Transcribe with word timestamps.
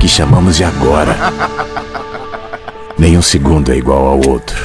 Que 0.00 0.08
chamamos 0.08 0.56
de 0.56 0.64
agora. 0.64 1.14
Nenhum 2.98 3.20
segundo 3.20 3.70
é 3.70 3.76
igual 3.76 4.06
ao 4.06 4.28
outro. 4.28 4.56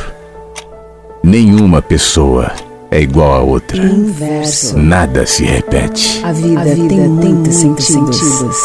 Nenhuma 1.21 1.81
pessoa 1.81 2.51
é 2.89 3.01
igual 3.01 3.33
a 3.33 3.41
outra. 3.41 3.83
Inverso. 3.83 4.77
Nada 4.77 5.25
se 5.25 5.43
repete. 5.43 6.21
A 6.23 6.31
vida, 6.31 6.61
A 6.61 6.63
vida 6.63 6.87
tem, 6.87 7.09
muitos 7.09 7.55
sentidos. 7.55 8.15
sentidos. 8.17 8.57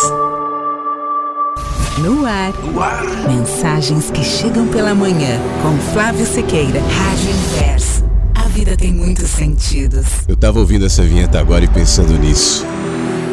No 1.99 2.25
ar. 2.25 2.53
no 2.65 2.81
ar. 2.81 3.05
Mensagens 3.29 4.09
que 4.13 4.23
chegam 4.23 4.69
pela 4.69 4.95
manhã. 4.95 5.41
Com 5.63 5.77
Flávio 5.93 6.25
Sequeira. 6.25 6.81
Rádio 6.81 7.31
Inverso. 7.31 8.05
A 8.37 8.49
vida 8.49 8.77
tem 8.77 8.93
muitos 8.93 9.29
sentidos. 9.29 10.07
Eu 10.29 10.37
tava 10.37 10.61
ouvindo 10.61 10.87
essa 10.87 11.03
vinheta 11.03 11.41
agora 11.41 11.65
e 11.65 11.69
pensando 11.69 12.17
nisso. 12.17 12.65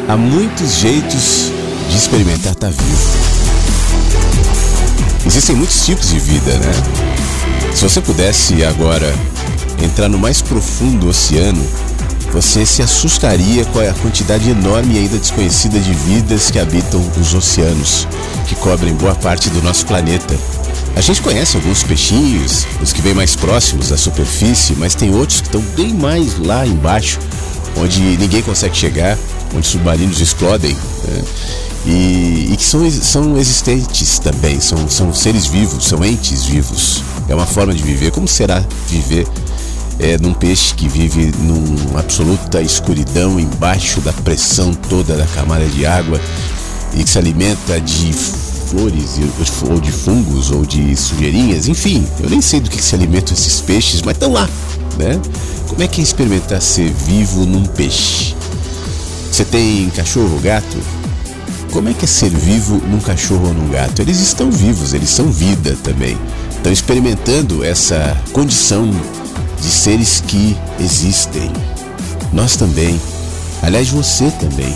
Há 0.08 0.16
muitos 0.16 0.74
jeitos 0.74 1.52
de 1.88 1.96
experimentar 1.96 2.52
estar 2.52 2.68
tá 2.68 2.68
vivo. 2.70 3.27
Existem 5.26 5.56
muitos 5.56 5.84
tipos 5.84 6.08
de 6.08 6.18
vida, 6.18 6.52
né? 6.58 6.72
Se 7.74 7.82
você 7.82 8.00
pudesse 8.00 8.64
agora 8.64 9.14
entrar 9.82 10.08
no 10.08 10.18
mais 10.18 10.40
profundo 10.40 11.08
oceano, 11.08 11.64
você 12.32 12.66
se 12.66 12.82
assustaria 12.82 13.64
com 13.66 13.80
a 13.80 13.92
quantidade 13.94 14.50
enorme 14.50 14.94
e 14.94 14.98
ainda 14.98 15.18
desconhecida 15.18 15.78
de 15.78 15.92
vidas 15.92 16.50
que 16.50 16.58
habitam 16.58 17.00
os 17.20 17.34
oceanos, 17.34 18.06
que 18.46 18.54
cobrem 18.56 18.94
boa 18.94 19.14
parte 19.14 19.48
do 19.50 19.62
nosso 19.62 19.86
planeta. 19.86 20.34
A 20.94 21.00
gente 21.00 21.22
conhece 21.22 21.56
alguns 21.56 21.82
peixinhos, 21.82 22.66
os 22.82 22.92
que 22.92 23.00
vêm 23.00 23.14
mais 23.14 23.36
próximos 23.36 23.88
da 23.88 23.96
superfície, 23.96 24.74
mas 24.76 24.94
tem 24.94 25.14
outros 25.14 25.40
que 25.40 25.46
estão 25.46 25.60
bem 25.76 25.94
mais 25.94 26.38
lá 26.38 26.66
embaixo, 26.66 27.18
onde 27.76 28.00
ninguém 28.18 28.42
consegue 28.42 28.76
chegar, 28.76 29.16
onde 29.54 29.66
submarinos 29.66 30.20
explodem. 30.20 30.76
Né? 31.04 31.22
E, 31.88 32.52
e 32.52 32.56
que 32.56 32.64
são, 32.64 32.90
são 32.90 33.38
existentes 33.38 34.18
também, 34.18 34.60
são, 34.60 34.88
são 34.90 35.12
seres 35.14 35.46
vivos, 35.46 35.86
são 35.86 36.04
entes 36.04 36.44
vivos. 36.44 37.02
É 37.28 37.34
uma 37.34 37.46
forma 37.46 37.72
de 37.72 37.82
viver. 37.82 38.10
Como 38.10 38.28
será 38.28 38.62
viver 38.88 39.26
é, 39.98 40.18
num 40.18 40.34
peixe 40.34 40.74
que 40.74 40.86
vive 40.86 41.32
numa 41.38 42.00
absoluta 42.00 42.60
escuridão, 42.60 43.40
embaixo 43.40 44.02
da 44.02 44.12
pressão 44.12 44.74
toda 44.74 45.16
da 45.16 45.26
camada 45.28 45.64
de 45.64 45.86
água 45.86 46.20
e 46.94 47.02
que 47.02 47.08
se 47.08 47.18
alimenta 47.18 47.80
de 47.80 48.12
flores 48.12 49.18
ou 49.66 49.80
de 49.80 49.90
fungos 49.90 50.50
ou 50.50 50.66
de 50.66 50.94
sujeirinhas, 50.94 51.68
enfim, 51.68 52.06
eu 52.20 52.28
nem 52.28 52.42
sei 52.42 52.60
do 52.60 52.68
que 52.68 52.82
se 52.82 52.94
alimentam 52.94 53.32
esses 53.32 53.62
peixes, 53.62 54.02
mas 54.02 54.14
estão 54.14 54.30
lá, 54.30 54.46
né? 54.98 55.18
Como 55.68 55.82
é 55.82 55.88
que 55.88 56.02
é 56.02 56.04
experimentar 56.04 56.60
ser 56.60 56.90
vivo 56.90 57.46
num 57.46 57.64
peixe? 57.64 58.34
Você 59.32 59.44
tem 59.44 59.88
cachorro, 59.90 60.38
gato? 60.40 60.97
Como 61.72 61.88
é 61.88 61.92
que 61.92 62.04
é 62.04 62.08
ser 62.08 62.30
vivo 62.30 62.82
num 62.88 63.00
cachorro 63.00 63.48
ou 63.48 63.54
num 63.54 63.68
gato? 63.68 64.00
Eles 64.00 64.20
estão 64.20 64.50
vivos, 64.50 64.94
eles 64.94 65.10
são 65.10 65.30
vida 65.30 65.76
também. 65.82 66.16
Estão 66.50 66.72
experimentando 66.72 67.62
essa 67.62 68.16
condição 68.32 68.90
de 69.60 69.68
seres 69.68 70.22
que 70.26 70.56
existem. 70.80 71.50
Nós 72.32 72.56
também. 72.56 72.98
Aliás, 73.62 73.88
você 73.90 74.30
também. 74.32 74.74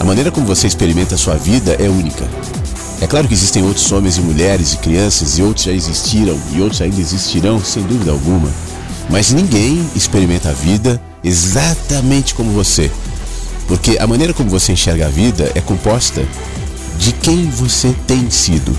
A 0.00 0.04
maneira 0.04 0.30
como 0.30 0.46
você 0.46 0.66
experimenta 0.66 1.14
a 1.14 1.18
sua 1.18 1.34
vida 1.34 1.76
é 1.78 1.88
única. 1.88 2.26
É 3.00 3.06
claro 3.06 3.28
que 3.28 3.34
existem 3.34 3.62
outros 3.64 3.90
homens 3.92 4.16
e 4.16 4.20
mulheres 4.20 4.72
e 4.72 4.78
crianças, 4.78 5.38
e 5.38 5.42
outros 5.42 5.66
já 5.66 5.72
existiram, 5.72 6.38
e 6.52 6.60
outros 6.60 6.80
ainda 6.80 7.00
existirão, 7.00 7.62
sem 7.62 7.82
dúvida 7.82 8.10
alguma. 8.10 8.48
Mas 9.10 9.32
ninguém 9.32 9.84
experimenta 9.94 10.50
a 10.50 10.52
vida 10.52 11.00
exatamente 11.22 12.34
como 12.34 12.52
você. 12.52 12.90
Porque 13.66 13.96
a 13.98 14.06
maneira 14.06 14.32
como 14.32 14.50
você 14.50 14.72
enxerga 14.72 15.06
a 15.06 15.10
vida 15.10 15.50
é 15.54 15.60
composta 15.60 16.26
de 16.98 17.12
quem 17.12 17.48
você 17.50 17.94
tem 18.06 18.30
sido, 18.30 18.76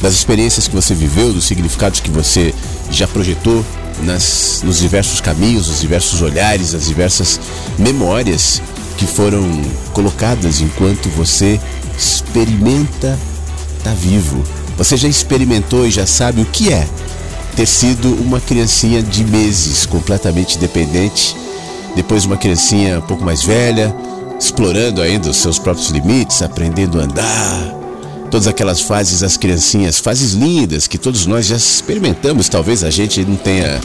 das 0.00 0.14
experiências 0.14 0.66
que 0.66 0.74
você 0.74 0.94
viveu, 0.94 1.32
dos 1.32 1.44
significados 1.44 2.00
que 2.00 2.10
você 2.10 2.54
já 2.90 3.06
projetou 3.06 3.64
nas, 4.02 4.62
nos 4.64 4.78
diversos 4.78 5.20
caminhos, 5.20 5.68
nos 5.68 5.80
diversos 5.80 6.22
olhares, 6.22 6.74
as 6.74 6.86
diversas 6.86 7.40
memórias 7.78 8.60
que 8.96 9.06
foram 9.06 9.42
colocadas 9.92 10.60
enquanto 10.60 11.08
você 11.10 11.60
experimenta 11.96 13.18
estar 13.78 13.90
tá 13.90 13.94
vivo. 13.94 14.42
Você 14.76 14.96
já 14.96 15.08
experimentou 15.08 15.86
e 15.86 15.90
já 15.90 16.06
sabe 16.06 16.42
o 16.42 16.46
que 16.46 16.72
é 16.72 16.86
ter 17.54 17.66
sido 17.66 18.14
uma 18.14 18.40
criancinha 18.40 19.02
de 19.02 19.24
meses 19.24 19.84
completamente 19.86 20.58
dependente, 20.58 21.36
depois 21.94 22.24
uma 22.24 22.36
criancinha 22.36 22.98
um 22.98 23.02
pouco 23.02 23.24
mais 23.24 23.42
velha, 23.42 23.94
explorando 24.42 25.00
ainda 25.00 25.30
os 25.30 25.36
seus 25.36 25.56
próprios 25.56 25.88
limites, 25.90 26.42
aprendendo 26.42 27.00
a 27.00 27.04
andar. 27.04 27.74
Todas 28.28 28.48
aquelas 28.48 28.80
fases, 28.80 29.22
as 29.22 29.36
criancinhas, 29.36 30.00
fases 30.00 30.32
lindas 30.32 30.88
que 30.88 30.98
todos 30.98 31.26
nós 31.26 31.46
já 31.46 31.54
experimentamos. 31.54 32.48
Talvez 32.48 32.82
a 32.82 32.90
gente 32.90 33.24
não 33.24 33.36
tenha 33.36 33.80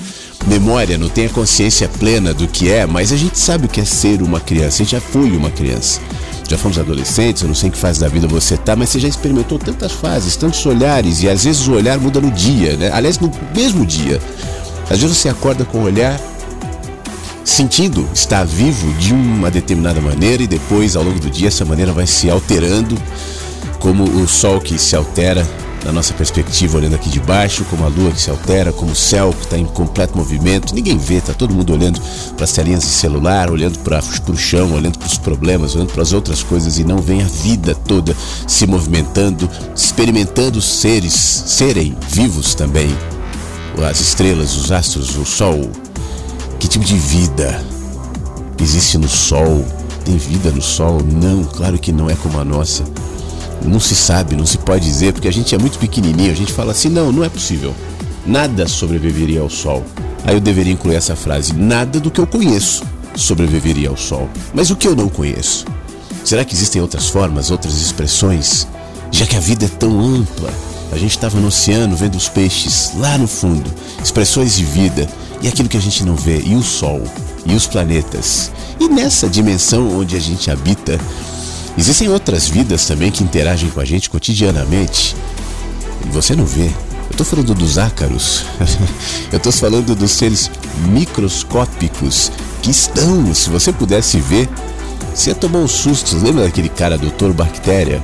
memória, 0.48 0.98
não 0.98 1.10
tenha 1.10 1.30
consciência 1.30 1.88
plena 1.88 2.34
do 2.34 2.48
que 2.48 2.72
é, 2.72 2.88
mas 2.88 3.12
a 3.12 3.18
gente 3.18 3.38
sabe 3.38 3.68
o 3.68 3.70
que 3.70 3.82
é 3.82 3.86
ser 3.86 4.22
uma 4.24 4.40
criança. 4.40 4.78
A 4.82 4.86
gente 4.86 4.92
já 4.92 5.02
foi 5.02 5.30
uma 5.32 5.52
criança. 5.52 6.02
Já 6.50 6.58
fomos 6.58 6.80
adolescentes, 6.80 7.44
eu 7.44 7.50
não 7.50 7.56
sei 7.56 7.68
em 7.68 7.72
que 7.72 7.78
fase 7.78 8.00
da 8.00 8.08
vida 8.08 8.28
você 8.28 8.56
está, 8.56 8.76
mas 8.76 8.90
você 8.90 9.00
já 9.00 9.08
experimentou 9.08 9.60
tantas 9.60 9.92
fases, 9.92 10.36
tantos 10.38 10.66
olhares, 10.66 11.22
e 11.22 11.30
às 11.30 11.44
vezes 11.44 11.68
o 11.68 11.74
olhar 11.74 12.00
muda 12.00 12.22
no 12.22 12.32
dia, 12.32 12.78
né? 12.78 12.90
Aliás, 12.94 13.20
no 13.20 13.30
mesmo 13.54 13.86
dia. 13.86 14.20
Às 14.90 15.00
vezes 15.00 15.18
você 15.18 15.28
acorda 15.28 15.66
com 15.66 15.80
um 15.80 15.84
olhar 15.84 16.18
sentindo 17.48 18.08
estar 18.14 18.46
vivo 18.46 18.94
de 18.96 19.14
uma 19.14 19.50
determinada 19.50 20.02
maneira 20.02 20.44
e 20.44 20.48
depois, 20.48 20.98
ao 20.98 21.04
longo 21.04 21.18
do 21.18 21.30
dia, 21.30 21.48
essa 21.48 21.64
maneira 21.64 21.94
vai 21.94 22.06
se 22.06 22.30
alterando, 22.30 22.96
como 23.80 24.04
o 24.04 24.28
sol 24.28 24.60
que 24.60 24.78
se 24.78 24.98
altera 24.98 25.48
na 25.86 25.94
nossa 25.94 26.14
perspectiva 26.14 26.78
olhando 26.78 26.96
aqui 26.96 27.10
de 27.10 27.22
baixo, 27.22 27.64
como 27.70 27.86
a 27.86 27.88
lua 27.88 28.12
que 28.12 28.20
se 28.20 28.30
altera, 28.30 28.74
como 28.74 28.92
o 28.92 28.96
céu 28.96 29.32
que 29.32 29.46
está 29.46 29.58
em 29.58 29.66
completo 29.66 30.18
movimento. 30.18 30.76
Ninguém 30.76 30.98
vê, 30.98 31.16
está 31.16 31.34
todo 31.34 31.54
mundo 31.54 31.72
olhando 31.72 32.02
para 32.36 32.44
as 32.44 32.52
telinhas 32.52 32.82
de 32.82 32.90
celular, 32.90 33.50
olhando 33.50 33.80
para 33.80 34.00
o 34.28 34.38
chão, 34.38 34.74
olhando 34.74 35.00
para 35.00 35.08
os 35.08 35.18
problemas, 35.18 35.74
olhando 35.74 35.94
para 35.94 36.04
as 36.04 36.12
outras 36.12 36.44
coisas 36.44 36.78
e 36.78 36.84
não 36.84 36.98
vem 36.98 37.22
a 37.24 37.28
vida 37.28 37.74
toda 37.74 38.14
se 38.46 38.68
movimentando, 38.68 39.50
experimentando 39.74 40.62
seres 40.62 41.14
serem 41.14 41.96
vivos 42.10 42.54
também. 42.54 42.94
As 43.90 44.02
estrelas, 44.02 44.58
os 44.58 44.72
astros, 44.72 45.16
o 45.16 45.24
sol, 45.24 45.72
que 46.58 46.68
tipo 46.68 46.84
de 46.84 46.98
vida 46.98 47.64
existe 48.60 48.98
no 48.98 49.08
Sol? 49.08 49.66
Tem 50.04 50.18
vida 50.18 50.52
no 50.52 50.62
Sol? 50.62 51.00
Não, 51.04 51.44
claro 51.44 51.78
que 51.78 51.92
não 51.92 52.10
é 52.10 52.16
como 52.16 52.40
a 52.40 52.46
nossa. 52.46 52.84
Não 53.64 53.80
se 53.80 53.96
sabe, 53.96 54.36
não 54.36 54.46
se 54.46 54.58
pode 54.58 54.86
dizer, 54.86 55.14
porque 55.14 55.28
a 55.28 55.34
gente 55.34 55.54
é 55.54 55.58
muito 55.58 55.80
pequenininho. 55.80 56.32
A 56.32 56.36
gente 56.36 56.54
fala 56.54 56.72
assim: 56.72 56.90
não, 56.90 57.12
não 57.12 57.24
é 57.24 57.30
possível. 57.30 57.74
nada 58.26 58.68
sobreviveria 58.68 59.42
ao 59.42 59.50
Sol. 59.50 59.84
Aí 60.24 60.36
eu 60.36 60.40
deveria 60.40 60.74
incluir 60.74 60.96
essa 60.96 61.16
frase: 61.16 61.54
nada 61.54 62.00
do 62.00 62.12
que 62.12 62.20
eu 62.20 62.28
conheço 62.28 62.84
sobreviveria 63.16 63.90
ao 63.90 63.98
Sol. 63.98 64.30
Mas 64.54 64.70
o 64.70 64.76
que 64.76 64.88
eu 64.88 64.96
não 64.96 65.10
conheço? 65.10 65.66
Será 66.24 66.44
que 66.46 66.54
existem 66.54 66.82
outras 66.82 67.08
formas, 67.08 67.52
outras 67.52 67.82
expressões? 67.82 68.68
Já 69.12 69.26
que 69.26 69.36
a 69.36 69.40
vida 69.40 69.66
é 69.66 69.70
tão 69.70 70.00
ampla, 70.00 70.54
a 70.92 70.98
gente 70.98 71.12
estava 71.12 71.40
no 71.40 71.48
oceano 71.48 71.96
vendo 71.96 72.16
os 72.16 72.30
peixes 72.30 72.92
lá 72.96 73.18
no 73.18 73.28
fundo, 73.28 73.70
expressões 74.04 74.56
de 74.56 74.64
vida 74.64 75.08
e 75.42 75.48
aquilo 75.48 75.70
que 75.70 75.78
a 75.78 75.82
gente 75.82 76.04
não 76.04 76.16
vê, 76.16 76.42
e 76.44 76.56
o 76.56 76.64
Sol, 76.64 77.04
e 77.46 77.54
os 77.54 77.68
planetas. 77.68 78.52
E 78.80 78.88
nessa 78.88 79.30
dimensão 79.30 79.98
onde 80.00 80.16
a 80.16 80.20
gente 80.20 80.50
habita, 80.50 81.00
existem 81.78 82.10
outras 82.10 82.48
vidas 82.48 82.86
também 82.86 83.12
que 83.12 83.24
interagem 83.24 83.70
com 83.70 83.80
a 83.80 83.86
gente 83.86 84.10
cotidianamente. 84.10 85.16
E 86.06 86.10
você 86.10 86.36
não 86.36 86.46
vê. 86.46 86.66
Eu 86.66 87.12
estou 87.12 87.26
falando 87.26 87.54
dos 87.54 87.78
ácaros, 87.78 88.44
eu 89.32 89.38
estou 89.38 89.52
falando 89.52 89.96
dos 89.96 90.12
seres 90.12 90.52
microscópicos 90.90 92.32
que 92.62 92.70
estão, 92.70 93.34
se 93.34 93.50
você 93.50 93.72
pudesse 93.72 94.20
ver, 94.20 94.50
você 95.14 95.34
tomou 95.34 95.64
um 95.64 95.68
susto. 95.68 96.16
Lembra 96.18 96.44
daquele 96.44 96.70
cara, 96.70 96.98
doutor 96.98 97.34
Bactéria? 97.34 98.04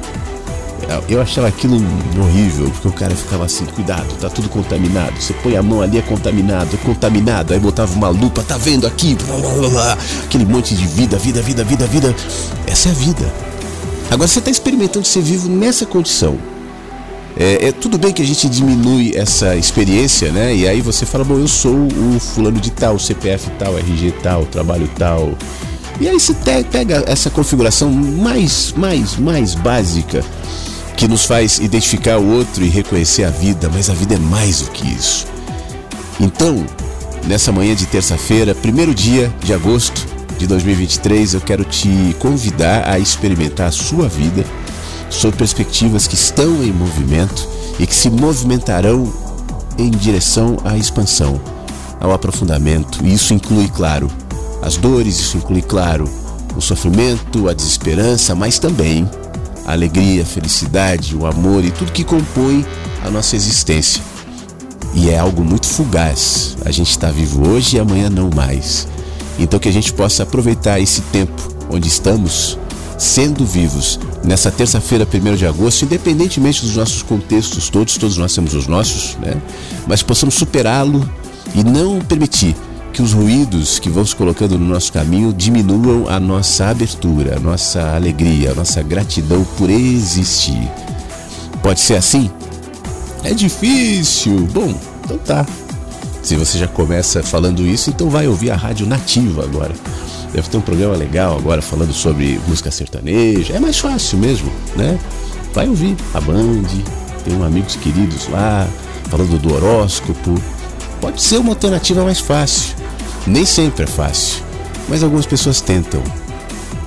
Eu 1.07 1.21
achava 1.21 1.47
aquilo 1.47 1.77
horrível, 2.19 2.69
porque 2.69 2.87
o 2.87 2.91
cara 2.91 3.15
ficava 3.15 3.45
assim, 3.45 3.65
cuidado, 3.65 4.13
tá 4.19 4.29
tudo 4.29 4.49
contaminado. 4.49 5.19
Você 5.19 5.33
põe 5.33 5.55
a 5.55 5.63
mão 5.63 5.81
ali, 5.81 5.97
é 5.97 6.01
contaminado, 6.01 6.69
é 6.73 6.77
contaminado. 6.85 7.53
Aí 7.53 7.59
botava 7.59 7.93
uma 7.93 8.09
lupa, 8.09 8.43
tá 8.43 8.57
vendo 8.57 8.87
aqui? 8.87 9.15
Blá, 9.15 9.37
blá, 9.37 9.69
blá, 9.69 9.97
aquele 10.23 10.45
monte 10.45 10.75
de 10.75 10.85
vida, 10.87 11.17
vida, 11.17 11.41
vida, 11.41 11.63
vida, 11.63 11.85
vida. 11.85 12.15
Essa 12.67 12.89
é 12.89 12.91
a 12.91 12.95
vida. 12.95 13.33
Agora 14.09 14.27
você 14.27 14.39
está 14.39 14.51
experimentando 14.51 15.05
ser 15.05 15.21
vivo 15.21 15.49
nessa 15.49 15.85
condição. 15.85 16.37
É, 17.35 17.67
é, 17.67 17.71
tudo 17.71 17.97
bem 17.97 18.13
que 18.13 18.21
a 18.21 18.25
gente 18.25 18.47
diminui 18.47 19.11
essa 19.15 19.55
experiência, 19.55 20.31
né? 20.31 20.55
E 20.55 20.67
aí 20.67 20.81
você 20.81 21.05
fala, 21.05 21.23
bom, 21.23 21.39
eu 21.39 21.47
sou 21.47 21.75
o 21.75 22.19
fulano 22.19 22.59
de 22.59 22.71
tal, 22.71 22.99
CPF 22.99 23.49
tal, 23.57 23.77
RG 23.77 24.13
tal, 24.21 24.45
trabalho 24.45 24.87
tal. 24.97 25.33
E 25.99 26.07
aí 26.07 26.19
você 26.19 26.35
pega 26.71 27.03
essa 27.07 27.29
configuração 27.29 27.91
mais, 27.91 28.73
mais, 28.77 29.17
mais 29.17 29.55
básica 29.55 30.23
que 30.95 31.07
nos 31.07 31.25
faz 31.25 31.59
identificar 31.59 32.17
o 32.17 32.31
outro 32.35 32.63
e 32.63 32.69
reconhecer 32.69 33.23
a 33.23 33.29
vida, 33.29 33.69
mas 33.73 33.89
a 33.89 33.93
vida 33.93 34.15
é 34.15 34.19
mais 34.19 34.61
do 34.61 34.71
que 34.71 34.87
isso. 34.87 35.25
Então, 36.19 36.65
nessa 37.27 37.51
manhã 37.51 37.75
de 37.75 37.85
terça-feira, 37.85 38.53
primeiro 38.53 38.93
dia 38.93 39.33
de 39.43 39.53
agosto 39.53 40.05
de 40.37 40.47
2023, 40.47 41.33
eu 41.33 41.41
quero 41.41 41.63
te 41.63 42.15
convidar 42.19 42.87
a 42.87 42.99
experimentar 42.99 43.67
a 43.67 43.71
sua 43.71 44.07
vida 44.07 44.45
sob 45.09 45.35
perspectivas 45.37 46.07
que 46.07 46.15
estão 46.15 46.63
em 46.63 46.71
movimento 46.71 47.47
e 47.79 47.87
que 47.87 47.95
se 47.95 48.09
movimentarão 48.09 49.11
em 49.77 49.89
direção 49.89 50.57
à 50.63 50.77
expansão, 50.77 51.39
ao 51.99 52.11
aprofundamento. 52.11 52.99
E 53.03 53.13
isso 53.13 53.33
inclui, 53.33 53.67
claro, 53.67 54.09
as 54.61 54.77
dores, 54.77 55.19
isso 55.19 55.37
inclui, 55.37 55.61
claro, 55.61 56.09
o 56.55 56.61
sofrimento, 56.61 57.49
a 57.49 57.53
desesperança, 57.53 58.35
mas 58.35 58.59
também 58.59 59.09
a 59.65 59.71
alegria, 59.71 60.23
a 60.23 60.25
felicidade, 60.25 61.15
o 61.15 61.25
amor 61.25 61.63
e 61.63 61.71
tudo 61.71 61.91
que 61.91 62.03
compõe 62.03 62.65
a 63.03 63.09
nossa 63.09 63.35
existência. 63.35 64.01
E 64.93 65.09
é 65.09 65.17
algo 65.17 65.43
muito 65.43 65.67
fugaz. 65.67 66.55
A 66.65 66.71
gente 66.71 66.91
está 66.91 67.09
vivo 67.09 67.47
hoje 67.47 67.77
e 67.77 67.79
amanhã 67.79 68.09
não 68.09 68.29
mais. 68.29 68.87
Então 69.39 69.59
que 69.59 69.69
a 69.69 69.71
gente 69.71 69.91
possa 69.93 70.23
aproveitar 70.23 70.79
esse 70.79 71.01
tempo 71.01 71.41
onde 71.69 71.87
estamos 71.87 72.57
sendo 72.97 73.45
vivos 73.45 73.99
nessa 74.23 74.51
terça-feira, 74.51 75.07
1 75.11 75.35
de 75.35 75.45
agosto, 75.45 75.83
independentemente 75.83 76.61
dos 76.61 76.75
nossos 76.75 77.01
contextos 77.01 77.69
todos, 77.69 77.97
todos 77.97 78.17
nós 78.17 78.33
temos 78.33 78.53
os 78.53 78.67
nossos, 78.67 79.17
né? 79.17 79.41
Mas 79.87 80.03
possamos 80.03 80.35
superá-lo 80.35 81.07
e 81.55 81.63
não 81.63 81.99
permitir 81.99 82.55
que 82.93 83.01
os 83.01 83.11
ruídos 83.11 83.79
que 83.79 83.89
vão 83.89 84.05
se 84.05 84.15
colocando 84.15 84.57
no 84.57 84.65
nosso 84.65 84.93
caminho 84.93 85.33
diminuam 85.33 86.07
a 86.07 86.19
nossa 86.19 86.67
abertura, 86.67 87.37
a 87.37 87.39
nossa 87.39 87.95
alegria, 87.95 88.51
a 88.51 88.55
nossa 88.55 88.83
gratidão 88.83 89.43
por 89.57 89.67
existir. 89.67 90.71
Pode 91.63 91.79
ser 91.79 91.95
assim? 91.95 92.29
É 93.23 93.33
difícil. 93.33 94.47
Bom, 94.53 94.79
então 95.03 95.17
tá. 95.17 95.45
Se 96.21 96.35
você 96.35 96.59
já 96.59 96.67
começa 96.67 97.23
falando 97.23 97.65
isso, 97.65 97.89
então 97.89 98.09
vai 98.11 98.27
ouvir 98.27 98.51
a 98.51 98.55
rádio 98.55 98.85
nativa 98.85 99.43
agora. 99.43 99.73
Deve 100.31 100.47
ter 100.47 100.57
um 100.57 100.61
programa 100.61 100.95
legal 100.95 101.35
agora 101.37 101.61
falando 101.63 101.93
sobre 101.93 102.39
música 102.47 102.69
sertaneja. 102.69 103.55
É 103.55 103.59
mais 103.59 103.79
fácil 103.79 104.19
mesmo, 104.19 104.51
né? 104.75 104.99
Vai 105.51 105.67
ouvir 105.67 105.97
a 106.13 106.21
Band, 106.21 106.63
tem 107.25 107.43
amigos 107.43 107.75
queridos 107.75 108.27
lá 108.27 108.67
falando 109.09 109.39
do 109.39 109.53
horóscopo. 109.53 110.39
Pode 111.01 111.21
ser 111.21 111.37
uma 111.37 111.51
alternativa 111.51 112.03
mais 112.03 112.19
fácil. 112.19 112.82
Nem 113.25 113.45
sempre 113.45 113.83
é 113.83 113.87
fácil, 113.87 114.43
mas 114.87 115.03
algumas 115.03 115.25
pessoas 115.25 115.61
tentam. 115.61 116.03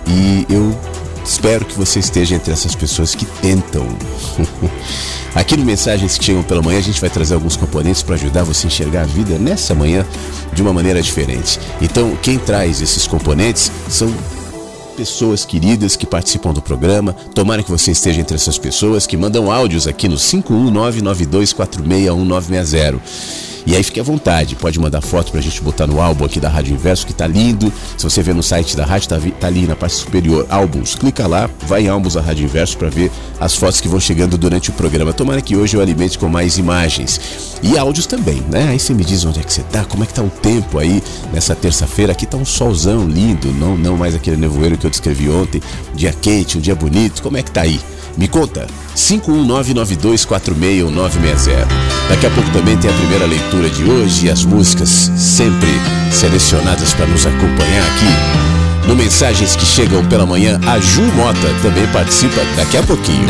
E 0.07 0.47
eu 0.49 0.77
espero 1.25 1.65
que 1.65 1.77
você 1.77 1.99
esteja 1.99 2.35
entre 2.35 2.53
essas 2.53 2.75
pessoas 2.75 3.15
que 3.15 3.25
tentam. 3.25 3.87
Aqui 5.35 5.57
no 5.57 5.65
Mensagens 5.65 6.17
que 6.17 6.25
Chegam 6.25 6.43
pela 6.43 6.63
Manhã, 6.63 6.79
a 6.79 6.83
gente 6.83 7.01
vai 7.01 7.11
trazer 7.11 7.35
alguns 7.35 7.57
componentes 7.57 8.03
para 8.03 8.15
ajudar 8.15 8.43
você 8.43 8.67
a 8.67 8.69
enxergar 8.69 9.03
a 9.03 9.07
vida 9.07 9.39
nessa 9.39 9.75
manhã 9.75 10.07
de 10.53 10.63
uma 10.63 10.73
maneira 10.73 11.03
diferente. 11.03 11.61
Então, 11.81 12.17
quem 12.23 12.39
traz 12.39 12.81
esses 12.81 13.07
componentes 13.07 13.71
são 13.89 14.13
pessoas 14.97 15.45
queridas 15.45 15.95
que 15.95 16.07
participam 16.07 16.55
do 16.55 16.63
programa. 16.63 17.13
Tomara 17.35 17.63
que 17.63 17.71
você 17.71 17.91
esteja 17.91 18.21
entre 18.21 18.35
essas 18.35 18.57
pessoas 18.57 19.07
que 19.07 19.17
mandam 19.17 19.53
áudios 19.53 19.87
aqui 19.87 20.09
no 20.09 20.17
51992461960. 20.17 22.99
E 23.67 23.75
aí 23.75 23.83
fique 23.83 23.99
à 23.99 24.03
vontade, 24.03 24.55
pode 24.55 24.79
mandar 24.79 25.01
foto 25.01 25.33
pra 25.33 25.41
gente 25.41 25.61
botar 25.61 25.89
no 25.89 26.01
álbum 26.01 26.25
aqui 26.25 26.39
da 26.39 26.49
Rádio 26.49 26.73
Inverso, 26.73 27.05
que 27.05 27.13
tá 27.13 27.27
lindo. 27.27 27.73
Se 27.99 28.05
você 28.05 28.23
ver 28.23 28.33
no 28.33 28.43
site 28.43 28.77
da 28.77 28.87
rádio, 28.87 29.09
tá, 29.09 29.19
tá 29.41 29.49
ali 29.49 29.67
na 29.67 29.75
parte 29.75 29.97
superior, 29.97 30.47
álbuns. 30.49 30.95
Clica 30.95 31.27
lá, 31.27 31.51
vai 31.67 31.83
em 31.83 31.89
álbuns 31.89 32.15
da 32.15 32.21
Rádio 32.21 32.45
Inverso 32.45 32.79
para 32.79 32.89
ver 32.89 33.11
as 33.41 33.57
fotos 33.57 33.81
que 33.81 33.89
vão 33.89 33.99
chegando 33.99 34.39
durante 34.39 34.71
o 34.71 34.73
programa. 34.73 35.13
Tomara 35.13 35.41
que 35.41 35.57
hoje 35.57 35.77
eu 35.77 35.81
alimente 35.81 36.17
com 36.17 36.29
mais 36.29 36.59
imagens. 36.59 37.21
E 37.61 37.77
áudios 37.77 38.07
também, 38.07 38.41
né? 38.49 38.69
Aí 38.69 38.79
você 38.79 38.95
me 38.95 39.05
diz 39.05 39.25
onde 39.25 39.41
é 39.41 39.43
que 39.43 39.53
você 39.53 39.63
tá, 39.63 39.85
como 39.85 40.05
é 40.05 40.07
que 40.07 40.15
tá 40.15 40.23
o 40.23 40.31
tempo 40.31 40.79
aí 40.79 41.03
nessa 41.33 41.57
terça-feira. 41.57 42.13
Aqui 42.13 42.25
tá 42.25 42.37
um 42.37 42.45
solzão 42.45 43.09
lindo, 43.09 43.49
não, 43.53 43.77
não 43.77 43.97
mais 43.97 44.15
aquele 44.15 44.37
nevoeiro 44.37 44.79
que 44.79 44.87
eu 44.87 44.91
descrevi 44.91 45.29
ontem. 45.29 45.61
Dia 45.93 46.13
quente, 46.13 46.57
um 46.57 46.61
dia 46.61 46.77
bonito. 46.77 47.21
Como 47.21 47.37
é 47.37 47.43
que 47.43 47.51
tá 47.51 47.63
aí? 47.63 47.81
Me 48.17 48.29
conta, 48.29 48.67
51992461960. 48.97 51.67
Daqui 52.09 52.27
a 52.27 52.31
pouco 52.31 52.49
também 52.51 52.77
tem 52.79 52.91
a 52.91 52.95
primeira 52.95 53.27
leitura 53.27 53.69
de 53.69 53.85
hoje 53.85 54.27
e 54.27 54.31
as 54.31 54.45
músicas 54.45 55.11
sempre 55.17 55.69
selecionadas 56.11 56.95
para 56.95 57.07
nos 57.07 57.27
acompanhar 57.27 57.85
aqui. 57.87 58.07
No 58.89 58.95
Mensagens 58.95 59.57
que 59.57 59.67
Chegam 59.67 60.05
pela 60.07 60.25
Manhã, 60.25 60.59
a 60.67 60.79
Ju 60.79 61.03
Mota 61.03 61.53
também 61.61 61.87
participa 61.89 62.41
daqui 62.57 62.79
a 62.79 62.83
pouquinho. 62.85 63.27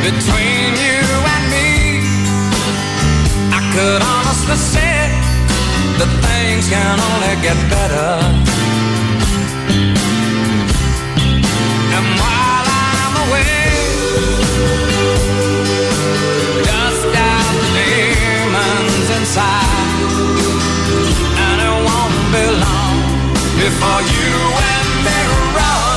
Between 0.00 0.76
you 0.78 1.02
and 1.34 1.44
me, 1.50 1.66
I 3.52 3.60
could 3.74 4.00
say 4.56 4.97
that 5.98 6.12
things 6.26 6.64
can 6.68 6.96
only 7.08 7.34
get 7.42 7.58
better. 7.74 8.10
And 11.96 12.06
while 12.20 12.66
I'm 12.86 13.14
away, 13.26 13.66
dust 16.68 17.10
out 17.30 17.54
the 17.62 17.70
demons 17.78 19.08
inside, 19.18 20.00
and 21.46 21.58
it 21.68 21.76
won't 21.86 22.18
be 22.34 22.44
long 22.64 22.96
before 23.58 24.02
you 24.14 24.30
and 24.74 24.88
me 25.04 25.18
run 25.56 25.87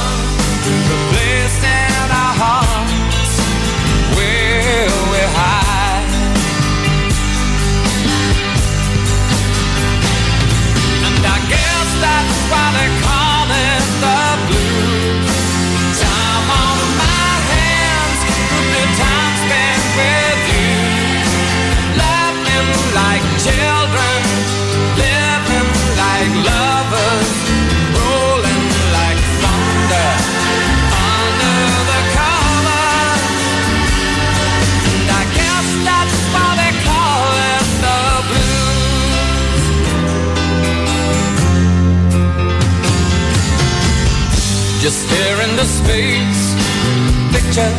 picture 47.51 47.75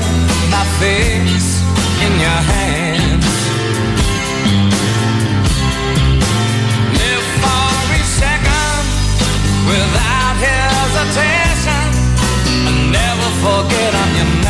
my 0.50 0.64
face 0.78 1.62
in 2.04 2.12
your 2.20 2.40
hands. 2.52 3.26
Live 7.00 7.26
for 7.40 7.94
each 7.96 8.10
second 8.20 8.84
without 9.66 10.36
hesitation, 10.48 11.84
and 12.68 12.92
never 12.92 13.28
forget 13.40 13.94
I'm 13.94 14.16
your. 14.16 14.41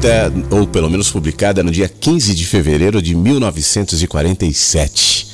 Escrita, 0.00 0.32
ou 0.50 0.66
pelo 0.66 0.88
menos 0.88 1.10
publicada, 1.10 1.62
no 1.62 1.70
dia 1.70 1.86
15 1.88 2.34
de 2.34 2.46
fevereiro 2.46 3.02
de 3.02 3.14
1947. 3.14 5.28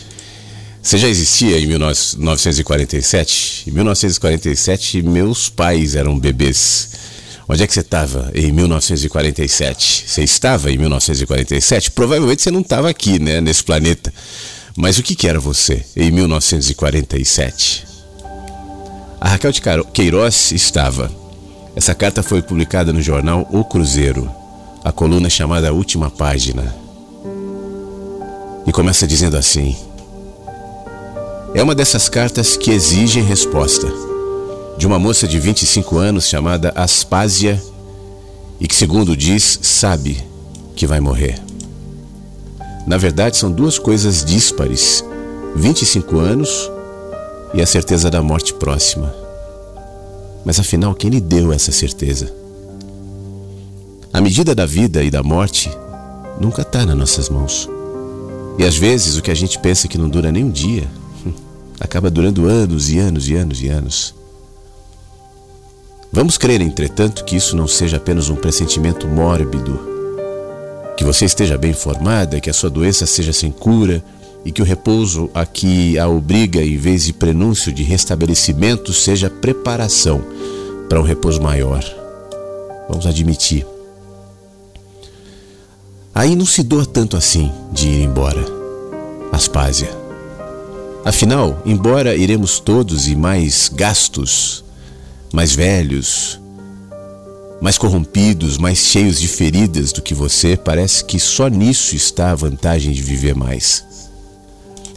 Você 0.82 0.98
já 0.98 1.08
existia 1.08 1.58
em 1.58 1.66
1947? 1.66 3.70
Em 3.70 3.72
1947, 3.72 5.02
meus 5.02 5.48
pais 5.48 5.94
eram 5.94 6.18
bebês. 6.18 6.90
Onde 7.48 7.62
é 7.62 7.66
que 7.66 7.72
você 7.72 7.80
estava 7.80 8.30
em 8.34 8.50
1947? 8.50 10.04
Você 10.08 10.24
estava 10.24 10.70
em 10.70 10.78
1947? 10.78 11.92
Provavelmente 11.92 12.42
você 12.42 12.50
não 12.50 12.60
estava 12.60 12.90
aqui, 12.90 13.20
né, 13.20 13.40
nesse 13.40 13.62
planeta. 13.62 14.12
Mas 14.76 14.98
o 14.98 15.02
que, 15.02 15.14
que 15.14 15.28
era 15.28 15.38
você 15.38 15.84
em 15.94 16.10
1947? 16.10 17.86
A 19.20 19.28
Raquel 19.28 19.52
de 19.52 19.62
Queiroz 19.92 20.50
estava. 20.52 21.10
Essa 21.74 21.94
carta 21.94 22.22
foi 22.22 22.42
publicada 22.42 22.92
no 22.92 23.02
jornal 23.02 23.48
O 23.50 23.64
Cruzeiro, 23.64 24.30
a 24.86 24.92
coluna 24.92 25.28
chamada 25.28 25.72
Última 25.72 26.08
Página. 26.08 26.72
E 28.64 28.70
começa 28.70 29.04
dizendo 29.04 29.36
assim: 29.36 29.76
É 31.52 31.60
uma 31.60 31.74
dessas 31.74 32.08
cartas 32.08 32.56
que 32.56 32.70
exigem 32.70 33.20
resposta, 33.20 33.88
de 34.78 34.86
uma 34.86 34.96
moça 34.96 35.26
de 35.26 35.40
25 35.40 35.98
anos 35.98 36.28
chamada 36.28 36.72
Aspásia 36.76 37.60
e 38.60 38.68
que, 38.68 38.76
segundo 38.76 39.16
diz, 39.16 39.58
sabe 39.60 40.22
que 40.76 40.86
vai 40.86 41.00
morrer. 41.00 41.42
Na 42.86 42.96
verdade, 42.96 43.36
são 43.38 43.50
duas 43.50 43.80
coisas 43.80 44.24
díspares: 44.24 45.04
25 45.56 46.16
anos 46.16 46.70
e 47.52 47.60
a 47.60 47.66
certeza 47.66 48.08
da 48.08 48.22
morte 48.22 48.54
próxima. 48.54 49.12
Mas 50.44 50.60
afinal, 50.60 50.94
quem 50.94 51.10
lhe 51.10 51.20
deu 51.20 51.52
essa 51.52 51.72
certeza? 51.72 52.45
A 54.16 54.20
medida 54.22 54.54
da 54.54 54.64
vida 54.64 55.04
e 55.04 55.10
da 55.10 55.22
morte 55.22 55.70
nunca 56.40 56.62
está 56.62 56.86
nas 56.86 56.96
nossas 56.96 57.28
mãos. 57.28 57.68
E 58.58 58.64
às 58.64 58.74
vezes 58.74 59.18
o 59.18 59.22
que 59.22 59.30
a 59.30 59.34
gente 59.34 59.58
pensa 59.58 59.86
que 59.88 59.98
não 59.98 60.08
dura 60.08 60.32
nem 60.32 60.42
um 60.42 60.50
dia, 60.50 60.88
acaba 61.78 62.10
durando 62.10 62.46
anos 62.46 62.88
e 62.88 62.98
anos 62.98 63.28
e 63.28 63.34
anos 63.34 63.60
e 63.60 63.68
anos. 63.68 64.14
Vamos 66.10 66.38
crer, 66.38 66.62
entretanto, 66.62 67.26
que 67.26 67.36
isso 67.36 67.54
não 67.54 67.68
seja 67.68 67.98
apenas 67.98 68.30
um 68.30 68.36
pressentimento 68.36 69.06
mórbido, 69.06 69.78
que 70.96 71.04
você 71.04 71.26
esteja 71.26 71.58
bem 71.58 71.72
informada, 71.72 72.40
que 72.40 72.48
a 72.48 72.54
sua 72.54 72.70
doença 72.70 73.04
seja 73.04 73.34
sem 73.34 73.50
cura 73.50 74.02
e 74.46 74.50
que 74.50 74.62
o 74.62 74.64
repouso 74.64 75.28
a 75.34 75.44
que 75.44 75.98
a 75.98 76.08
obriga, 76.08 76.62
em 76.62 76.78
vez 76.78 77.04
de 77.04 77.12
prenúncio 77.12 77.70
de 77.70 77.82
restabelecimento, 77.82 78.94
seja 78.94 79.28
preparação 79.28 80.24
para 80.88 80.98
um 80.98 81.04
repouso 81.04 81.42
maior. 81.42 81.84
Vamos 82.88 83.06
admitir. 83.06 83.75
Aí 86.16 86.34
não 86.34 86.46
se 86.46 86.62
doa 86.62 86.86
tanto 86.86 87.14
assim 87.16 87.52
de 87.70 87.88
ir 87.88 88.02
embora. 88.04 88.42
Aspásia. 89.30 89.90
Afinal, 91.04 91.62
embora 91.66 92.16
iremos 92.16 92.58
todos 92.58 93.06
e 93.06 93.14
mais 93.14 93.70
gastos, 93.72 94.64
mais 95.30 95.54
velhos, 95.54 96.40
mais 97.60 97.76
corrompidos, 97.76 98.56
mais 98.56 98.78
cheios 98.78 99.20
de 99.20 99.28
feridas 99.28 99.92
do 99.92 100.00
que 100.00 100.14
você, 100.14 100.56
parece 100.56 101.04
que 101.04 101.20
só 101.20 101.48
nisso 101.48 101.94
está 101.94 102.30
a 102.30 102.34
vantagem 102.34 102.92
de 102.92 103.02
viver 103.02 103.34
mais. 103.34 103.84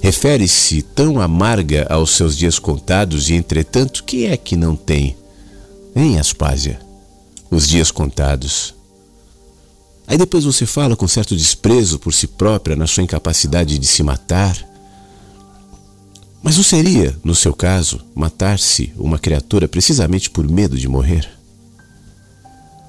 Refere-se 0.02 0.82
tão 0.82 1.20
amarga 1.20 1.86
aos 1.90 2.12
seus 2.12 2.38
dias 2.38 2.58
contados 2.58 3.30
e, 3.30 3.34
entretanto, 3.34 4.06
que 4.06 4.26
é 4.26 4.38
que 4.38 4.56
não 4.56 4.74
tem? 4.74 5.18
Hein, 5.94 6.18
Aspásia? 6.18 6.80
os 7.52 7.68
dias 7.68 7.92
contados. 7.92 8.76
Aí 10.10 10.18
depois 10.18 10.44
você 10.44 10.66
fala 10.66 10.96
com 10.96 11.08
certo 11.08 11.36
desprezo 11.36 12.00
por 12.00 12.12
si 12.12 12.26
própria 12.26 12.76
na 12.76 12.88
sua 12.88 13.04
incapacidade 13.04 13.78
de 13.78 13.86
se 13.86 14.02
matar. 14.02 14.58
Mas 16.42 16.58
não 16.58 16.64
seria, 16.64 17.16
no 17.24 17.36
seu 17.36 17.54
caso, 17.54 18.02
matar-se 18.16 18.92
uma 18.98 19.20
criatura 19.20 19.68
precisamente 19.68 20.28
por 20.28 20.50
medo 20.50 20.76
de 20.76 20.88
morrer? 20.88 21.30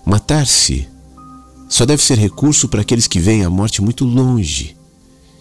Matar-se 0.06 0.88
só 1.68 1.84
deve 1.84 2.02
ser 2.02 2.16
recurso 2.16 2.68
para 2.68 2.80
aqueles 2.80 3.06
que 3.06 3.20
veem 3.20 3.44
a 3.44 3.50
morte 3.50 3.82
muito 3.82 4.06
longe 4.06 4.74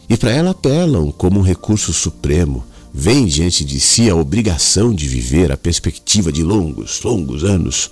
e 0.10 0.18
para 0.18 0.32
ela 0.32 0.52
apelam 0.52 1.14
como 1.14 1.40
um 1.40 1.44
recurso 1.44 1.94
supremo. 1.94 2.66
Vem 2.94 3.26
diante 3.26 3.64
de 3.64 3.80
si 3.80 4.10
a 4.10 4.16
obrigação 4.16 4.94
de 4.94 5.08
viver 5.08 5.50
a 5.50 5.56
perspectiva 5.56 6.30
de 6.30 6.44
longos, 6.44 7.02
longos 7.04 7.46
anos 7.46 7.90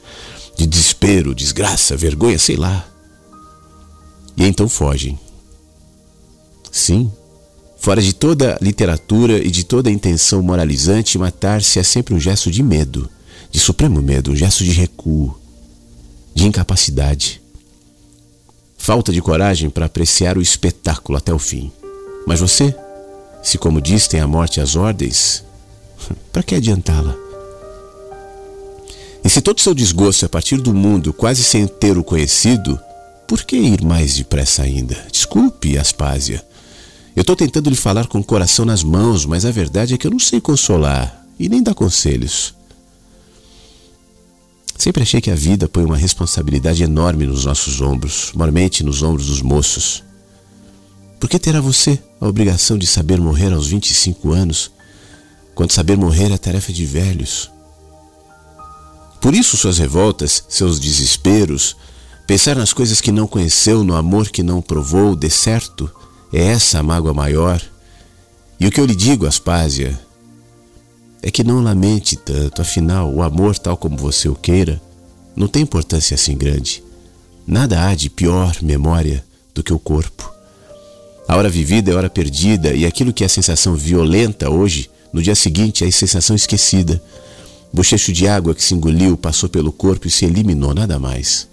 de 0.58 0.68
desespero, 0.68 1.34
desgraça, 1.34 1.96
vergonha, 1.96 2.38
sei 2.38 2.58
lá. 2.58 2.97
E 4.38 4.46
então 4.46 4.70
fogem. 4.70 5.20
Sim, 6.72 7.12
fora 7.78 8.02
de 8.02 8.14
toda 8.14 8.58
literatura 8.62 9.40
e 9.40 9.50
de 9.50 9.64
toda 9.64 9.90
intenção 9.90 10.44
moralizante, 10.44 11.18
matar-se 11.18 11.80
é 11.80 11.84
sempre 11.84 12.14
um 12.14 12.20
gesto 12.20 12.52
de 12.52 12.62
medo, 12.62 13.10
de 13.50 13.60
supremo 13.60 14.00
medo, 14.00 14.32
um 14.32 14.36
gesto 14.36 14.64
de 14.64 14.72
recuo, 14.72 15.36
de 16.36 16.46
incapacidade. 16.46 17.42
Falta 18.78 19.12
de 19.12 19.22
coragem 19.22 19.72
para 19.72 19.88
apreciar 19.88 20.38
o 20.38 20.42
espetáculo 20.42 21.18
até 21.18 21.34
o 21.34 21.40
fim. 21.40 21.72
Mas 22.28 22.40
você, 22.40 22.76
se 23.42 23.58
como 23.58 23.82
diz 23.82 24.08
tem 24.08 24.20
a 24.20 24.28
morte 24.28 24.62
às 24.62 24.76
ordens, 24.76 25.44
para 26.32 26.44
que 26.44 26.54
adiantá-la? 26.54 27.16
E 29.24 29.30
se 29.30 29.42
todo 29.42 29.60
seu 29.60 29.74
desgosto 29.74 30.26
é 30.26 30.28
partir 30.28 30.62
do 30.62 30.74
mundo 30.74 31.12
quase 31.12 31.44
sem 31.44 31.68
ter 31.68 31.98
o 31.98 32.04
conhecido, 32.04 32.80
por 33.28 33.44
que 33.44 33.58
ir 33.58 33.84
mais 33.84 34.16
depressa 34.16 34.64
ainda? 34.64 34.96
Desculpe, 35.12 35.78
Aspásia. 35.78 36.44
Eu 37.16 37.22
estou 37.22 37.36
tentando 37.36 37.70
lhe 37.70 37.76
falar 37.76 38.08
com 38.08 38.20
o 38.20 38.24
coração 38.24 38.64
nas 38.64 38.84
mãos, 38.84 39.26
mas 39.26 39.44
a 39.44 39.52
verdade 39.52 39.94
é 39.94 39.98
que 39.98 40.08
eu 40.08 40.12
não 40.12 40.20
sei 40.20 40.40
consolar 40.40 41.26
e 41.38 41.50
nem 41.50 41.62
dar 41.62 41.74
conselhos. 41.74 42.56
Sempre 44.78 45.04
achei 45.04 45.20
que 45.20 45.32
a 45.32 45.36
vida 45.36 45.68
põe 45.68 45.84
uma 45.84 45.98
responsabilidade 45.98 46.84
enorme 46.84 47.26
nos 47.26 47.46
nossos 47.46 47.82
ombros, 47.82 48.32
mormente 48.34 48.84
nos 48.84 49.02
ombros 49.02 49.28
dos 49.28 49.42
moços. 49.42 50.04
Por 51.20 51.28
que 51.28 51.40
terá 51.40 51.60
você 51.60 52.00
a 52.22 52.28
obrigação 52.28 52.78
de 52.78 52.86
saber 52.86 53.20
morrer 53.20 53.52
aos 53.52 53.68
25 53.68 54.32
anos, 54.32 54.72
quando 55.56 55.72
saber 55.72 55.98
morrer 55.98 56.32
é 56.32 56.38
tarefa 56.38 56.72
de 56.72 56.86
velhos? 56.86 57.50
Por 59.20 59.34
isso 59.34 59.58
suas 59.58 59.80
revoltas, 59.80 60.44
seus 60.48 60.80
desesperos, 60.80 61.76
pensar 62.28 62.58
nas 62.58 62.74
coisas 62.74 63.00
que 63.00 63.12
não 63.12 63.26
conheceu, 63.26 63.86
no 63.86 63.96
amor 63.96 64.28
que 64.28 64.44
não 64.44 64.62
provou, 64.62 65.16
de 65.16 65.30
certo, 65.30 65.90
é 66.32 66.44
essa 66.44 66.80
a 66.80 66.84
mágoa 66.84 67.14
maior. 67.14 67.62
E 68.60 68.68
o 68.68 68.72
que 68.72 68.82
eu 68.82 68.86
lhe 68.86 68.96
digo, 68.96 69.26
Aspásia, 69.26 69.98
é 71.24 71.32
que 71.32 71.44
não 71.44 71.62
lamente 71.62 72.18
tanto, 72.18 72.62
afinal, 72.62 73.12
o 73.14 73.24
amor, 73.24 73.58
tal 73.58 73.78
como 73.78 73.96
você 73.96 74.28
o 74.28 74.36
queira, 74.36 74.82
não 75.36 75.48
tem 75.48 75.64
importância 75.64 76.16
assim 76.16 76.36
grande. 76.36 76.84
Nada 77.48 77.88
há 77.88 77.96
de 77.96 78.10
pior 78.10 78.58
memória 78.62 79.24
do 79.56 79.64
que 79.64 79.72
o 79.72 79.80
corpo. 79.80 80.30
A 81.28 81.36
hora 81.38 81.50
vivida 81.50 81.92
é 81.92 81.96
hora 81.96 82.10
perdida, 82.10 82.74
e 82.74 82.86
aquilo 82.86 83.14
que 83.14 83.24
é 83.24 83.28
sensação 83.30 83.74
violenta 83.74 84.50
hoje, 84.50 84.90
no 85.14 85.22
dia 85.22 85.36
seguinte 85.36 85.86
é 85.86 85.92
sensação 85.92 86.36
esquecida. 86.36 87.02
Bochecho 87.72 88.12
de 88.12 88.28
água 88.28 88.54
que 88.54 88.64
se 88.64 88.74
engoliu, 88.74 89.16
passou 89.16 89.48
pelo 89.48 89.72
corpo 89.72 90.08
e 90.08 90.12
se 90.12 90.26
eliminou, 90.26 90.74
nada 90.74 91.00
mais. 91.00 91.48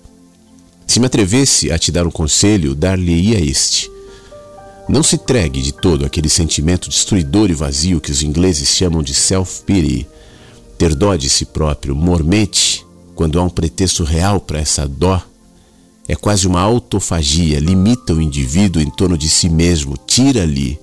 Se 0.87 1.01
me 1.01 1.07
atrevesse 1.07 1.73
a 1.73 1.79
te 1.79 1.91
dar 1.91 2.07
um 2.07 2.11
conselho, 2.11 2.75
dar-lhe-ia 2.75 3.41
este. 3.41 3.91
Não 4.89 5.03
se 5.03 5.17
tregue 5.17 5.63
de 5.63 5.73
todo 5.73 6.05
aquele 6.05 6.29
sentimento 6.29 6.89
destruidor 6.89 7.51
e 7.51 7.55
vazio 7.55 8.01
que 8.01 8.11
os 8.11 8.23
ingleses 8.23 8.69
chamam 8.69 9.03
de 9.03 9.15
self-pity, 9.15 10.07
ter 10.77 10.95
dó 10.95 11.17
de 11.17 11.31
si 11.31 11.47
próprio, 11.47 11.95
mormente, 11.95 12.85
quando 13.15 13.39
há 13.39 13.43
um 13.43 13.51
pretexto 13.51 14.05
real 14.05 14.41
para 14.41 14.59
essa 14.59 14.87
dó 14.87 15.23
é 16.07 16.15
quase 16.15 16.47
uma 16.47 16.61
autofagia, 16.61 17.59
limita 17.59 18.13
o 18.13 18.21
indivíduo 18.21 18.83
em 18.83 18.91
torno 18.91 19.17
de 19.17 19.29
si 19.29 19.49
mesmo, 19.49 19.97
tira-lhe 20.07 20.79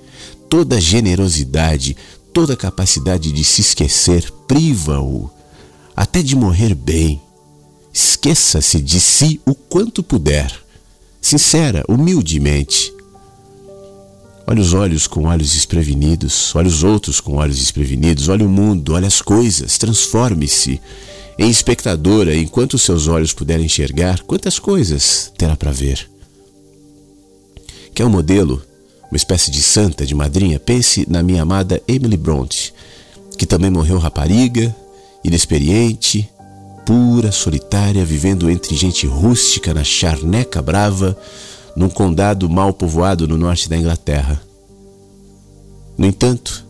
toda 0.50 0.78
a 0.78 0.80
generosidade, 0.80 1.96
toda 2.34 2.54
a 2.54 2.58
capacidade 2.58 3.32
de 3.32 3.44
se 3.44 3.62
esquecer, 3.62 4.32
priva-o 4.48 5.30
até 5.96 6.24
de 6.24 6.36
morrer 6.36 6.74
bem. 6.74 7.22
Esqueça-se 7.94 8.82
de 8.82 9.00
si 9.00 9.42
o 9.46 9.54
quanto 9.54 10.02
puder, 10.02 10.52
sincera, 11.22 11.84
humildemente. 11.88 12.94
Olhe 14.48 14.62
os 14.62 14.74
olhos 14.74 15.08
com 15.08 15.26
olhos 15.26 15.54
desprevenidos, 15.54 16.56
olhe 16.56 16.68
os 16.68 16.84
outros 16.84 17.20
com 17.20 17.36
olhos 17.36 17.58
desprevenidos, 17.58 18.28
olhe 18.28 18.44
o 18.44 18.50
mundo, 18.50 18.94
olhe 18.94 19.06
as 19.06 19.22
coisas, 19.22 19.78
transforme-se 19.78 20.82
em 21.38 21.50
espectadora, 21.50 22.36
enquanto 22.36 22.78
seus 22.78 23.08
olhos 23.08 23.34
puderem 23.34 23.66
enxergar, 23.66 24.22
quantas 24.24 24.60
coisas 24.60 25.32
terá 25.38 25.56
para 25.56 25.72
ver. 25.72 26.10
Quer 27.94 28.06
um 28.06 28.10
modelo, 28.10 28.62
uma 29.10 29.18
espécie 29.18 29.52
de 29.52 29.62
santa, 29.62 30.06
de 30.06 30.16
madrinha? 30.16 30.60
Pense 30.60 31.06
na 31.10 31.22
minha 31.22 31.42
amada 31.42 31.82
Emily 31.88 32.18
Bronte, 32.18 32.74
que 33.38 33.46
também 33.46 33.70
morreu 33.70 33.98
rapariga, 33.98 34.76
inexperiente, 35.24 36.30
pura, 36.92 37.32
solitária, 37.32 38.04
vivendo 38.04 38.50
entre 38.50 38.76
gente 38.76 39.08
rústica 39.08 39.74
na 39.74 39.82
charneca 39.82 40.62
brava, 40.62 41.18
num 41.74 41.88
condado 41.88 42.50
mal 42.50 42.74
povoado 42.74 43.26
no 43.26 43.38
norte 43.38 43.70
da 43.70 43.78
Inglaterra. 43.78 44.42
No 45.98 46.06
entanto, 46.06 46.66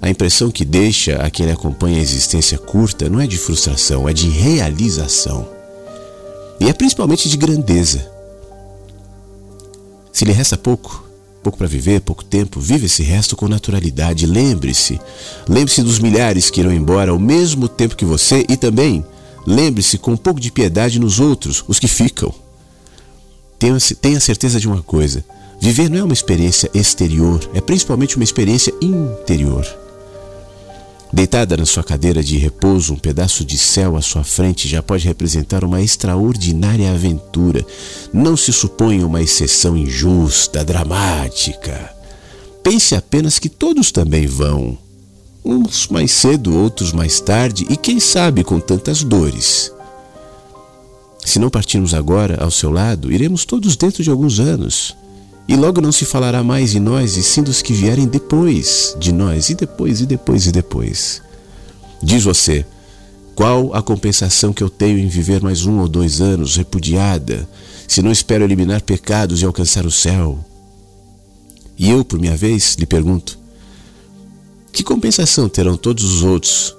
a 0.00 0.08
impressão 0.08 0.48
que 0.48 0.64
deixa 0.64 1.16
a 1.16 1.28
quem 1.28 1.50
acompanha 1.50 1.98
a 1.98 2.02
existência 2.02 2.56
curta 2.56 3.10
não 3.10 3.20
é 3.20 3.26
de 3.26 3.36
frustração, 3.36 4.08
é 4.08 4.12
de 4.12 4.28
realização. 4.28 5.48
E 6.60 6.68
é 6.68 6.72
principalmente 6.72 7.28
de 7.28 7.36
grandeza. 7.36 8.08
Se 10.12 10.24
lhe 10.24 10.30
resta 10.30 10.56
pouco, 10.56 11.04
pouco 11.42 11.58
para 11.58 11.66
viver, 11.66 12.00
pouco 12.00 12.24
tempo, 12.24 12.60
vive 12.60 12.86
esse 12.86 13.02
resto 13.02 13.34
com 13.34 13.48
naturalidade. 13.48 14.24
Lembre-se, 14.24 15.00
lembre-se 15.48 15.82
dos 15.82 15.98
milhares 15.98 16.48
que 16.48 16.60
irão 16.60 16.72
embora 16.72 17.10
ao 17.10 17.18
mesmo 17.18 17.66
tempo 17.66 17.96
que 17.96 18.04
você 18.04 18.46
e 18.48 18.56
também 18.56 19.04
lembre-se 19.46 19.98
com 19.98 20.12
um 20.12 20.16
pouco 20.16 20.40
de 20.40 20.50
piedade 20.50 20.98
nos 20.98 21.20
outros, 21.20 21.64
os 21.66 21.78
que 21.78 21.88
ficam. 21.88 22.34
Tenha, 24.00 24.20
certeza 24.20 24.60
de 24.60 24.68
uma 24.68 24.82
coisa: 24.82 25.24
viver 25.60 25.88
não 25.88 25.98
é 25.98 26.04
uma 26.04 26.12
experiência 26.12 26.70
exterior, 26.74 27.48
é 27.54 27.60
principalmente 27.60 28.16
uma 28.16 28.24
experiência 28.24 28.74
interior. 28.80 29.66
Deitada 31.12 31.56
na 31.56 31.64
sua 31.64 31.84
cadeira 31.84 32.24
de 32.24 32.36
repouso, 32.36 32.92
um 32.92 32.98
pedaço 32.98 33.44
de 33.44 33.56
céu 33.56 33.96
à 33.96 34.02
sua 34.02 34.24
frente 34.24 34.66
já 34.66 34.82
pode 34.82 35.06
representar 35.06 35.62
uma 35.62 35.80
extraordinária 35.80 36.92
aventura. 36.92 37.64
Não 38.12 38.36
se 38.36 38.52
suponha 38.52 39.06
uma 39.06 39.22
exceção 39.22 39.76
injusta, 39.76 40.64
dramática. 40.64 41.94
Pense 42.64 42.96
apenas 42.96 43.38
que 43.38 43.48
todos 43.48 43.92
também 43.92 44.26
vão. 44.26 44.76
Uns 45.44 45.88
mais 45.88 46.10
cedo, 46.10 46.56
outros 46.56 46.90
mais 46.92 47.20
tarde, 47.20 47.66
e 47.68 47.76
quem 47.76 48.00
sabe 48.00 48.42
com 48.42 48.58
tantas 48.58 49.04
dores. 49.04 49.70
Se 51.22 51.38
não 51.38 51.50
partirmos 51.50 51.92
agora 51.92 52.42
ao 52.42 52.50
seu 52.50 52.70
lado, 52.70 53.12
iremos 53.12 53.44
todos 53.44 53.76
dentro 53.76 54.02
de 54.02 54.08
alguns 54.08 54.40
anos. 54.40 54.96
E 55.46 55.54
logo 55.54 55.82
não 55.82 55.92
se 55.92 56.06
falará 56.06 56.42
mais 56.42 56.70
de 56.70 56.80
nós, 56.80 57.18
e 57.18 57.22
sim 57.22 57.42
dos 57.42 57.60
que 57.60 57.74
vierem 57.74 58.06
depois 58.06 58.96
de 58.98 59.12
nós, 59.12 59.50
e 59.50 59.54
depois, 59.54 60.00
e 60.00 60.06
depois, 60.06 60.46
e 60.46 60.52
depois. 60.52 61.22
Diz 62.02 62.24
você, 62.24 62.64
qual 63.34 63.74
a 63.74 63.82
compensação 63.82 64.50
que 64.50 64.62
eu 64.62 64.70
tenho 64.70 64.98
em 64.98 65.08
viver 65.08 65.42
mais 65.42 65.66
um 65.66 65.80
ou 65.80 65.88
dois 65.88 66.22
anos 66.22 66.56
repudiada, 66.56 67.46
se 67.86 68.00
não 68.00 68.10
espero 68.10 68.44
eliminar 68.44 68.80
pecados 68.80 69.42
e 69.42 69.44
alcançar 69.44 69.84
o 69.84 69.90
céu? 69.90 70.38
E 71.76 71.90
eu, 71.90 72.02
por 72.02 72.18
minha 72.18 72.36
vez, 72.36 72.76
lhe 72.78 72.86
pergunto: 72.86 73.38
que 74.74 74.82
compensação 74.82 75.48
terão 75.48 75.76
todos 75.76 76.02
os 76.02 76.22
outros 76.24 76.76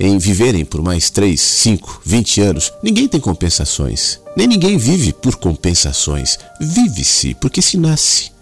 em 0.00 0.18
viverem 0.18 0.64
por 0.64 0.82
mais 0.82 1.08
3, 1.08 1.40
5, 1.40 2.02
20 2.04 2.40
anos. 2.40 2.72
Ninguém 2.82 3.06
tem 3.06 3.20
compensações. 3.20 4.20
Nem 4.36 4.48
ninguém 4.48 4.76
vive 4.76 5.12
por 5.12 5.36
compensações. 5.36 6.36
Vive-se 6.60 7.34
porque 7.34 7.62
se 7.62 7.76
nasce. 7.76 8.32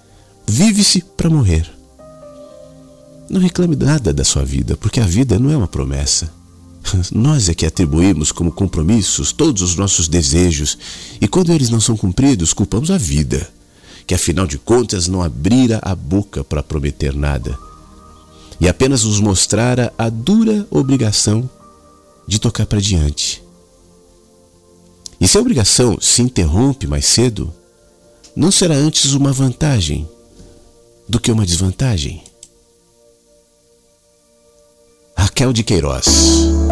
Vive-se 0.47 1.03
para 1.15 1.29
morrer. 1.29 1.71
Não 3.29 3.41
reclame 3.41 3.77
nada 3.77 4.15
da 4.15 4.25
sua 4.25 4.45
vida, 4.45 4.77
porque 4.77 5.01
a 5.01 5.07
vida 5.07 5.39
não 5.39 5.51
é 5.51 5.57
uma 5.57 5.69
promessa. 5.69 6.33
Nós 7.13 7.49
é 7.49 7.55
que 7.55 7.67
atribuímos 7.67 8.33
como 8.33 8.53
compromissos 8.53 9.33
todos 9.33 9.61
os 9.63 9.77
nossos 9.77 10.09
desejos, 10.09 10.79
e 11.21 11.27
quando 11.27 11.53
eles 11.53 11.69
não 11.69 11.81
são 11.81 11.97
cumpridos, 11.97 12.53
culpamos 12.53 12.91
a 12.91 12.97
vida, 12.97 13.51
que 14.07 14.15
afinal 14.15 14.47
de 14.47 14.57
contas 14.59 15.09
não 15.09 15.23
abrira 15.23 15.81
a 15.83 15.95
boca 15.95 16.45
para 16.45 16.63
prometer 16.63 17.15
nada 17.15 17.66
e 18.61 18.69
apenas 18.69 19.05
nos 19.05 19.21
mostrara 19.21 19.93
a 19.99 20.09
dura 20.09 20.67
obrigação 20.71 21.49
de 22.27 22.39
tocar 22.39 22.67
para 22.67 22.81
diante. 22.81 23.43
E 25.21 25.27
se 25.27 25.37
a 25.37 25.41
obrigação 25.41 25.99
se 26.01 26.23
interrompe 26.23 26.87
mais 26.87 27.07
cedo, 27.07 27.53
não 28.35 28.51
será 28.51 28.75
antes 28.75 29.13
uma 29.13 29.33
vantagem 29.33 30.09
do 31.09 31.19
que 31.19 31.33
uma 31.33 31.47
desvantagem? 31.47 32.23
Raquel 35.17 35.53
de 35.53 35.63
Queiroz. 35.63 36.66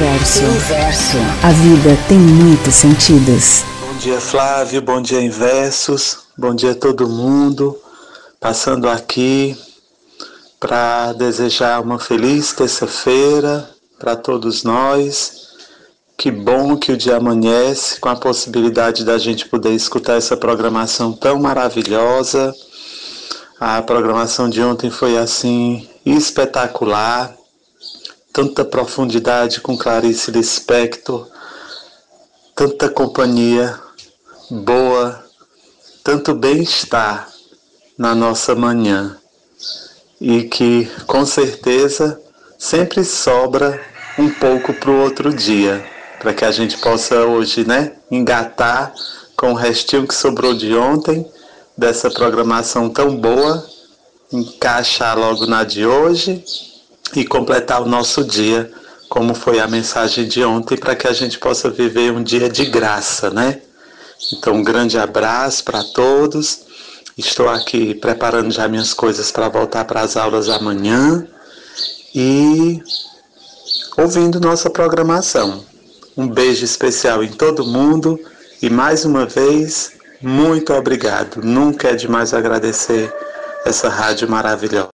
Inverso. 0.00 0.44
Inverso. 0.44 1.16
A 1.42 1.50
vida 1.50 1.90
tem 2.08 2.16
muitos 2.16 2.74
sentidos. 2.74 3.64
Bom 3.82 3.98
dia, 3.98 4.18
Flávio. 4.18 4.80
Bom 4.80 5.02
dia, 5.02 5.20
Inversos. 5.20 6.20
Bom 6.38 6.54
dia 6.54 6.70
a 6.70 6.74
todo 6.74 7.06
mundo. 7.06 7.78
Passando 8.40 8.88
aqui 8.88 9.54
para 10.58 11.12
desejar 11.12 11.82
uma 11.82 11.98
feliz 11.98 12.50
terça-feira 12.54 13.68
para 13.98 14.16
todos 14.16 14.64
nós. 14.64 15.50
Que 16.16 16.30
bom 16.30 16.78
que 16.78 16.92
o 16.92 16.96
dia 16.96 17.18
amanhece 17.18 18.00
com 18.00 18.08
a 18.08 18.16
possibilidade 18.16 19.04
da 19.04 19.18
gente 19.18 19.50
poder 19.50 19.74
escutar 19.74 20.16
essa 20.16 20.34
programação 20.34 21.12
tão 21.12 21.38
maravilhosa. 21.38 22.54
A 23.60 23.82
programação 23.82 24.48
de 24.48 24.62
ontem 24.62 24.88
foi 24.88 25.18
assim 25.18 25.86
espetacular. 26.06 27.36
Tanta 28.32 28.64
profundidade 28.64 29.60
com 29.60 29.76
Clarice 29.76 30.30
Lispector, 30.30 31.28
tanta 32.54 32.88
companhia 32.88 33.76
boa, 34.48 35.24
tanto 36.04 36.32
bem-estar 36.32 37.28
na 37.98 38.14
nossa 38.14 38.54
manhã. 38.54 39.18
E 40.20 40.44
que 40.44 40.88
com 41.08 41.26
certeza 41.26 42.20
sempre 42.56 43.04
sobra 43.04 43.84
um 44.16 44.30
pouco 44.30 44.72
para 44.74 44.90
o 44.90 45.00
outro 45.00 45.34
dia, 45.34 45.84
para 46.20 46.32
que 46.32 46.44
a 46.44 46.52
gente 46.52 46.78
possa 46.78 47.24
hoje, 47.26 47.66
né, 47.66 47.96
engatar 48.12 48.94
com 49.36 49.50
o 49.52 49.56
restinho 49.56 50.06
que 50.06 50.14
sobrou 50.14 50.54
de 50.54 50.76
ontem 50.76 51.28
dessa 51.76 52.08
programação 52.08 52.88
tão 52.90 53.16
boa, 53.16 53.66
encaixar 54.32 55.18
logo 55.18 55.46
na 55.46 55.64
de 55.64 55.84
hoje 55.84 56.44
e 57.14 57.24
completar 57.24 57.82
o 57.82 57.86
nosso 57.86 58.24
dia, 58.24 58.70
como 59.08 59.34
foi 59.34 59.60
a 59.60 59.66
mensagem 59.66 60.28
de 60.28 60.44
ontem, 60.44 60.76
para 60.76 60.94
que 60.94 61.06
a 61.06 61.12
gente 61.12 61.38
possa 61.38 61.70
viver 61.70 62.12
um 62.12 62.22
dia 62.22 62.48
de 62.48 62.66
graça, 62.66 63.30
né? 63.30 63.60
Então, 64.32 64.54
um 64.54 64.62
grande 64.62 64.98
abraço 64.98 65.64
para 65.64 65.82
todos. 65.82 66.60
Estou 67.16 67.48
aqui 67.48 67.94
preparando 67.94 68.50
já 68.50 68.68
minhas 68.68 68.94
coisas 68.94 69.30
para 69.30 69.48
voltar 69.48 69.84
para 69.84 70.00
as 70.00 70.16
aulas 70.16 70.48
amanhã 70.48 71.26
e 72.14 72.80
ouvindo 73.96 74.40
nossa 74.40 74.70
programação. 74.70 75.64
Um 76.16 76.28
beijo 76.28 76.64
especial 76.64 77.22
em 77.22 77.28
todo 77.28 77.66
mundo 77.66 78.18
e 78.62 78.68
mais 78.68 79.04
uma 79.04 79.26
vez, 79.26 79.92
muito 80.20 80.72
obrigado. 80.72 81.42
Nunca 81.42 81.88
é 81.88 81.94
demais 81.94 82.34
agradecer 82.34 83.12
essa 83.64 83.88
rádio 83.88 84.28
maravilhosa. 84.28 84.88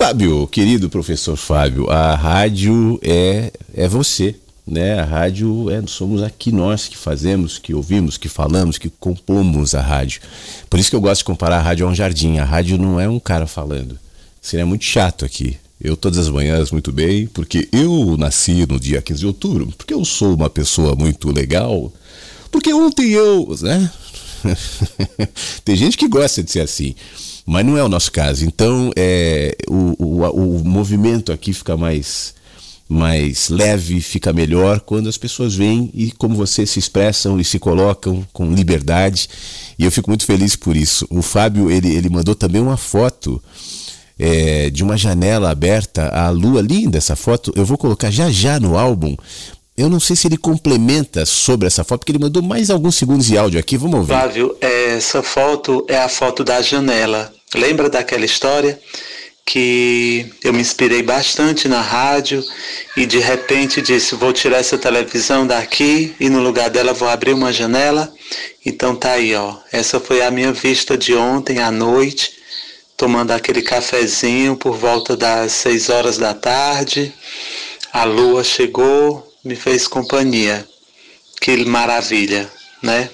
Fábio, 0.00 0.46
querido 0.46 0.88
professor 0.88 1.36
Fábio, 1.36 1.90
a 1.90 2.14
rádio 2.14 2.98
é, 3.02 3.52
é 3.74 3.86
você, 3.86 4.34
né? 4.66 4.98
A 4.98 5.04
rádio 5.04 5.68
é, 5.68 5.86
somos 5.86 6.22
aqui 6.22 6.50
nós 6.50 6.88
que 6.88 6.96
fazemos, 6.96 7.58
que 7.58 7.74
ouvimos, 7.74 8.16
que 8.16 8.26
falamos, 8.26 8.78
que 8.78 8.88
compomos 8.88 9.74
a 9.74 9.82
rádio. 9.82 10.22
Por 10.70 10.80
isso 10.80 10.88
que 10.88 10.96
eu 10.96 11.02
gosto 11.02 11.18
de 11.18 11.26
comparar 11.26 11.58
a 11.58 11.60
rádio 11.60 11.86
a 11.86 11.90
um 11.90 11.94
jardim. 11.94 12.38
A 12.38 12.46
rádio 12.46 12.78
não 12.78 12.98
é 12.98 13.06
um 13.10 13.20
cara 13.20 13.46
falando. 13.46 13.98
Seria 14.40 14.64
muito 14.64 14.86
chato 14.86 15.22
aqui. 15.22 15.58
Eu 15.78 15.98
todas 15.98 16.18
as 16.18 16.30
manhãs 16.30 16.70
muito 16.70 16.90
bem, 16.90 17.26
porque 17.26 17.68
eu 17.70 18.16
nasci 18.16 18.64
no 18.66 18.80
dia 18.80 19.02
15 19.02 19.20
de 19.20 19.26
outubro, 19.26 19.66
porque 19.76 19.92
eu 19.92 20.02
sou 20.06 20.34
uma 20.34 20.48
pessoa 20.48 20.96
muito 20.96 21.30
legal, 21.30 21.92
porque 22.50 22.72
ontem 22.72 23.10
eu, 23.10 23.54
né? 23.60 23.90
Tem 25.62 25.76
gente 25.76 25.98
que 25.98 26.08
gosta 26.08 26.42
de 26.42 26.50
ser 26.50 26.60
assim, 26.60 26.94
mas 27.46 27.64
não 27.64 27.76
é 27.76 27.82
o 27.82 27.88
nosso 27.88 28.12
caso. 28.12 28.44
Então, 28.44 28.90
é, 28.96 29.56
o, 29.68 29.94
o, 29.98 30.58
o 30.58 30.64
movimento 30.64 31.32
aqui 31.32 31.52
fica 31.52 31.76
mais 31.76 32.34
mais 32.90 33.48
leve, 33.48 34.00
fica 34.00 34.32
melhor 34.32 34.80
quando 34.80 35.08
as 35.08 35.16
pessoas 35.16 35.54
vêm 35.54 35.92
e 35.94 36.10
como 36.10 36.34
você 36.34 36.66
se 36.66 36.80
expressam 36.80 37.38
e 37.38 37.44
se 37.44 37.56
colocam 37.56 38.26
com 38.32 38.52
liberdade. 38.52 39.28
E 39.78 39.84
eu 39.84 39.92
fico 39.92 40.10
muito 40.10 40.26
feliz 40.26 40.56
por 40.56 40.76
isso. 40.76 41.06
O 41.08 41.22
Fábio, 41.22 41.70
ele, 41.70 41.88
ele 41.94 42.10
mandou 42.10 42.34
também 42.34 42.60
uma 42.60 42.76
foto 42.76 43.40
é, 44.18 44.70
de 44.70 44.82
uma 44.82 44.96
janela 44.96 45.50
aberta, 45.50 46.08
a 46.08 46.30
lua 46.30 46.60
linda 46.60 46.98
essa 46.98 47.14
foto. 47.14 47.52
Eu 47.54 47.64
vou 47.64 47.78
colocar 47.78 48.10
já 48.10 48.28
já 48.28 48.58
no 48.58 48.76
álbum. 48.76 49.16
Eu 49.80 49.88
não 49.88 49.98
sei 49.98 50.14
se 50.14 50.28
ele 50.28 50.36
complementa 50.36 51.24
sobre 51.24 51.66
essa 51.66 51.82
foto, 51.82 52.00
porque 52.00 52.12
ele 52.12 52.18
mandou 52.18 52.42
mais 52.42 52.68
alguns 52.68 52.96
segundos 52.96 53.26
de 53.26 53.38
áudio 53.38 53.58
aqui. 53.58 53.78
Vamos 53.78 53.96
ouvir. 53.96 54.08
Flávio, 54.08 54.54
essa 54.60 55.22
foto 55.22 55.86
é 55.88 55.96
a 55.96 56.08
foto 56.08 56.44
da 56.44 56.60
janela. 56.60 57.32
Lembra 57.54 57.88
daquela 57.88 58.24
história? 58.24 58.78
que 59.46 60.30
eu 60.44 60.52
me 60.52 60.60
inspirei 60.60 61.02
bastante 61.02 61.66
na 61.66 61.80
rádio 61.80 62.44
e 62.96 63.04
de 63.04 63.18
repente 63.18 63.82
disse 63.82 64.14
vou 64.14 64.32
tirar 64.32 64.58
essa 64.58 64.78
televisão 64.78 65.44
daqui 65.44 66.14
e 66.20 66.28
no 66.30 66.40
lugar 66.40 66.70
dela 66.70 66.92
vou 66.92 67.08
abrir 67.08 67.32
uma 67.32 67.52
janela. 67.52 68.12
Então 68.64 68.94
tá 68.94 69.12
aí, 69.12 69.34
ó. 69.34 69.56
Essa 69.72 69.98
foi 69.98 70.22
a 70.22 70.30
minha 70.30 70.52
vista 70.52 70.96
de 70.96 71.14
ontem 71.16 71.58
à 71.58 71.68
noite, 71.68 72.30
tomando 72.96 73.32
aquele 73.32 73.60
cafezinho 73.60 74.56
por 74.56 74.76
volta 74.76 75.16
das 75.16 75.50
seis 75.50 75.88
horas 75.88 76.16
da 76.16 76.32
tarde. 76.32 77.12
A 77.92 78.04
lua 78.04 78.44
chegou, 78.44 79.29
me 79.44 79.56
fez 79.56 79.86
companhia. 79.86 80.66
Que 81.40 81.64
maravilha, 81.64 82.50
né? 82.82 83.08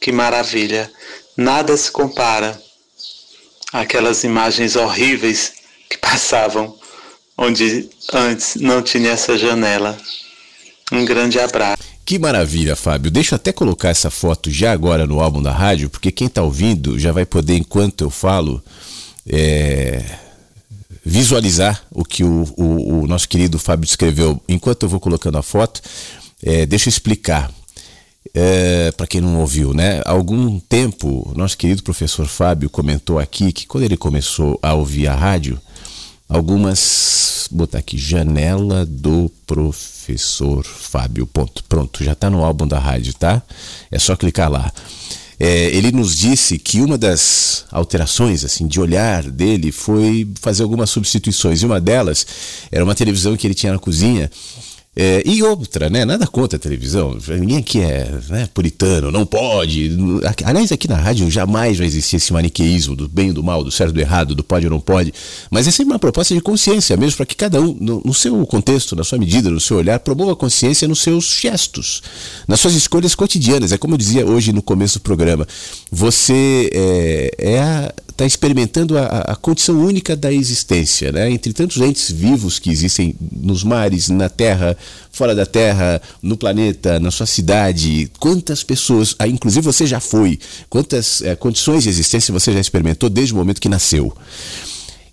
Que 0.00 0.12
maravilha. 0.12 0.90
Nada 1.36 1.76
se 1.76 1.90
compara 1.90 2.60
àquelas 3.72 4.24
imagens 4.24 4.76
horríveis 4.76 5.52
que 5.88 5.98
passavam 5.98 6.76
onde 7.36 7.88
antes 8.12 8.56
não 8.56 8.82
tinha 8.82 9.10
essa 9.10 9.36
janela. 9.36 9.96
Um 10.90 11.04
grande 11.04 11.38
abraço. 11.38 11.82
Que 12.04 12.18
maravilha, 12.18 12.76
Fábio. 12.76 13.10
Deixa 13.10 13.34
eu 13.34 13.36
até 13.36 13.52
colocar 13.52 13.88
essa 13.88 14.10
foto 14.10 14.50
já 14.50 14.72
agora 14.72 15.06
no 15.06 15.20
álbum 15.20 15.42
da 15.42 15.52
rádio, 15.52 15.90
porque 15.90 16.12
quem 16.12 16.28
está 16.28 16.42
ouvindo 16.42 16.98
já 16.98 17.10
vai 17.10 17.26
poder, 17.26 17.56
enquanto 17.56 18.02
eu 18.02 18.10
falo, 18.10 18.62
é, 19.28 20.02
visualizar 21.06 21.80
o 21.92 22.04
que 22.04 22.24
o, 22.24 22.44
o, 22.56 23.02
o, 23.02 23.06
nosso 23.06 23.28
querido 23.28 23.60
Fábio 23.60 23.86
escreveu. 23.86 24.42
Enquanto 24.48 24.82
eu 24.82 24.88
vou 24.88 24.98
colocando 24.98 25.38
a 25.38 25.42
foto, 25.42 25.80
é, 26.42 26.66
deixa 26.66 26.88
eu 26.88 26.90
explicar. 26.90 27.48
É, 28.34 28.90
para 28.90 29.06
quem 29.06 29.20
não 29.20 29.40
ouviu, 29.40 29.72
né? 29.72 30.02
Há 30.04 30.10
algum 30.10 30.58
tempo, 30.58 31.32
nosso 31.36 31.56
querido 31.56 31.84
professor 31.84 32.26
Fábio 32.26 32.68
comentou 32.68 33.20
aqui 33.20 33.52
que 33.52 33.68
quando 33.68 33.84
ele 33.84 33.96
começou 33.96 34.58
a 34.60 34.74
ouvir 34.74 35.06
a 35.06 35.14
rádio, 35.14 35.60
algumas. 36.28 37.48
botar 37.52 37.78
aqui, 37.78 37.96
janela 37.96 38.84
do 38.84 39.30
professor 39.46 40.64
Fábio. 40.64 41.24
Ponto. 41.24 41.62
Pronto, 41.68 42.02
já 42.02 42.12
está 42.12 42.28
no 42.28 42.44
álbum 42.44 42.66
da 42.66 42.80
rádio, 42.80 43.14
tá? 43.14 43.40
É 43.92 43.98
só 44.00 44.16
clicar 44.16 44.50
lá. 44.50 44.72
É, 45.38 45.66
ele 45.76 45.92
nos 45.92 46.16
disse 46.16 46.58
que 46.58 46.80
uma 46.80 46.96
das 46.96 47.66
alterações 47.70 48.42
assim 48.42 48.66
de 48.66 48.80
olhar 48.80 49.22
dele 49.22 49.70
foi 49.70 50.26
fazer 50.40 50.62
algumas 50.62 50.88
substituições. 50.90 51.62
E 51.62 51.66
uma 51.66 51.80
delas 51.80 52.26
era 52.70 52.82
uma 52.82 52.94
televisão 52.94 53.36
que 53.36 53.46
ele 53.46 53.54
tinha 53.54 53.72
na 53.72 53.78
cozinha 53.78 54.30
é, 54.98 55.22
e 55.26 55.42
outra, 55.42 55.90
né? 55.90 56.06
Nada 56.06 56.26
contra 56.26 56.56
a 56.56 56.58
televisão. 56.58 57.18
Ninguém 57.28 57.58
aqui 57.58 57.80
é 57.82 58.10
né, 58.30 58.48
puritano, 58.54 59.10
não 59.10 59.26
pode. 59.26 59.94
Aliás, 60.42 60.72
aqui 60.72 60.88
na 60.88 60.96
rádio 60.96 61.30
jamais 61.30 61.76
vai 61.76 61.86
existir 61.86 62.16
esse 62.16 62.32
maniqueísmo 62.32 62.96
do 62.96 63.06
bem 63.06 63.28
e 63.28 63.32
do 63.32 63.44
mal, 63.44 63.62
do 63.62 63.70
certo 63.70 63.90
e 63.90 63.92
do 63.92 64.00
errado, 64.00 64.34
do 64.34 64.42
pode 64.42 64.64
ou 64.64 64.70
não 64.70 64.80
pode. 64.80 65.12
Mas 65.50 65.68
é 65.68 65.70
sempre 65.70 65.92
uma 65.92 65.98
proposta 65.98 66.34
de 66.34 66.40
consciência 66.40 66.96
mesmo, 66.96 67.18
para 67.18 67.26
que 67.26 67.36
cada 67.36 67.60
um, 67.60 67.76
no, 67.78 68.00
no, 68.06 68.14
seu 68.14 68.46
contexto, 68.46 68.96
na 68.96 69.04
sua 69.04 69.18
medida, 69.18 69.50
no 69.50 69.60
seu 69.60 69.76
olhar, 69.76 70.00
promova 70.00 70.32
a 70.32 70.36
consciência 70.36 70.88
nos 70.88 71.00
seus 71.00 71.26
gestos, 71.42 72.02
nas 72.48 72.58
suas 72.58 72.72
escolhas 72.72 73.14
cotidianas. 73.14 73.72
É 73.72 73.76
como 73.76 73.92
eu 73.92 73.98
dizia 73.98 74.24
hoje 74.24 74.50
no 74.50 74.62
começo 74.62 74.98
do 74.98 75.02
programa. 75.02 75.46
Você 75.92 76.70
é, 76.72 77.30
é 77.38 77.60
a 77.60 77.92
está 78.16 78.24
experimentando 78.24 78.96
a, 78.96 79.04
a, 79.04 79.36
condição 79.36 79.78
única 79.78 80.16
da 80.16 80.32
existência, 80.32 81.12
né? 81.12 81.30
Entre 81.30 81.52
tantos 81.52 81.76
entes 81.82 82.10
vivos 82.10 82.58
que 82.58 82.70
existem 82.70 83.14
nos 83.30 83.62
mares, 83.62 84.08
na 84.08 84.30
terra, 84.30 84.74
fora 85.12 85.34
da 85.34 85.44
terra, 85.44 86.00
no 86.22 86.34
planeta, 86.34 86.98
na 86.98 87.10
sua 87.10 87.26
cidade, 87.26 88.10
quantas 88.18 88.64
pessoas, 88.64 89.14
ah, 89.18 89.28
inclusive 89.28 89.62
você 89.64 89.86
já 89.86 90.00
foi, 90.00 90.38
quantas 90.70 91.20
é, 91.20 91.36
condições 91.36 91.82
de 91.82 91.90
existência 91.90 92.32
você 92.32 92.52
já 92.52 92.60
experimentou 92.60 93.10
desde 93.10 93.34
o 93.34 93.36
momento 93.36 93.60
que 93.60 93.68
nasceu. 93.68 94.16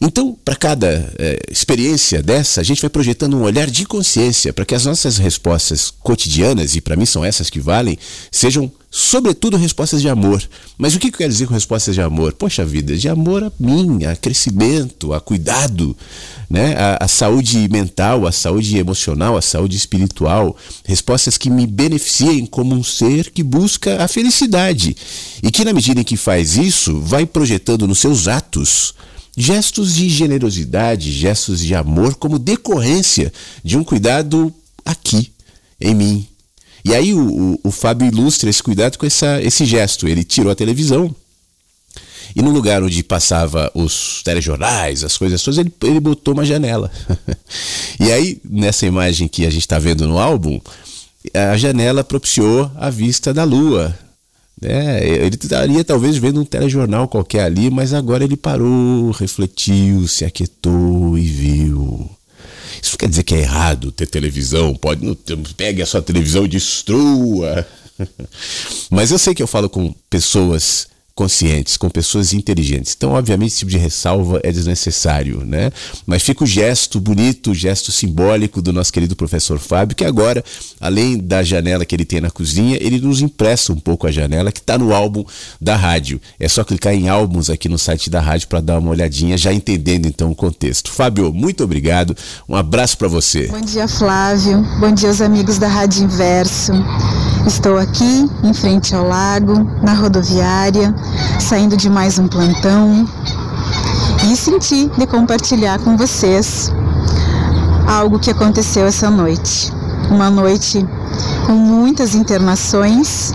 Então, 0.06 0.38
para 0.44 0.58
cada 0.58 1.14
é, 1.18 1.40
experiência 1.50 2.22
dessa, 2.22 2.60
a 2.60 2.64
gente 2.64 2.82
vai 2.82 2.90
projetando 2.90 3.38
um 3.38 3.44
olhar 3.44 3.70
de 3.70 3.86
consciência 3.86 4.52
para 4.52 4.66
que 4.66 4.76
as 4.76 4.84
nossas 4.84 5.18
respostas 5.18 5.90
cotidianas, 5.90 6.76
e 6.76 6.82
para 6.82 6.98
mim 6.98 7.06
são 7.06 7.24
essas 7.24 7.50
que 7.50 7.58
valem, 7.58 7.98
sejam 8.30 8.70
sobretudo 8.92 9.56
respostas 9.56 10.02
de 10.02 10.10
amor. 10.10 10.44
Mas 10.78 10.94
o 10.94 11.00
que 11.00 11.08
eu 11.08 11.12
quero 11.14 11.32
dizer 11.32 11.48
com 11.48 11.54
respostas 11.54 11.96
de 11.96 12.02
amor? 12.02 12.34
Poxa 12.34 12.66
vida, 12.66 12.98
de 12.98 13.08
amor 13.08 13.46
a 13.46 13.52
mim, 13.58 14.04
a 14.04 14.14
crescimento, 14.14 15.14
a 15.14 15.22
cuidado, 15.22 15.96
né? 16.50 16.76
a, 16.76 17.06
a 17.06 17.08
saúde 17.08 17.66
mental, 17.70 18.28
a 18.28 18.32
saúde 18.34 18.78
emocional, 18.78 19.38
a 19.38 19.42
saúde 19.42 19.78
espiritual. 19.78 20.58
Respostas 20.84 21.38
que 21.38 21.50
me 21.50 21.66
beneficiem 21.66 22.46
como 22.46 22.76
um 22.76 22.84
ser 22.84 23.32
que 23.32 23.42
busca 23.42 24.04
a 24.04 24.10
felicidade. 24.10 24.98
E 25.42 25.50
que, 25.50 25.64
na 25.64 25.72
medida 25.72 26.02
em 26.02 26.04
que 26.04 26.18
faz 26.18 26.58
isso, 26.58 27.00
vai 27.00 27.26
projetando 27.26 27.88
nos 27.88 28.00
seus 28.00 28.28
atos 28.28 28.94
gestos 29.36 29.96
de 29.96 30.10
generosidade, 30.10 31.12
gestos 31.12 31.60
de 31.60 31.74
amor, 31.74 32.16
como 32.16 32.40
decorrência 32.40 33.32
de 33.64 33.78
um 33.78 33.84
cuidado 33.84 34.54
aqui, 34.86 35.32
em 35.80 35.96
mim. 35.96 36.28
E 36.86 36.94
aí 36.94 37.14
o, 37.14 37.54
o, 37.54 37.60
o 37.64 37.72
Fábio 37.72 38.08
ilustra 38.08 38.50
esse 38.50 38.62
cuidado 38.62 38.98
com 38.98 39.06
essa, 39.06 39.42
esse 39.42 39.66
gesto. 39.66 40.08
Ele 40.08 40.24
tirou 40.24 40.52
a 40.52 40.56
televisão 40.56 41.16
e 42.36 42.42
no 42.42 42.52
lugar 42.52 42.82
onde 42.82 43.04
passava 43.04 43.72
os 43.76 44.22
telejornais, 44.24 45.04
as 45.04 45.18
coisas 45.18 45.42
todas, 45.42 45.60
ele, 45.60 45.72
ele 45.84 46.00
botou 46.00 46.34
uma 46.34 46.46
janela. 46.46 46.92
e 48.00 48.12
aí, 48.12 48.40
nessa 48.44 48.86
imagem 48.86 49.28
que 49.28 49.46
a 49.46 49.50
gente 49.50 49.62
está 49.62 49.78
vendo 49.78 50.08
no 50.08 50.18
álbum, 50.18 50.60
a 51.34 51.56
janela 51.58 52.04
propiciou 52.04 52.72
a 52.76 52.90
vista 52.90 53.34
da 53.34 53.44
lua, 53.44 53.98
é, 54.64 55.26
ele 55.26 55.36
estaria 55.36 55.84
talvez 55.84 56.18
vendo 56.18 56.42
um 56.42 56.46
telejornal 56.46 57.08
qualquer 57.08 57.44
ali, 57.44 57.70
mas 57.70 57.94
agora 57.94 58.24
ele 58.24 58.38
parou, 58.38 59.12
refletiu, 59.12 60.08
se 60.08 60.26
aquietou 60.26 61.18
e 61.18 61.24
viu. 61.24 62.10
Isso 62.82 62.98
quer 62.98 63.10
dizer 63.10 63.24
que 63.24 63.36
é 63.36 63.40
errado 63.40 63.92
ter 63.92 64.08
televisão, 64.08 64.76
pode 64.76 65.06
não 65.06 65.16
pegue 65.56 65.82
a 65.82 65.86
sua 65.86 66.02
televisão 66.02 66.46
e 66.46 66.50
destrua. 66.50 67.66
mas 68.90 69.12
eu 69.12 69.20
sei 69.20 69.34
que 69.34 69.44
eu 69.44 69.48
falo 69.48 69.70
com 69.70 69.94
pessoas 70.10 70.88
conscientes, 71.16 71.78
com 71.78 71.90
pessoas 71.90 72.34
inteligentes. 72.34 72.94
Então, 72.98 73.12
obviamente, 73.12 73.50
esse 73.50 73.60
tipo 73.60 73.72
de 73.72 73.78
ressalva 73.78 74.40
é 74.44 74.52
desnecessário, 74.52 75.46
né? 75.46 75.72
Mas 76.08 76.24
fica 76.24 76.44
o 76.44 76.48
gesto 76.48 77.00
bonito, 77.00 77.52
o 77.52 77.56
gesto 77.56 77.92
simbólico 77.92 78.62
do 78.62 78.74
nosso 78.74 78.92
querido 78.92 79.16
professor 79.16 79.60
Fábio, 79.60 79.96
que 79.96 80.04
agora, 80.04 80.44
além 80.82 81.18
da 81.18 81.44
janela 81.44 81.86
que 81.86 81.96
ele 81.96 82.06
tem 82.06 82.20
na 82.20 82.32
cozinha, 82.32 82.78
ele 82.82 83.00
nos 83.00 83.22
empresta 83.22 83.72
um 83.72 83.80
pouco 83.80 84.08
a 84.08 84.12
janela 84.12 84.52
que 84.52 84.60
está 84.60 84.78
no 84.78 84.94
álbum 84.94 85.24
da 85.62 85.76
rádio. 85.76 86.20
É 86.40 86.48
só 86.48 86.64
clicar 86.64 86.94
em 86.94 87.10
álbuns 87.10 87.50
aqui 87.50 87.70
no 87.70 87.78
site 87.78 88.10
da 88.10 88.20
rádio 88.20 88.48
para 88.48 88.60
dar 88.60 88.80
uma 88.80 88.90
olhadinha, 88.90 89.38
já 89.38 89.54
entendendo 89.54 90.08
então 90.08 90.32
o 90.32 90.36
contexto. 90.36 90.92
Fábio, 90.92 91.32
muito 91.32 91.64
obrigado. 91.64 92.16
Um 92.50 92.56
abraço 92.56 92.98
para 92.98 93.08
você. 93.08 93.48
Bom 93.48 93.62
dia, 93.62 93.88
Flávio. 93.88 94.64
Bom 94.80 94.92
dia 94.92 95.10
aos 95.10 95.22
amigos 95.22 95.60
da 95.60 95.68
Rádio 95.68 96.06
Inverso. 96.06 96.72
Estou 97.46 97.78
aqui 97.78 98.28
em 98.44 98.54
frente 98.54 98.96
ao 98.96 99.08
lago, 99.08 99.54
na 99.84 99.94
rodoviária, 99.94 100.96
saindo 101.40 101.78
de 101.78 101.90
mais 101.90 102.18
um 102.18 102.28
plantão 102.28 103.08
e 104.32 104.36
senti 104.36 104.90
de 104.98 105.06
compartilhar 105.06 105.80
com 105.80 105.98
vocês 105.98 106.72
algo 107.88 108.20
que 108.20 108.32
aconteceu 108.32 108.86
essa 108.86 109.10
noite. 109.10 109.72
Uma 110.10 110.30
noite 110.30 110.86
com 111.46 111.54
muitas 111.54 112.16
internações, 112.16 113.32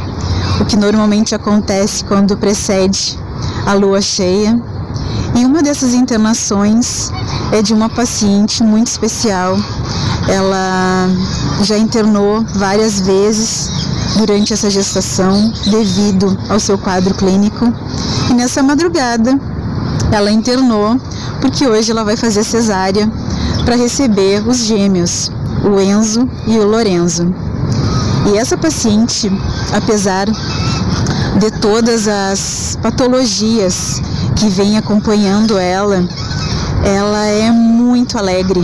o 0.61 0.65
que 0.65 0.77
normalmente 0.77 1.35
acontece 1.35 2.05
quando 2.05 2.37
precede 2.37 3.19
a 3.67 3.75
lua 3.75 4.01
cheia. 4.01 4.61
E 5.35 5.45
uma 5.45 5.63
dessas 5.63 5.95
internações 5.95 7.11
é 7.53 7.63
de 7.63 7.73
uma 7.73 7.89
paciente 7.89 8.63
muito 8.63 8.89
especial. 8.89 9.57
Ela 10.29 11.09
já 11.63 11.79
internou 11.79 12.45
várias 12.55 13.01
vezes 13.01 13.71
durante 14.17 14.53
essa 14.53 14.69
gestação 14.69 15.53
devido 15.71 16.37
ao 16.49 16.59
seu 16.59 16.77
quadro 16.77 17.15
clínico. 17.15 17.73
E 18.31 18.35
nessa 18.35 18.63
madrugada 18.63 19.39
ela 20.11 20.31
internou 20.31 20.99
porque 21.41 21.67
hoje 21.67 21.91
ela 21.91 22.05
vai 22.05 22.17
fazer 22.17 22.43
cesárea 22.45 23.11
para 23.65 23.77
receber 23.77 24.47
os 24.47 24.59
gêmeos, 24.59 25.31
o 25.63 25.81
Enzo 25.81 26.29
e 26.47 26.59
o 26.59 26.67
Lorenzo. 26.67 27.33
E 28.27 28.37
essa 28.37 28.57
paciente, 28.57 29.31
apesar 29.73 30.27
de 31.39 31.51
todas 31.61 32.09
as 32.09 32.77
patologias 32.83 34.03
que 34.35 34.49
vem 34.49 34.77
acompanhando 34.77 35.57
ela, 35.57 36.07
ela 36.85 37.25
é 37.27 37.51
muito 37.51 38.19
alegre. 38.19 38.61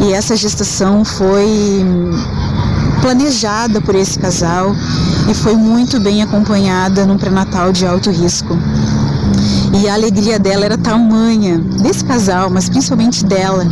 E 0.00 0.12
essa 0.12 0.34
gestação 0.34 1.04
foi 1.04 1.84
planejada 3.02 3.80
por 3.80 3.94
esse 3.94 4.18
casal 4.18 4.74
e 5.30 5.34
foi 5.34 5.54
muito 5.54 6.00
bem 6.00 6.22
acompanhada 6.22 7.04
num 7.04 7.18
pré-natal 7.18 7.70
de 7.72 7.86
alto 7.86 8.10
risco. 8.10 8.56
E 9.80 9.88
a 9.88 9.94
alegria 9.94 10.38
dela 10.38 10.64
era 10.64 10.78
tamanha, 10.78 11.58
desse 11.58 12.04
casal, 12.04 12.50
mas 12.50 12.68
principalmente 12.68 13.24
dela. 13.24 13.64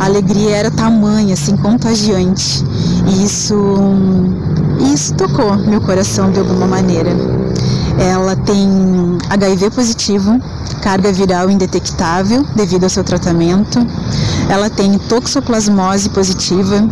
A 0.00 0.06
alegria 0.06 0.56
era 0.56 0.70
tamanha, 0.70 1.34
assim, 1.34 1.56
contagiante. 1.56 2.64
E 3.06 3.24
isso, 3.24 3.54
isso 4.92 5.14
tocou 5.14 5.56
meu 5.56 5.80
coração 5.80 6.30
de 6.30 6.40
alguma 6.40 6.66
maneira. 6.66 7.10
Ela 7.98 8.36
tem 8.36 8.68
HIV 9.30 9.70
positivo, 9.70 10.40
carga 10.82 11.12
viral 11.12 11.50
indetectável 11.50 12.44
devido 12.54 12.84
ao 12.84 12.90
seu 12.90 13.04
tratamento. 13.04 13.78
Ela 14.48 14.68
tem 14.68 14.98
toxoplasmose 14.98 16.10
positiva, 16.10 16.84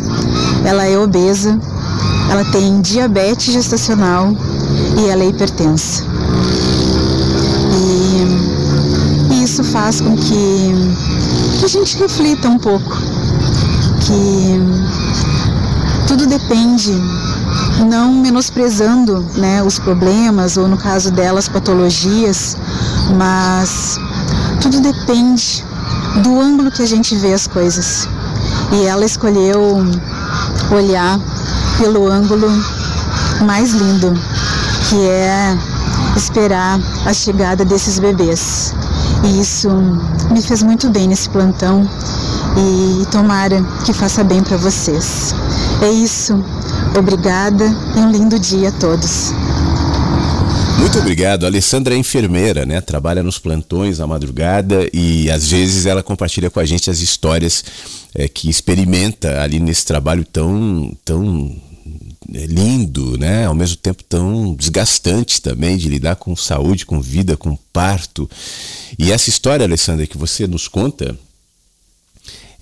ela 0.65 0.85
é 0.85 0.99
obesa, 0.99 1.59
ela 2.31 2.45
tem 2.47 2.81
diabetes 2.81 3.53
gestacional 3.53 4.35
e 4.99 5.09
ela 5.09 5.23
é 5.23 5.29
hipertensa. 5.29 6.05
E, 7.75 9.35
e 9.35 9.45
isso 9.45 9.63
faz 9.65 10.01
com 10.01 10.17
que, 10.17 10.73
que 11.59 11.65
a 11.65 11.69
gente 11.69 11.99
reflita 11.99 12.49
um 12.49 12.59
pouco 12.59 12.97
que 14.01 14.61
tudo 16.07 16.27
depende 16.27 16.93
não 17.87 18.13
menosprezando 18.13 19.21
né, 19.37 19.63
os 19.63 19.79
problemas 19.79 20.57
ou 20.57 20.69
no 20.69 20.77
caso 20.77 21.11
delas 21.11 21.49
patologias, 21.49 22.57
mas 23.17 23.99
tudo 24.61 24.81
depende 24.81 25.65
do 26.23 26.41
ângulo 26.41 26.71
que 26.71 26.83
a 26.83 26.87
gente 26.87 27.17
vê 27.17 27.33
as 27.33 27.47
coisas. 27.47 28.09
E 28.73 28.87
ela 28.87 29.05
escolheu 29.05 29.85
olhar 30.71 31.19
pelo 31.79 32.11
ângulo 32.11 32.49
mais 33.45 33.73
lindo, 33.73 34.13
que 34.89 35.07
é 35.07 35.57
esperar 36.17 36.79
a 37.07 37.13
chegada 37.13 37.65
desses 37.65 37.99
bebês. 37.99 38.75
E 39.25 39.41
isso 39.41 39.69
me 40.31 40.43
fez 40.43 40.63
muito 40.63 40.91
bem 40.91 41.09
nesse 41.09 41.29
plantão 41.29 41.89
e 42.57 43.07
tomara 43.07 43.63
que 43.85 43.93
faça 43.93 44.23
bem 44.25 44.43
para 44.43 44.57
vocês. 44.57 45.35
É 45.81 45.91
isso. 45.91 46.43
Obrigada 46.97 47.65
e 47.97 48.01
um 48.01 48.11
lindo 48.11 48.39
dia 48.39 48.69
a 48.69 48.73
todos. 48.73 49.33
Muito 50.79 50.99
obrigado. 50.99 51.45
A 51.45 51.47
Alessandra 51.47 51.95
é 51.95 51.97
enfermeira, 51.97 52.67
né? 52.67 52.83
Trabalha 52.83 53.23
nos 53.23 53.39
plantões 53.39 53.99
à 53.99 54.07
madrugada 54.07 54.87
e 54.93 55.31
às 55.31 55.49
vezes 55.49 55.87
ela 55.87 56.03
compartilha 56.03 56.51
com 56.51 56.61
a 56.61 56.67
gente 56.67 56.91
as 56.91 57.01
histórias 57.01 57.65
é, 58.15 58.29
que 58.29 58.51
experimenta 58.51 59.41
ali 59.41 59.59
nesse 59.59 59.87
trabalho 59.87 60.23
tão, 60.25 60.95
tão 61.03 61.57
é, 62.35 62.45
lindo, 62.45 63.17
né? 63.17 63.47
Ao 63.47 63.55
mesmo 63.55 63.77
tempo 63.77 64.05
tão 64.05 64.55
desgastante 64.55 65.41
também 65.41 65.79
de 65.79 65.89
lidar 65.89 66.17
com 66.17 66.37
saúde, 66.37 66.85
com 66.85 67.01
vida, 67.01 67.39
com 67.39 67.57
parto. 67.73 68.29
E 68.99 69.11
essa 69.13 69.31
história, 69.31 69.65
Alessandra, 69.65 70.07
que 70.07 70.19
você 70.19 70.47
nos 70.47 70.69
conta, 70.69 71.17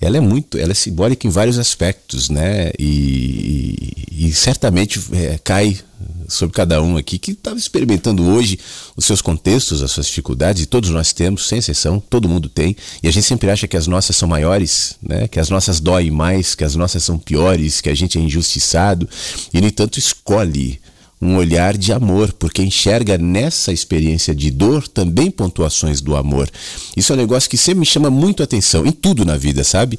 ela 0.01 0.17
é 0.17 0.21
muito, 0.21 0.57
ela 0.57 0.73
é 0.73 0.75
simbólica 0.75 1.27
em 1.27 1.31
vários 1.31 1.59
aspectos, 1.59 2.31
né? 2.31 2.71
E, 2.79 4.05
e, 4.11 4.29
e 4.29 4.33
certamente 4.33 5.01
é, 5.13 5.39
cai 5.43 5.79
sobre 6.27 6.55
cada 6.55 6.83
um 6.83 6.97
aqui 6.97 7.19
que 7.19 7.33
estava 7.33 7.59
experimentando 7.59 8.25
hoje 8.25 8.59
os 8.97 9.05
seus 9.05 9.21
contextos, 9.21 9.83
as 9.83 9.91
suas 9.91 10.07
dificuldades, 10.07 10.63
e 10.63 10.67
todos 10.67 10.89
nós 10.91 11.13
temos, 11.13 11.47
sem 11.47 11.59
exceção, 11.59 12.01
todo 12.01 12.29
mundo 12.29 12.49
tem, 12.49 12.77
e 13.03 13.09
a 13.09 13.13
gente 13.13 13.27
sempre 13.27 13.51
acha 13.51 13.69
que 13.69 13.77
as 13.77 13.87
nossas 13.87 14.17
são 14.17 14.29
maiores, 14.29 14.97
né? 15.03 15.29
que 15.29 15.39
as 15.39 15.51
nossas 15.51 15.81
doem 15.81 16.11
mais, 16.11 16.55
que 16.55 16.65
as 16.65 16.75
nossas 16.75 17.03
são 17.03 17.19
piores, 17.19 17.81
que 17.81 17.91
a 17.91 17.95
gente 17.95 18.17
é 18.17 18.21
injustiçado, 18.21 19.09
e 19.53 19.61
no 19.61 19.67
entanto 19.67 19.99
escolhe 19.99 20.81
um 21.21 21.37
olhar 21.37 21.77
de 21.77 21.93
amor, 21.93 22.33
porque 22.33 22.63
enxerga 22.63 23.19
nessa 23.19 23.73
experiência 23.73 24.35
de 24.35 24.51
dor 24.51 24.89
também 24.89 25.31
pontuações 25.31 26.01
do 26.01 26.17
amor. 26.17 26.51
Isso 26.97 27.13
é 27.13 27.15
um 27.15 27.19
negócio 27.19 27.51
que 27.51 27.59
sempre 27.59 27.81
me 27.81 27.87
chama 27.87 28.09
muito 28.09 28.43
atenção, 28.43 28.87
em 28.87 28.93
tudo 28.93 29.25
na 29.25 29.37
vida, 29.37 29.63
sabe? 29.63 29.99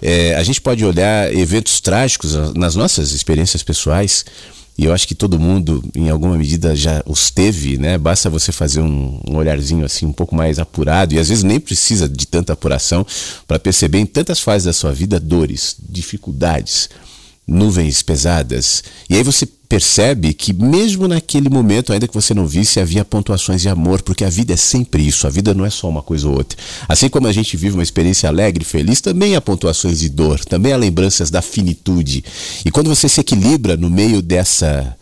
É, 0.00 0.36
a 0.36 0.42
gente 0.44 0.60
pode 0.60 0.84
olhar 0.84 1.34
eventos 1.34 1.80
trágicos 1.80 2.34
nas 2.54 2.76
nossas 2.76 3.10
experiências 3.10 3.62
pessoais. 3.62 4.24
E 4.78 4.84
eu 4.84 4.94
acho 4.94 5.06
que 5.06 5.14
todo 5.14 5.38
mundo, 5.38 5.82
em 5.94 6.08
alguma 6.08 6.38
medida, 6.38 6.74
já 6.74 7.02
os 7.04 7.30
teve, 7.30 7.76
né? 7.76 7.98
Basta 7.98 8.30
você 8.30 8.50
fazer 8.50 8.80
um, 8.80 9.20
um 9.28 9.36
olharzinho 9.36 9.84
assim 9.84 10.06
um 10.06 10.12
pouco 10.12 10.34
mais 10.34 10.58
apurado, 10.58 11.12
e 11.14 11.18
às 11.18 11.28
vezes 11.28 11.44
nem 11.44 11.60
precisa 11.60 12.08
de 12.08 12.26
tanta 12.26 12.52
apuração 12.52 13.04
para 13.46 13.58
perceber 13.58 13.98
em 13.98 14.06
tantas 14.06 14.38
fases 14.40 14.64
da 14.64 14.72
sua 14.72 14.92
vida 14.92 15.20
dores, 15.20 15.76
dificuldades, 15.86 16.88
nuvens 17.46 18.02
pesadas. 18.02 18.82
E 19.10 19.16
aí 19.16 19.22
você 19.22 19.46
percebe 19.70 20.34
que 20.34 20.52
mesmo 20.52 21.06
naquele 21.06 21.48
momento, 21.48 21.92
ainda 21.92 22.08
que 22.08 22.12
você 22.12 22.34
não 22.34 22.44
visse, 22.44 22.80
havia 22.80 23.04
pontuações 23.04 23.62
de 23.62 23.68
amor, 23.68 24.02
porque 24.02 24.24
a 24.24 24.28
vida 24.28 24.52
é 24.52 24.56
sempre 24.56 25.06
isso, 25.06 25.28
a 25.28 25.30
vida 25.30 25.54
não 25.54 25.64
é 25.64 25.70
só 25.70 25.88
uma 25.88 26.02
coisa 26.02 26.26
ou 26.26 26.34
outra. 26.34 26.58
Assim 26.88 27.08
como 27.08 27.28
a 27.28 27.32
gente 27.32 27.56
vive 27.56 27.76
uma 27.76 27.82
experiência 27.84 28.28
alegre, 28.28 28.64
feliz, 28.64 29.00
também 29.00 29.36
há 29.36 29.40
pontuações 29.40 30.00
de 30.00 30.08
dor, 30.08 30.44
também 30.44 30.72
há 30.72 30.76
lembranças 30.76 31.30
da 31.30 31.40
finitude. 31.40 32.24
E 32.64 32.70
quando 32.72 32.88
você 32.88 33.08
se 33.08 33.20
equilibra 33.20 33.76
no 33.76 33.88
meio 33.88 34.20
dessa 34.20 34.96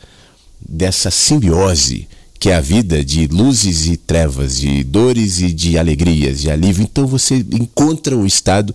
dessa 0.60 1.10
simbiose, 1.10 2.06
que 2.38 2.50
é 2.50 2.54
a 2.54 2.60
vida 2.60 3.02
de 3.02 3.26
luzes 3.26 3.86
e 3.86 3.96
trevas, 3.96 4.58
de 4.58 4.84
dores 4.84 5.40
e 5.40 5.50
de 5.50 5.78
alegrias, 5.78 6.42
de 6.42 6.50
alívio, 6.50 6.82
então 6.82 7.06
você 7.06 7.36
encontra 7.52 8.14
um 8.14 8.26
estado 8.26 8.74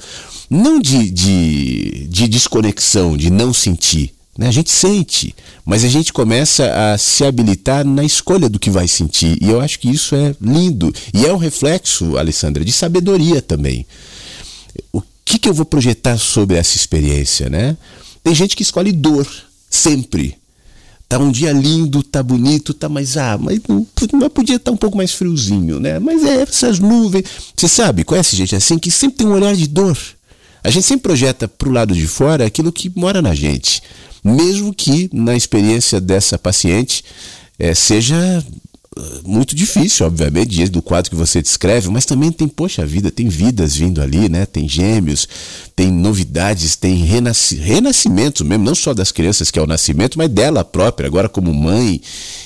não 0.50 0.80
de, 0.80 1.12
de, 1.12 2.08
de 2.10 2.28
desconexão, 2.28 3.16
de 3.16 3.30
não 3.30 3.54
sentir, 3.54 4.12
né? 4.38 4.48
A 4.48 4.52
gente 4.52 4.72
sente, 4.72 5.36
mas 5.64 5.84
a 5.84 5.88
gente 5.88 6.12
começa 6.12 6.66
a 6.66 6.98
se 6.98 7.24
habilitar 7.24 7.86
na 7.86 8.04
escolha 8.04 8.50
do 8.50 8.60
que 8.60 8.70
vai 8.70 8.88
sentir. 8.88 9.38
E 9.42 9.50
eu 9.50 9.62
acho 9.62 9.80
que 9.80 9.90
isso 9.90 10.16
é 10.16 10.36
lindo. 10.42 10.94
E 11.14 11.26
é 11.26 11.32
um 11.32 11.38
reflexo, 11.38 12.18
Alessandra, 12.18 12.66
de 12.66 12.72
sabedoria 12.72 13.42
também. 13.42 13.86
O 14.92 15.02
que, 15.24 15.38
que 15.38 15.48
eu 15.48 15.54
vou 15.54 15.66
projetar 15.66 16.18
sobre 16.18 16.58
essa 16.58 16.76
experiência? 16.76 17.50
Né? 17.50 17.78
Tem 18.24 18.34
gente 18.34 18.56
que 18.56 18.64
escolhe 18.64 18.92
dor, 18.92 19.28
sempre. 19.70 20.36
Tá 21.08 21.20
um 21.20 21.32
dia 21.32 21.52
lindo, 21.52 22.02
tá 22.02 22.24
bonito, 22.24 22.74
tá 22.74 22.90
mais 22.90 23.18
ah, 23.18 23.38
mas 23.40 23.60
não, 23.70 23.86
não 24.14 24.30
podia 24.32 24.56
estar 24.56 24.72
tá 24.72 24.74
um 24.74 24.78
pouco 24.78 24.98
mais 24.98 25.12
friozinho, 25.12 25.80
né? 25.80 26.00
Mas 26.00 26.24
é 26.24 26.42
essas 26.42 26.80
nuvens. 26.80 27.26
Você 27.56 27.68
sabe, 27.68 28.04
conhece 28.04 28.36
gente 28.36 28.56
assim 28.56 28.80
que 28.80 28.90
sempre 28.90 29.18
tem 29.18 29.28
um 29.28 29.34
olhar 29.34 29.56
de 29.56 29.68
dor. 29.68 29.96
A 30.64 30.72
gente 30.72 30.88
sempre 30.88 31.04
projeta 31.04 31.48
para 31.48 31.70
o 31.70 31.72
lado 31.72 31.94
de 31.94 32.08
fora 32.08 32.48
aquilo 32.48 32.72
que 32.72 32.92
mora 32.96 33.22
na 33.22 33.36
gente 33.36 33.84
mesmo 34.24 34.74
que 34.74 35.10
na 35.14 35.36
experiência 35.36 36.00
dessa 36.00 36.38
paciente 36.38 37.04
é, 37.60 37.74
seja 37.74 38.44
muito 39.26 39.56
difícil, 39.56 40.06
obviamente, 40.06 40.50
diante 40.50 40.72
do 40.72 40.82
quadro 40.82 41.10
que 41.10 41.16
você 41.16 41.42
descreve, 41.42 41.90
mas 41.90 42.06
também 42.06 42.32
tem, 42.32 42.48
poxa 42.48 42.86
vida, 42.86 43.10
tem 43.10 43.28
vidas 43.28 43.76
vindo 43.76 44.02
ali, 44.02 44.30
né? 44.30 44.46
Tem 44.46 44.68
gêmeos, 44.68 45.28
tem 45.76 45.92
novidades, 45.92 46.76
tem 46.76 47.04
renasc 47.04 47.54
renascimento 47.54 48.46
mesmo, 48.46 48.64
não 48.64 48.76
só 48.76 48.94
das 48.94 49.12
crianças 49.12 49.50
que 49.50 49.58
é 49.58 49.62
o 49.62 49.68
nascimento, 49.68 50.18
mas 50.18 50.30
dela 50.30 50.64
própria, 50.64 51.08
agora 51.08 51.28
como 51.28 51.54
mãe. 51.54 52.02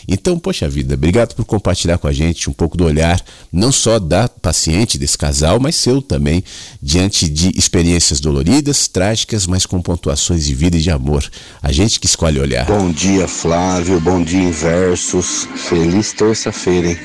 Então, 0.07 0.39
poxa 0.39 0.69
vida, 0.69 0.93
obrigado 0.93 1.35
por 1.35 1.43
compartilhar 1.43 1.97
com 1.97 2.07
a 2.07 2.13
gente 2.13 2.49
um 2.49 2.53
pouco 2.53 2.77
do 2.77 2.85
olhar, 2.85 3.21
não 3.51 3.71
só 3.71 3.99
da 3.99 4.29
paciente, 4.29 4.97
desse 4.97 5.17
casal, 5.17 5.59
mas 5.59 5.75
seu 5.75 6.01
também, 6.01 6.43
diante 6.81 7.27
de 7.27 7.51
experiências 7.57 8.19
doloridas, 8.19 8.87
trágicas, 8.87 9.45
mas 9.45 9.65
com 9.65 9.81
pontuações 9.81 10.45
de 10.45 10.55
vida 10.55 10.77
e 10.77 10.81
de 10.81 10.89
amor. 10.89 11.29
A 11.61 11.71
gente 11.71 11.99
que 11.99 12.05
escolhe 12.05 12.39
olhar. 12.39 12.65
Bom 12.65 12.91
dia, 12.91 13.27
Flávio. 13.27 13.99
Bom 13.99 14.23
dia, 14.23 14.41
Inversos. 14.41 15.47
Feliz 15.55 16.13
terça-feira? 16.37 16.95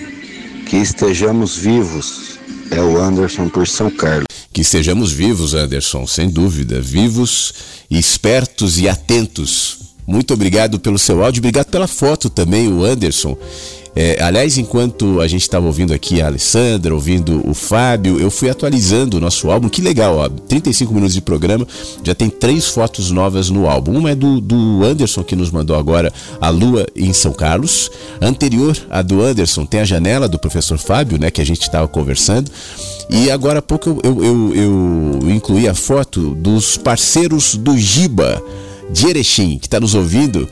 Que 0.66 0.76
estejamos 0.76 1.56
vivos. 1.56 2.38
É 2.70 2.80
o 2.80 3.00
Anderson 3.00 3.48
por 3.48 3.66
São 3.66 3.90
Carlos. 3.90 4.26
Que 4.52 4.60
estejamos 4.60 5.10
vivos, 5.12 5.54
Anderson, 5.54 6.06
sem 6.06 6.28
dúvida. 6.28 6.80
Vivos, 6.80 7.54
espertos 7.90 8.78
e 8.78 8.88
atentos. 8.88 9.78
Muito 10.06 10.34
obrigado 10.34 10.78
pelo 10.78 10.98
seu 10.98 11.24
áudio, 11.24 11.40
obrigado 11.40 11.66
pela 11.66 11.86
foto 11.86 12.28
também, 12.28 12.70
o 12.70 12.84
Anderson. 12.84 13.36
É, 13.94 14.22
aliás, 14.22 14.56
enquanto 14.56 15.20
a 15.20 15.28
gente 15.28 15.42
estava 15.42 15.66
ouvindo 15.66 15.92
aqui 15.92 16.22
a 16.22 16.26
Alessandra, 16.26 16.94
ouvindo 16.94 17.46
o 17.48 17.52
Fábio, 17.52 18.18
eu 18.18 18.30
fui 18.30 18.48
atualizando 18.48 19.18
o 19.18 19.20
nosso 19.20 19.50
álbum. 19.50 19.68
Que 19.68 19.82
legal, 19.82 20.16
ó, 20.16 20.28
35 20.28 20.94
minutos 20.94 21.14
de 21.14 21.20
programa, 21.20 21.66
já 22.02 22.14
tem 22.14 22.30
três 22.30 22.68
fotos 22.68 23.10
novas 23.10 23.50
no 23.50 23.68
álbum. 23.68 23.98
Uma 23.98 24.12
é 24.12 24.14
do, 24.14 24.40
do 24.40 24.82
Anderson, 24.82 25.22
que 25.22 25.36
nos 25.36 25.50
mandou 25.50 25.76
agora 25.76 26.12
a 26.40 26.48
Lua 26.48 26.86
em 26.96 27.12
São 27.12 27.32
Carlos. 27.32 27.90
Anterior 28.20 28.76
a 28.90 29.02
do 29.02 29.20
Anderson 29.22 29.66
tem 29.66 29.80
a 29.80 29.84
janela 29.84 30.26
do 30.26 30.38
professor 30.38 30.78
Fábio, 30.78 31.18
né, 31.18 31.30
que 31.30 31.40
a 31.40 31.46
gente 31.46 31.62
estava 31.62 31.86
conversando. 31.86 32.50
E 33.10 33.30
agora 33.30 33.58
há 33.58 33.62
pouco 33.62 33.90
eu, 33.90 34.00
eu, 34.02 34.54
eu, 34.54 35.20
eu 35.22 35.30
incluí 35.30 35.68
a 35.68 35.74
foto 35.74 36.34
dos 36.34 36.78
parceiros 36.78 37.56
do 37.56 37.76
Giba 37.76 38.42
de 38.90 39.06
Erechim, 39.06 39.58
que 39.58 39.66
está 39.66 39.78
nos 39.78 39.94
ouvindo. 39.94 40.48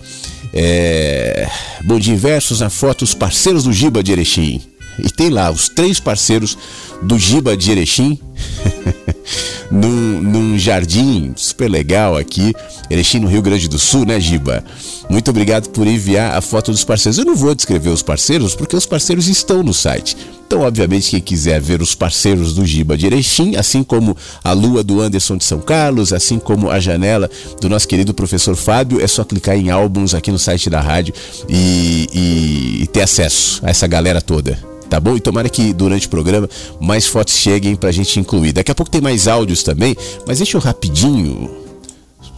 É... 0.52 1.48
Bom 1.84 1.98
dia, 1.98 2.14
Inversos, 2.14 2.60
na 2.60 2.70
foto, 2.70 3.02
os 3.02 3.14
parceiros 3.14 3.64
do 3.64 3.72
Giba 3.72 4.02
de 4.02 4.12
Erechim. 4.12 4.60
E 4.98 5.08
tem 5.08 5.30
lá 5.30 5.50
os 5.50 5.68
três 5.68 6.00
parceiros 6.00 6.58
do 7.02 7.18
Giba 7.18 7.56
de 7.56 7.70
Erechim, 7.70 8.18
num, 9.70 10.20
num 10.20 10.58
jardim 10.58 11.32
super 11.36 11.70
legal 11.70 12.16
aqui, 12.16 12.52
Erechim, 12.90 13.20
no 13.20 13.28
Rio 13.28 13.42
Grande 13.42 13.68
do 13.68 13.78
Sul, 13.78 14.04
né, 14.04 14.18
Giba? 14.18 14.64
Muito 15.08 15.30
obrigado 15.30 15.68
por 15.70 15.86
enviar 15.86 16.36
a 16.36 16.40
foto 16.40 16.70
dos 16.70 16.84
parceiros. 16.84 17.18
Eu 17.18 17.24
não 17.24 17.34
vou 17.34 17.54
descrever 17.54 17.90
os 17.90 18.02
parceiros, 18.02 18.54
porque 18.54 18.76
os 18.76 18.86
parceiros 18.86 19.28
estão 19.28 19.62
no 19.62 19.74
site. 19.74 20.16
Então, 20.46 20.62
obviamente, 20.62 21.10
quem 21.10 21.20
quiser 21.20 21.60
ver 21.60 21.80
os 21.80 21.94
parceiros 21.94 22.54
do 22.54 22.66
Giba 22.66 22.98
de 22.98 23.06
Erechim, 23.06 23.54
assim 23.54 23.84
como 23.84 24.16
a 24.42 24.52
lua 24.52 24.82
do 24.82 25.00
Anderson 25.00 25.36
de 25.36 25.44
São 25.44 25.60
Carlos, 25.60 26.12
assim 26.12 26.40
como 26.40 26.68
a 26.70 26.80
janela 26.80 27.30
do 27.60 27.68
nosso 27.68 27.86
querido 27.86 28.12
professor 28.12 28.56
Fábio, 28.56 29.00
é 29.00 29.06
só 29.06 29.22
clicar 29.22 29.56
em 29.56 29.70
álbuns 29.70 30.12
aqui 30.12 30.32
no 30.32 30.38
site 30.40 30.68
da 30.68 30.80
rádio 30.80 31.14
e, 31.48 32.08
e, 32.12 32.82
e 32.82 32.86
ter 32.88 33.02
acesso 33.02 33.60
a 33.64 33.70
essa 33.70 33.86
galera 33.86 34.20
toda 34.20 34.70
tá 34.90 34.98
bom? 34.98 35.16
E 35.16 35.20
tomara 35.20 35.48
que 35.48 35.72
durante 35.72 36.08
o 36.08 36.10
programa 36.10 36.50
mais 36.80 37.06
fotos 37.06 37.34
cheguem 37.34 37.76
pra 37.76 37.92
gente 37.92 38.18
incluir. 38.30 38.52
Daqui 38.52 38.70
a 38.70 38.74
pouco 38.74 38.90
tem 38.90 39.00
mais 39.00 39.26
áudios 39.26 39.62
também, 39.62 39.96
mas 40.26 40.38
deixa 40.38 40.56
eu 40.56 40.60
rapidinho, 40.60 41.50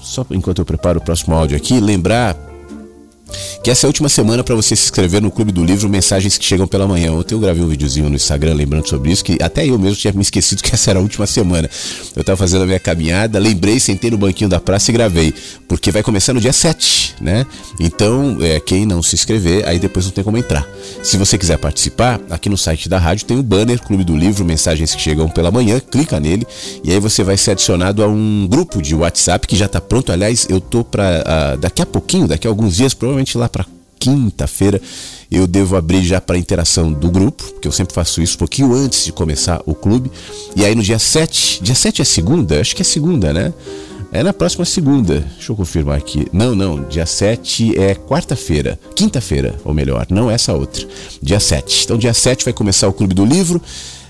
só 0.02 0.24
enquanto 0.30 0.60
eu 0.60 0.64
preparo 0.64 0.98
o 0.98 1.02
próximo 1.02 1.34
áudio 1.34 1.56
aqui, 1.56 1.78
lembrar 1.80 2.51
que 3.62 3.70
essa 3.70 3.86
é 3.86 3.88
a 3.88 3.90
última 3.90 4.08
semana 4.08 4.42
para 4.42 4.54
você 4.54 4.74
se 4.76 4.84
inscrever 4.84 5.20
no 5.20 5.30
Clube 5.30 5.52
do 5.52 5.64
Livro 5.64 5.88
Mensagens 5.88 6.36
que 6.38 6.44
Chegam 6.44 6.66
pela 6.66 6.86
Manhã. 6.86 7.12
Ontem 7.12 7.34
eu 7.34 7.40
gravei 7.40 7.62
um 7.62 7.68
videozinho 7.68 8.08
no 8.08 8.16
Instagram 8.16 8.54
lembrando 8.54 8.88
sobre 8.88 9.10
isso, 9.12 9.24
que 9.24 9.38
até 9.42 9.66
eu 9.66 9.78
mesmo 9.78 9.96
tinha 9.96 10.12
me 10.12 10.22
esquecido 10.22 10.62
que 10.64 10.74
essa 10.74 10.90
era 10.90 10.98
a 10.98 11.02
última 11.02 11.26
semana. 11.26 11.68
Eu 12.14 12.24
tava 12.24 12.36
fazendo 12.36 12.62
a 12.62 12.66
minha 12.66 12.80
caminhada, 12.80 13.38
lembrei, 13.38 13.78
sentei 13.78 14.10
no 14.10 14.18
banquinho 14.18 14.48
da 14.50 14.60
praça 14.60 14.90
e 14.90 14.94
gravei, 14.94 15.34
porque 15.68 15.90
vai 15.90 16.02
começar 16.02 16.32
no 16.32 16.40
dia 16.40 16.52
7, 16.52 17.16
né? 17.20 17.46
Então, 17.78 18.38
é, 18.40 18.60
quem 18.60 18.86
não 18.86 19.02
se 19.02 19.14
inscrever, 19.14 19.66
aí 19.66 19.78
depois 19.78 20.04
não 20.04 20.12
tem 20.12 20.24
como 20.24 20.36
entrar. 20.36 20.66
Se 21.02 21.16
você 21.16 21.38
quiser 21.38 21.58
participar, 21.58 22.20
aqui 22.30 22.48
no 22.48 22.56
site 22.56 22.88
da 22.88 22.98
rádio 22.98 23.26
tem 23.26 23.36
o 23.36 23.40
um 23.40 23.42
banner 23.42 23.80
Clube 23.82 24.04
do 24.04 24.16
Livro 24.16 24.44
Mensagens 24.44 24.94
que 24.94 25.00
Chegam 25.00 25.28
pela 25.28 25.50
Manhã, 25.50 25.80
clica 25.80 26.18
nele 26.18 26.46
e 26.84 26.92
aí 26.92 26.98
você 26.98 27.22
vai 27.22 27.36
ser 27.36 27.52
adicionado 27.52 28.02
a 28.02 28.08
um 28.08 28.46
grupo 28.48 28.80
de 28.80 28.94
WhatsApp 28.94 29.46
que 29.46 29.56
já 29.56 29.68
tá 29.68 29.80
pronto. 29.80 30.12
Aliás, 30.12 30.46
eu 30.48 30.60
tô 30.60 30.84
para 30.84 31.54
uh, 31.54 31.58
daqui 31.58 31.82
a 31.82 31.86
pouquinho, 31.86 32.26
daqui 32.26 32.46
a 32.46 32.50
alguns 32.50 32.76
dias, 32.76 32.94
provavelmente 32.94 33.21
lá 33.36 33.48
para 33.48 33.66
quinta-feira 33.98 34.80
eu 35.30 35.46
devo 35.46 35.76
abrir 35.76 36.04
já 36.04 36.20
para 36.20 36.36
interação 36.36 36.92
do 36.92 37.10
grupo, 37.10 37.44
porque 37.52 37.68
eu 37.68 37.72
sempre 37.72 37.94
faço 37.94 38.20
isso 38.20 38.34
um 38.34 38.38
pouquinho 38.38 38.74
antes 38.74 39.04
de 39.04 39.12
começar 39.12 39.62
o 39.64 39.74
clube. 39.74 40.10
E 40.56 40.64
aí 40.64 40.74
no 40.74 40.82
dia 40.82 40.98
7, 40.98 41.62
dia 41.62 41.74
7 41.74 42.02
é 42.02 42.04
segunda? 42.04 42.60
Acho 42.60 42.76
que 42.76 42.82
é 42.82 42.84
segunda, 42.84 43.32
né? 43.32 43.54
É 44.12 44.22
na 44.22 44.34
próxima 44.34 44.66
segunda. 44.66 45.20
Deixa 45.20 45.52
eu 45.52 45.56
confirmar 45.56 45.96
aqui. 45.96 46.28
Não, 46.30 46.54
não. 46.54 46.82
Dia 46.82 47.06
7 47.06 47.80
é 47.80 47.94
quarta-feira. 47.94 48.78
Quinta-feira, 48.94 49.58
ou 49.64 49.72
melhor. 49.72 50.06
Não 50.10 50.30
essa 50.30 50.52
outra. 50.52 50.86
Dia 51.22 51.40
7. 51.40 51.84
Então, 51.84 51.96
dia 51.96 52.12
7 52.12 52.44
vai 52.44 52.52
começar 52.52 52.88
o 52.88 52.92
Clube 52.92 53.14
do 53.14 53.24
Livro. 53.24 53.58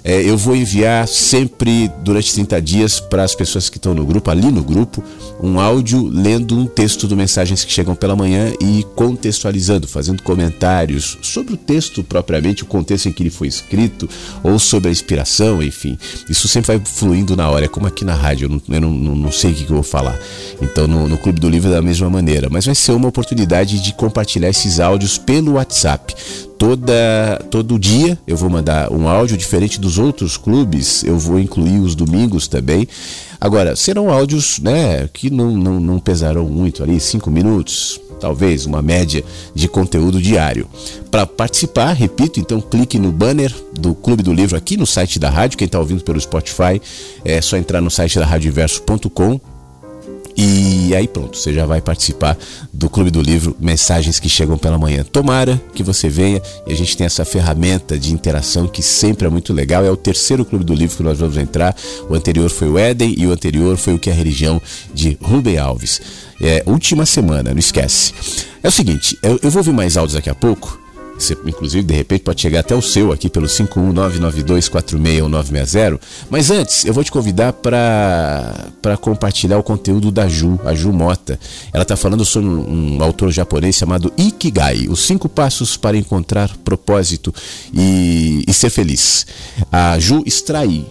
É, 0.04 0.20
eu 0.22 0.36
vou 0.36 0.56
enviar 0.56 1.06
sempre 1.06 1.90
durante 2.02 2.32
30 2.32 2.60
dias 2.60 3.00
para 3.00 3.22
as 3.22 3.34
pessoas 3.34 3.68
que 3.68 3.76
estão 3.76 3.94
no 3.94 4.04
grupo, 4.04 4.30
ali 4.30 4.50
no 4.50 4.62
grupo, 4.62 5.02
um 5.40 5.60
áudio 5.60 6.08
lendo 6.08 6.58
um 6.58 6.66
texto 6.66 7.06
do 7.06 7.16
Mensagens 7.16 7.64
que 7.64 7.72
Chegam 7.72 7.94
pela 7.94 8.16
Manhã 8.16 8.52
e 8.60 8.84
contextualizando, 8.96 9.86
fazendo 9.86 10.22
comentários 10.22 11.18
sobre 11.22 11.54
o 11.54 11.56
texto 11.56 12.02
propriamente, 12.02 12.64
o 12.64 12.66
contexto 12.66 13.08
em 13.08 13.12
que 13.12 13.22
ele 13.22 13.30
foi 13.30 13.46
escrito, 13.46 14.08
ou 14.42 14.58
sobre 14.58 14.88
a 14.88 14.92
inspiração, 14.92 15.62
enfim. 15.62 15.96
Isso 16.28 16.48
sempre 16.48 16.76
vai 16.76 16.84
fluindo 16.84 17.36
na 17.36 17.48
hora, 17.48 17.66
é 17.66 17.68
como 17.68 17.86
aqui 17.86 18.04
na 18.04 18.14
rádio, 18.14 18.46
eu 18.46 18.48
não, 18.48 18.62
eu 18.68 18.80
não, 18.80 19.14
não, 19.16 19.32
sei 19.32 19.52
o 19.52 19.54
que, 19.54 19.64
que, 19.64 19.70
eu 19.70 19.76
vou 19.76 19.84
falar. 19.84 20.18
Então, 20.60 20.86
no, 20.86 21.08
no 21.08 21.18
Clube 21.18 21.40
do 21.40 21.48
Livro 21.48 21.70
é 21.70 21.74
da 21.74 21.82
mesma 21.82 22.10
maneira, 22.10 22.48
mas 22.50 22.66
vai 22.66 22.74
ser 22.74 22.92
uma 22.92 23.08
oportunidade 23.08 23.80
de 23.80 23.94
compartilhar 23.94 24.48
esses 24.48 24.80
áudios 24.80 25.16
pelo 25.16 25.52
WhatsApp 25.52 26.14
toda 26.62 27.44
todo 27.50 27.76
dia 27.76 28.16
eu 28.24 28.36
vou 28.36 28.48
mandar 28.48 28.92
um 28.92 29.08
áudio 29.08 29.36
diferente 29.36 29.80
dos 29.80 29.98
outros 29.98 30.36
clubes, 30.36 31.02
eu 31.02 31.18
vou 31.18 31.40
incluir 31.40 31.80
os 31.80 31.96
domingos 31.96 32.46
também. 32.46 32.86
Agora, 33.40 33.74
serão 33.74 34.08
áudios 34.08 34.60
né, 34.60 35.08
que 35.12 35.28
não, 35.28 35.56
não, 35.56 35.80
não 35.80 35.98
pesarão 35.98 36.44
muito 36.44 36.80
ali, 36.80 37.00
cinco 37.00 37.32
minutos, 37.32 38.00
talvez 38.20 38.64
uma 38.64 38.80
média 38.80 39.24
de 39.52 39.66
conteúdo 39.66 40.22
diário. 40.22 40.68
Para 41.10 41.26
participar, 41.26 41.94
repito, 41.94 42.38
então 42.38 42.60
clique 42.60 42.96
no 42.96 43.10
banner 43.10 43.52
do 43.72 43.92
Clube 43.92 44.22
do 44.22 44.32
Livro 44.32 44.56
aqui 44.56 44.76
no 44.76 44.86
site 44.86 45.18
da 45.18 45.28
rádio. 45.28 45.58
Quem 45.58 45.66
está 45.66 45.80
ouvindo 45.80 46.04
pelo 46.04 46.20
Spotify, 46.20 46.80
é 47.24 47.40
só 47.40 47.56
entrar 47.56 47.80
no 47.80 47.90
site 47.90 48.20
da 48.20 48.24
radioverso.com 48.24 49.40
e 50.36 50.94
aí 50.94 51.06
pronto, 51.06 51.36
você 51.36 51.52
já 51.52 51.66
vai 51.66 51.80
participar 51.80 52.36
do 52.72 52.88
Clube 52.88 53.10
do 53.10 53.20
Livro 53.20 53.56
Mensagens 53.60 54.18
que 54.18 54.28
Chegam 54.28 54.56
pela 54.56 54.78
Manhã. 54.78 55.04
Tomara 55.04 55.60
que 55.74 55.82
você 55.82 56.08
venha 56.08 56.40
e 56.66 56.72
a 56.72 56.76
gente 56.76 56.96
tem 56.96 57.04
essa 57.04 57.24
ferramenta 57.24 57.98
de 57.98 58.12
interação 58.12 58.66
que 58.66 58.82
sempre 58.82 59.26
é 59.26 59.30
muito 59.30 59.52
legal. 59.52 59.84
É 59.84 59.90
o 59.90 59.96
terceiro 59.96 60.44
Clube 60.44 60.64
do 60.64 60.74
Livro 60.74 60.96
que 60.96 61.02
nós 61.02 61.18
vamos 61.18 61.36
entrar. 61.36 61.76
O 62.08 62.14
anterior 62.14 62.50
foi 62.50 62.68
o 62.68 62.78
Éden 62.78 63.14
e 63.16 63.26
o 63.26 63.32
anterior 63.32 63.76
foi 63.76 63.94
o 63.94 63.98
que 63.98 64.10
é 64.10 64.12
a 64.12 64.16
religião 64.16 64.60
de 64.94 65.18
Rubem 65.20 65.58
Alves. 65.58 66.00
É, 66.40 66.62
última 66.66 67.06
semana, 67.06 67.50
não 67.50 67.58
esquece. 67.58 68.12
É 68.62 68.68
o 68.68 68.72
seguinte, 68.72 69.18
eu, 69.22 69.38
eu 69.42 69.50
vou 69.50 69.60
ouvir 69.60 69.72
mais 69.72 69.96
áudios 69.96 70.14
daqui 70.14 70.30
a 70.30 70.34
pouco. 70.34 70.81
Você, 71.22 71.38
inclusive, 71.46 71.84
de 71.84 71.94
repente, 71.94 72.22
pode 72.22 72.40
chegar 72.40 72.58
até 72.60 72.74
o 72.74 72.80
seu 72.82 73.12
aqui 73.12 73.28
pelo 73.30 73.46
51992461960. 73.46 76.00
Mas 76.28 76.50
antes, 76.50 76.84
eu 76.84 76.92
vou 76.92 77.04
te 77.04 77.12
convidar 77.12 77.52
para 77.52 78.72
compartilhar 79.00 79.58
o 79.58 79.62
conteúdo 79.62 80.10
da 80.10 80.28
Ju, 80.28 80.58
a 80.64 80.74
Ju 80.74 80.92
Mota. 80.92 81.38
Ela 81.72 81.82
está 81.82 81.96
falando 81.96 82.24
sobre 82.24 82.48
um, 82.48 82.96
um, 82.96 83.02
autor 83.02 83.30
japonês 83.30 83.76
chamado 83.76 84.12
Ikigai, 84.16 84.88
os 84.88 85.00
cinco 85.00 85.28
passos 85.28 85.76
para 85.76 85.96
encontrar 85.96 86.56
propósito 86.58 87.32
e, 87.72 88.42
e 88.46 88.52
ser 88.52 88.70
feliz. 88.70 89.26
A 89.70 89.98
Ju 89.98 90.22
extrai 90.26 90.84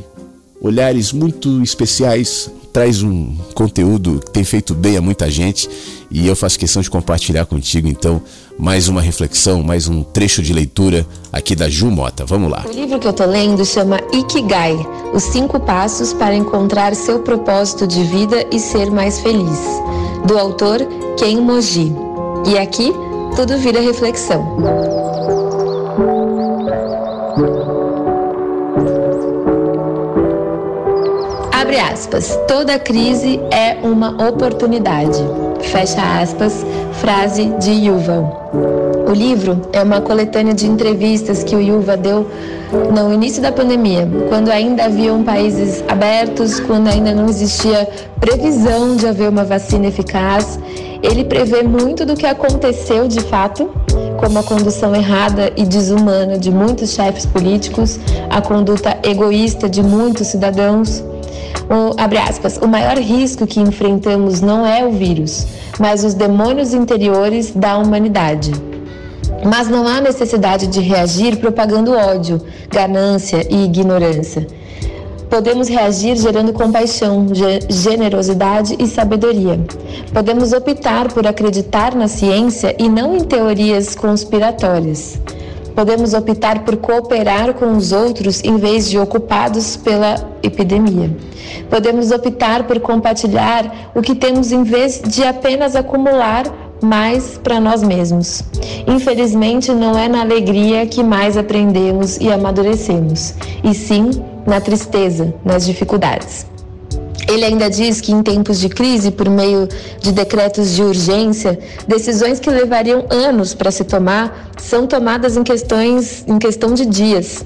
olhares 0.62 1.12
muito 1.12 1.62
especiais, 1.64 2.50
traz 2.72 3.04
um 3.04 3.36
conteúdo 3.54 4.20
que 4.20 4.32
tem 4.32 4.44
feito 4.44 4.74
bem 4.74 4.98
a 4.98 5.02
muita 5.02 5.30
gente 5.30 5.70
e 6.10 6.28
eu 6.28 6.36
faço 6.36 6.60
questão 6.60 6.82
de 6.82 6.90
compartilhar 6.90 7.46
contigo. 7.46 7.88
Então, 7.88 8.22
mais 8.58 8.88
uma 8.88 9.02
reflexão, 9.02 9.64
mais 9.64 9.88
um 9.88 10.04
trecho 10.04 10.42
de 10.42 10.54
leitura 10.54 11.06
aqui 11.32 11.56
da 11.56 11.70
Ju 11.70 11.90
Mota. 11.90 12.26
Vamos 12.26 12.52
lá. 12.52 12.66
O 12.68 12.72
livro 12.72 13.00
que 13.00 13.08
eu 13.08 13.14
tô 13.14 13.26
lendo 13.26 13.66
chama 13.66 14.00
Ikigai 14.12 14.76
Os 15.14 15.24
Cinco 15.24 15.60
Passos 15.60 16.14
para 16.14 16.36
Encontrar 16.36 16.96
Seu 16.96 17.20
Propósito 17.20 17.88
de 17.88 18.04
Vida 18.04 18.46
e 18.52 18.60
Ser 18.60 18.92
Mais 18.92 19.20
Feliz, 19.20 19.60
do 20.26 20.38
autor 20.38 20.80
Ken 21.18 21.38
Moji. 21.42 21.92
E 22.46 22.58
aqui 22.58 22.92
tudo 23.36 23.58
vira 23.58 23.80
reflexão. 23.80 25.41
Abre 31.72 31.80
aspas. 31.80 32.38
Toda 32.50 32.78
crise 32.78 33.40
é 33.50 33.78
uma 33.82 34.28
oportunidade. 34.28 35.24
Fecha 35.62 36.02
aspas. 36.22 36.66
Frase 37.00 37.46
de 37.62 37.72
Yuval. 37.72 38.52
O 39.08 39.14
livro 39.14 39.62
é 39.72 39.82
uma 39.82 40.02
coletânea 40.02 40.54
de 40.54 40.68
entrevistas 40.68 41.46
que 41.46 41.56
o 41.56 41.62
Yuva 41.62 41.96
deu 41.96 42.28
no 42.94 43.14
início 43.14 43.42
da 43.42 43.54
pandemia, 43.54 44.06
quando 44.28 44.50
ainda 44.50 44.84
haviam 44.84 45.24
países 45.24 45.82
abertos, 45.88 46.60
quando 46.60 46.90
ainda 46.90 47.14
não 47.14 47.30
existia 47.30 47.88
previsão 48.20 48.98
de 48.98 49.08
haver 49.08 49.30
uma 49.30 49.46
vacina 49.46 49.88
eficaz. 49.88 50.60
Ele 51.02 51.24
prevê 51.24 51.64
muito 51.64 52.06
do 52.06 52.16
que 52.16 52.26
aconteceu 52.26 53.08
de 53.08 53.22
fato, 53.22 53.72
como 54.18 54.38
a 54.38 54.44
condução 54.44 54.94
errada 54.94 55.54
e 55.56 55.64
desumana 55.64 56.38
de 56.38 56.52
muitos 56.52 56.90
chefes 56.90 57.26
políticos, 57.26 57.98
a 58.30 58.42
conduta 58.42 58.98
egoísta 59.04 59.70
de 59.70 59.82
muitos 59.82 60.28
cidadãos. 60.28 61.02
O, 61.70 62.00
abre 62.02 62.18
aspas, 62.18 62.58
o 62.58 62.68
maior 62.68 62.98
risco 62.98 63.48
que 63.48 63.60
enfrentamos 63.60 64.42
não 64.42 64.66
é 64.66 64.86
o 64.86 64.92
vírus, 64.92 65.48
mas 65.80 66.04
os 66.04 66.14
demônios 66.14 66.74
interiores 66.74 67.52
da 67.52 67.78
humanidade. 67.78 68.52
Mas 69.44 69.68
não 69.68 69.88
há 69.88 70.02
necessidade 70.02 70.68
de 70.68 70.82
reagir 70.82 71.38
propagando 71.38 71.94
ódio, 71.94 72.42
ganância 72.70 73.46
e 73.50 73.66
ignorância. 73.66 74.46
Podemos 75.30 75.70
reagir 75.70 76.18
gerando 76.18 76.52
compaixão, 76.52 77.26
generosidade 77.70 78.76
e 78.78 78.86
sabedoria. 78.86 79.58
Podemos 80.12 80.52
optar 80.52 81.08
por 81.08 81.26
acreditar 81.26 81.96
na 81.96 82.10
ciência 82.10 82.76
e 82.78 82.90
não 82.90 83.16
em 83.16 83.24
teorias 83.24 83.96
conspiratórias. 83.96 85.18
Podemos 85.76 86.14
optar 86.14 86.64
por 86.64 86.78
cooperar 86.78 87.54
com 87.54 87.76
os 87.78 87.92
outros 87.92 88.44
em 88.44 88.58
vez 88.58 88.90
de 88.90 89.00
ocupados 89.00 89.78
pela 89.78 90.16
epidemia. 90.44 91.16
Podemos 91.70 92.12
optar 92.12 92.64
por 92.68 92.80
compartilhar 92.80 93.92
o 93.96 94.02
que 94.02 94.16
temos 94.16 94.52
em 94.52 94.64
vez 94.64 95.02
de 95.02 95.24
apenas 95.24 95.76
acumular 95.76 96.46
mais 96.82 97.38
para 97.38 97.60
nós 97.60 97.84
mesmos. 97.84 98.44
Infelizmente, 98.88 99.72
não 99.72 99.98
é 99.98 100.08
na 100.08 100.22
alegria 100.22 100.86
que 100.86 101.04
mais 101.04 101.38
aprendemos 101.38 102.18
e 102.18 102.32
amadurecemos, 102.32 103.36
e 103.64 103.74
sim 103.74 104.10
na 104.46 104.60
tristeza, 104.60 105.34
nas 105.46 105.66
dificuldades. 105.66 106.46
Ele 107.32 107.46
ainda 107.46 107.70
diz 107.70 108.02
que 108.02 108.12
em 108.12 108.22
tempos 108.22 108.60
de 108.60 108.68
crise, 108.68 109.10
por 109.10 109.30
meio 109.30 109.66
de 110.02 110.12
decretos 110.12 110.76
de 110.76 110.84
urgência, 110.84 111.58
decisões 111.88 112.42
que 112.42 112.50
levariam 112.50 113.06
anos 113.10 113.54
para 113.54 113.72
se 113.72 113.86
tomar 113.86 114.52
são 114.58 114.86
tomadas 114.86 115.38
em 115.38 115.44
questões 115.44 116.26
em 116.28 116.38
questão 116.38 116.74
de 116.74 116.86
dias. 116.86 117.46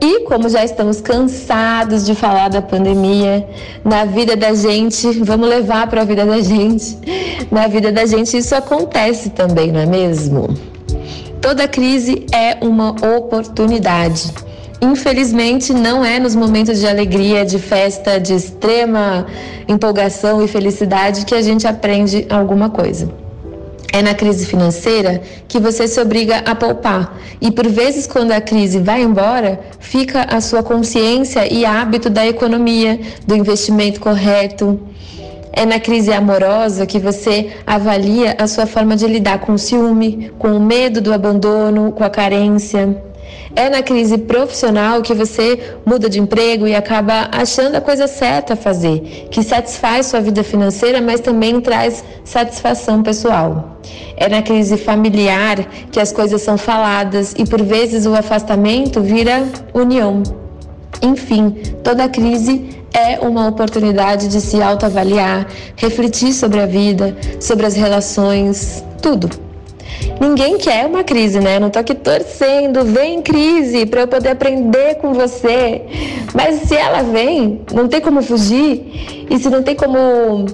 E 0.00 0.20
como 0.20 0.48
já 0.48 0.64
estamos 0.64 1.02
cansados 1.02 2.06
de 2.06 2.14
falar 2.14 2.48
da 2.48 2.62
pandemia, 2.62 3.46
na 3.84 4.06
vida 4.06 4.34
da 4.34 4.54
gente, 4.54 5.10
vamos 5.22 5.46
levar 5.46 5.88
para 5.88 6.00
a 6.00 6.04
vida 6.04 6.24
da 6.24 6.40
gente. 6.40 6.98
Na 7.50 7.66
vida 7.66 7.92
da 7.92 8.06
gente 8.06 8.38
isso 8.38 8.54
acontece 8.54 9.28
também, 9.28 9.70
não 9.70 9.80
é 9.80 9.86
mesmo? 9.86 10.48
Toda 11.42 11.68
crise 11.68 12.24
é 12.32 12.56
uma 12.64 12.90
oportunidade. 13.16 14.32
Infelizmente, 14.80 15.72
não 15.72 16.04
é 16.04 16.18
nos 16.18 16.34
momentos 16.34 16.78
de 16.78 16.86
alegria, 16.86 17.44
de 17.44 17.58
festa, 17.58 18.20
de 18.20 18.34
extrema 18.34 19.26
empolgação 19.66 20.42
e 20.42 20.48
felicidade 20.48 21.24
que 21.24 21.34
a 21.34 21.42
gente 21.42 21.66
aprende 21.66 22.26
alguma 22.28 22.68
coisa. 22.68 23.10
É 23.92 24.02
na 24.02 24.14
crise 24.14 24.44
financeira 24.44 25.22
que 25.48 25.58
você 25.58 25.88
se 25.88 25.98
obriga 25.98 26.38
a 26.38 26.54
poupar. 26.54 27.18
E 27.40 27.50
por 27.50 27.66
vezes, 27.66 28.06
quando 28.06 28.32
a 28.32 28.40
crise 28.40 28.78
vai 28.78 29.02
embora, 29.02 29.58
fica 29.80 30.22
a 30.28 30.40
sua 30.40 30.62
consciência 30.62 31.50
e 31.50 31.64
hábito 31.64 32.10
da 32.10 32.26
economia, 32.26 33.00
do 33.26 33.34
investimento 33.34 33.98
correto. 33.98 34.78
É 35.58 35.64
na 35.64 35.80
crise 35.80 36.12
amorosa 36.12 36.84
que 36.84 36.98
você 36.98 37.50
avalia 37.66 38.36
a 38.38 38.46
sua 38.46 38.66
forma 38.66 38.94
de 38.94 39.06
lidar 39.06 39.38
com 39.38 39.54
o 39.54 39.58
ciúme, 39.58 40.30
com 40.38 40.48
o 40.48 40.60
medo 40.60 41.00
do 41.00 41.14
abandono, 41.14 41.92
com 41.92 42.04
a 42.04 42.10
carência. 42.10 43.02
É 43.56 43.70
na 43.70 43.82
crise 43.82 44.18
profissional 44.18 45.00
que 45.00 45.14
você 45.14 45.58
muda 45.86 46.10
de 46.10 46.20
emprego 46.20 46.68
e 46.68 46.74
acaba 46.74 47.30
achando 47.32 47.74
a 47.74 47.80
coisa 47.80 48.06
certa 48.06 48.52
a 48.52 48.56
fazer, 48.56 49.28
que 49.30 49.42
satisfaz 49.42 50.08
sua 50.08 50.20
vida 50.20 50.44
financeira, 50.44 51.00
mas 51.00 51.20
também 51.20 51.58
traz 51.58 52.04
satisfação 52.22 53.02
pessoal. 53.02 53.80
É 54.14 54.28
na 54.28 54.42
crise 54.42 54.76
familiar 54.76 55.66
que 55.90 55.98
as 55.98 56.12
coisas 56.12 56.42
são 56.42 56.58
faladas 56.58 57.34
e 57.34 57.46
por 57.46 57.62
vezes 57.62 58.04
o 58.04 58.14
afastamento 58.14 59.00
vira 59.00 59.46
união. 59.72 60.22
Enfim, 61.06 61.50
toda 61.84 62.08
crise 62.08 62.82
é 62.92 63.20
uma 63.20 63.46
oportunidade 63.46 64.26
de 64.26 64.40
se 64.40 64.60
autoavaliar, 64.60 65.46
refletir 65.76 66.32
sobre 66.32 66.60
a 66.60 66.66
vida, 66.66 67.16
sobre 67.38 67.64
as 67.64 67.76
relações, 67.76 68.82
tudo. 69.00 69.30
Ninguém 70.20 70.58
quer 70.58 70.84
uma 70.86 71.04
crise, 71.04 71.38
né? 71.38 71.60
Não 71.60 71.70
tô 71.70 71.78
aqui 71.78 71.94
torcendo, 71.94 72.84
vem 72.84 73.22
crise 73.22 73.86
para 73.86 74.00
eu 74.00 74.08
poder 74.08 74.30
aprender 74.30 74.96
com 74.96 75.12
você. 75.12 75.82
Mas 76.34 76.62
se 76.62 76.74
ela 76.74 77.02
vem, 77.02 77.60
não 77.72 77.86
tem 77.86 78.00
como 78.00 78.20
fugir. 78.20 79.26
E 79.30 79.38
se 79.38 79.48
não 79.48 79.62
tem 79.62 79.76
como 79.76 80.46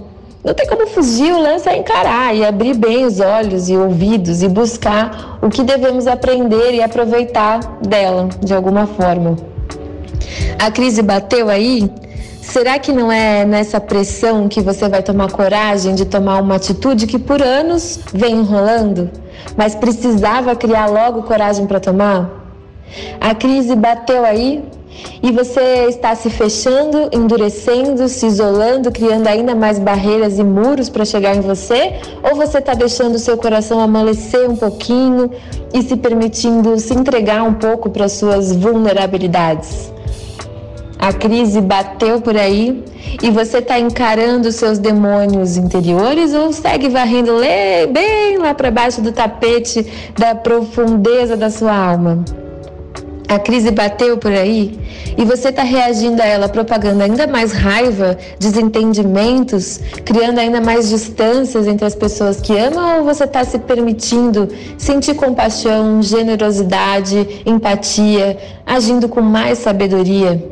não 0.45 0.55
tem 0.55 0.67
como 0.67 0.89
fugir, 0.89 1.33
o 1.33 1.41
lance 1.41 1.69
é 1.69 1.79
encarar 1.79 2.35
e 2.35 2.45
abrir 2.45 2.75
bem 2.75 3.07
os 3.07 3.21
olhos 3.21 3.69
e 3.69 3.77
ouvidos 3.77 4.43
e 4.43 4.49
buscar 4.49 5.39
o 5.41 5.49
que 5.49 5.63
devemos 5.63 6.09
aprender 6.09 6.75
e 6.75 6.83
aproveitar 6.83 7.61
dela 7.81 8.29
de 8.43 8.53
alguma 8.53 8.85
forma. 8.85 9.52
A 10.59 10.71
crise 10.71 11.03
bateu 11.03 11.49
aí? 11.49 11.91
Será 12.41 12.79
que 12.79 12.93
não 12.93 13.11
é 13.11 13.45
nessa 13.45 13.81
pressão 13.81 14.49
que 14.49 14.61
você 14.61 14.89
vai 14.89 15.03
tomar 15.03 15.31
coragem 15.31 15.95
de 15.95 16.05
tomar 16.05 16.41
uma 16.41 16.57
atitude 16.57 17.07
que 17.07 17.19
por 17.19 17.41
anos 17.41 18.01
vem 18.13 18.41
enrolando? 18.41 19.11
mas 19.57 19.75
precisava 19.75 20.55
criar 20.55 20.87
logo 20.87 21.23
coragem 21.23 21.67
para 21.67 21.81
tomar? 21.81 22.31
A 23.21 23.35
crise 23.35 23.75
bateu 23.75 24.25
aí 24.25 24.63
e 25.23 25.33
você 25.33 25.87
está 25.89 26.15
se 26.15 26.29
fechando, 26.29 27.09
endurecendo, 27.13 28.09
se 28.09 28.27
isolando, 28.27 28.93
criando 28.93 29.27
ainda 29.27 29.55
mais 29.55 29.79
barreiras 29.79 30.39
e 30.39 30.45
muros 30.45 30.91
para 30.91 31.05
chegar 31.05 31.35
em 31.35 31.41
você? 31.41 31.95
Ou 32.23 32.37
você 32.37 32.59
está 32.59 32.75
deixando 32.75 33.15
o 33.15 33.19
seu 33.19 33.37
coração 33.37 33.81
amolecer 33.81 34.49
um 34.49 34.57
pouquinho 34.57 35.31
e 35.73 35.83
se 35.83 35.97
permitindo 35.97 36.79
se 36.79 36.93
entregar 36.93 37.43
um 37.43 37.55
pouco 37.55 37.89
para 37.89 38.09
suas 38.09 38.55
vulnerabilidades? 38.55 39.92
A 41.03 41.13
crise 41.13 41.61
bateu 41.61 42.21
por 42.21 42.37
aí 42.37 42.81
e 43.21 43.29
você 43.29 43.59
está 43.59 43.77
encarando 43.77 44.53
seus 44.53 44.79
demônios 44.79 45.57
interiores 45.57 46.33
ou 46.33 46.53
segue 46.53 46.89
varrendo 46.89 47.33
bem 47.93 48.39
lá 48.39 48.55
para 48.55 48.71
baixo 48.71 49.03
do 49.03 49.11
tapete 49.11 49.85
da 50.17 50.33
profundeza 50.37 51.37
da 51.37 51.51
sua 51.51 51.75
alma? 51.75 52.25
A 53.29 53.37
crise 53.37 53.73
bateu 53.73 54.17
por 54.17 54.31
aí 54.31 54.79
e 55.19 55.25
você 55.25 55.49
está 55.49 55.65
reagindo 55.65 56.23
a 56.23 56.25
ela 56.25 56.49
propagando 56.49 57.03
ainda 57.03 57.27
mais 57.27 57.51
raiva, 57.51 58.17
desentendimentos, 58.39 59.81
criando 60.05 60.39
ainda 60.39 60.61
mais 60.61 60.89
distâncias 60.89 61.67
entre 61.67 61.85
as 61.85 61.97
pessoas 61.97 62.41
que 62.41 62.57
amam 62.57 62.99
ou 62.99 63.05
você 63.05 63.25
está 63.25 63.43
se 63.43 63.59
permitindo 63.59 64.49
sentir 64.79 65.15
compaixão, 65.15 66.01
generosidade, 66.01 67.43
empatia, 67.45 68.39
agindo 68.65 69.09
com 69.09 69.21
mais 69.21 69.59
sabedoria? 69.59 70.52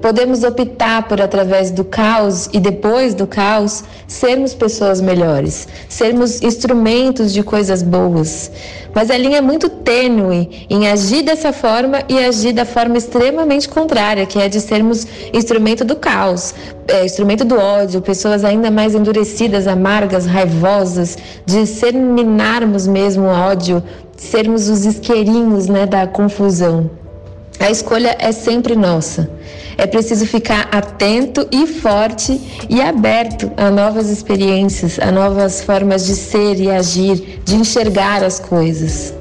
Podemos 0.00 0.42
optar 0.44 1.06
por, 1.06 1.20
através 1.20 1.70
do 1.70 1.84
caos 1.84 2.48
e 2.52 2.58
depois 2.58 3.12
do 3.12 3.26
caos, 3.26 3.84
sermos 4.06 4.54
pessoas 4.54 5.00
melhores, 5.00 5.68
sermos 5.88 6.40
instrumentos 6.42 7.32
de 7.32 7.42
coisas 7.42 7.82
boas. 7.82 8.50
Mas 8.94 9.10
a 9.10 9.18
linha 9.18 9.38
é 9.38 9.40
muito 9.40 9.68
tênue 9.68 10.66
em 10.70 10.88
agir 10.88 11.22
dessa 11.22 11.52
forma 11.52 12.02
e 12.08 12.18
agir 12.18 12.52
da 12.52 12.64
forma 12.64 12.96
extremamente 12.96 13.68
contrária, 13.68 14.24
que 14.24 14.38
é 14.38 14.48
de 14.48 14.60
sermos 14.60 15.06
instrumento 15.32 15.84
do 15.84 15.96
caos, 15.96 16.54
é, 16.88 17.04
instrumento 17.04 17.44
do 17.44 17.56
ódio, 17.56 18.00
pessoas 18.00 18.42
ainda 18.42 18.70
mais 18.70 18.94
endurecidas, 18.94 19.66
amargas, 19.66 20.26
raivosas, 20.26 21.16
de 21.44 21.66
seminarmos 21.66 22.86
mesmo 22.86 23.24
o 23.24 23.28
ódio, 23.28 23.82
sermos 24.16 24.68
os 24.68 24.84
isqueirinhos 24.86 25.66
né, 25.66 25.86
da 25.86 26.06
confusão. 26.06 26.99
A 27.60 27.70
escolha 27.70 28.16
é 28.18 28.32
sempre 28.32 28.74
nossa. 28.74 29.30
É 29.76 29.86
preciso 29.86 30.26
ficar 30.26 30.68
atento 30.72 31.46
e 31.52 31.66
forte 31.66 32.40
e 32.68 32.80
aberto 32.80 33.52
a 33.56 33.70
novas 33.70 34.08
experiências, 34.08 34.98
a 34.98 35.12
novas 35.12 35.62
formas 35.62 36.06
de 36.06 36.16
ser 36.16 36.58
e 36.58 36.70
agir, 36.70 37.40
de 37.44 37.54
enxergar 37.54 38.24
as 38.24 38.38
coisas. 38.38 39.14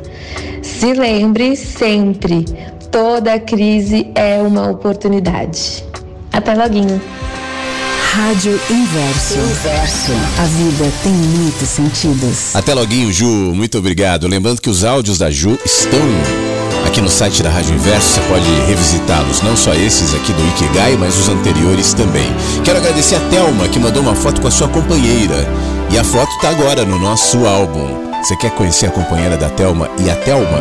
Se 0.62 0.94
lembre 0.94 1.56
sempre, 1.58 2.46
toda 2.90 3.40
crise 3.40 4.10
é 4.16 4.42
uma 4.42 4.70
oportunidade. 4.70 5.84
Até 6.32 6.54
logo. 6.54 7.00
Rádio 8.12 8.60
Inverso. 8.70 9.38
Inverso. 9.38 10.12
A 10.40 10.46
vida 10.46 10.92
tem 11.04 11.12
muitos 11.12 11.70
sentidos. 11.70 12.56
Até 12.56 12.74
loguinho, 12.74 13.12
Ju. 13.12 13.54
Muito 13.54 13.78
obrigado. 13.78 14.28
Lembrando 14.28 14.62
que 14.62 14.70
os 14.70 14.84
áudios 14.84 15.18
da 15.18 15.30
Ju 15.30 15.60
estão 15.64 16.49
Aqui 16.86 17.02
no 17.02 17.10
site 17.10 17.44
da 17.44 17.50
Rádio 17.50 17.76
Inverso 17.76 18.14
você 18.14 18.22
pode 18.22 18.50
revisitá-los, 18.68 19.42
não 19.42 19.56
só 19.56 19.74
esses 19.74 20.14
aqui 20.14 20.34
do 20.34 20.48
Ikigai, 20.48 20.96
mas 20.98 21.18
os 21.18 21.30
anteriores 21.30 21.94
também. 21.94 22.26
Quero 22.64 22.80
agradecer 22.80 23.16
a 23.16 23.20
Thelma 23.30 23.68
que 23.68 23.80
mandou 23.80 24.02
uma 24.02 24.16
foto 24.16 24.42
com 24.42 24.48
a 24.48 24.52
sua 24.52 24.68
companheira. 24.68 25.48
E 25.92 25.98
a 25.98 26.04
foto 26.04 26.30
está 26.32 26.50
agora 26.50 26.86
no 26.86 27.00
nosso 27.00 27.46
álbum. 27.46 28.10
Você 28.22 28.36
quer 28.36 28.52
conhecer 28.52 28.88
a 28.88 28.92
companheira 28.92 29.38
da 29.38 29.50
Thelma 29.50 29.90
e 29.98 30.10
a 30.10 30.16
Thelma? 30.16 30.60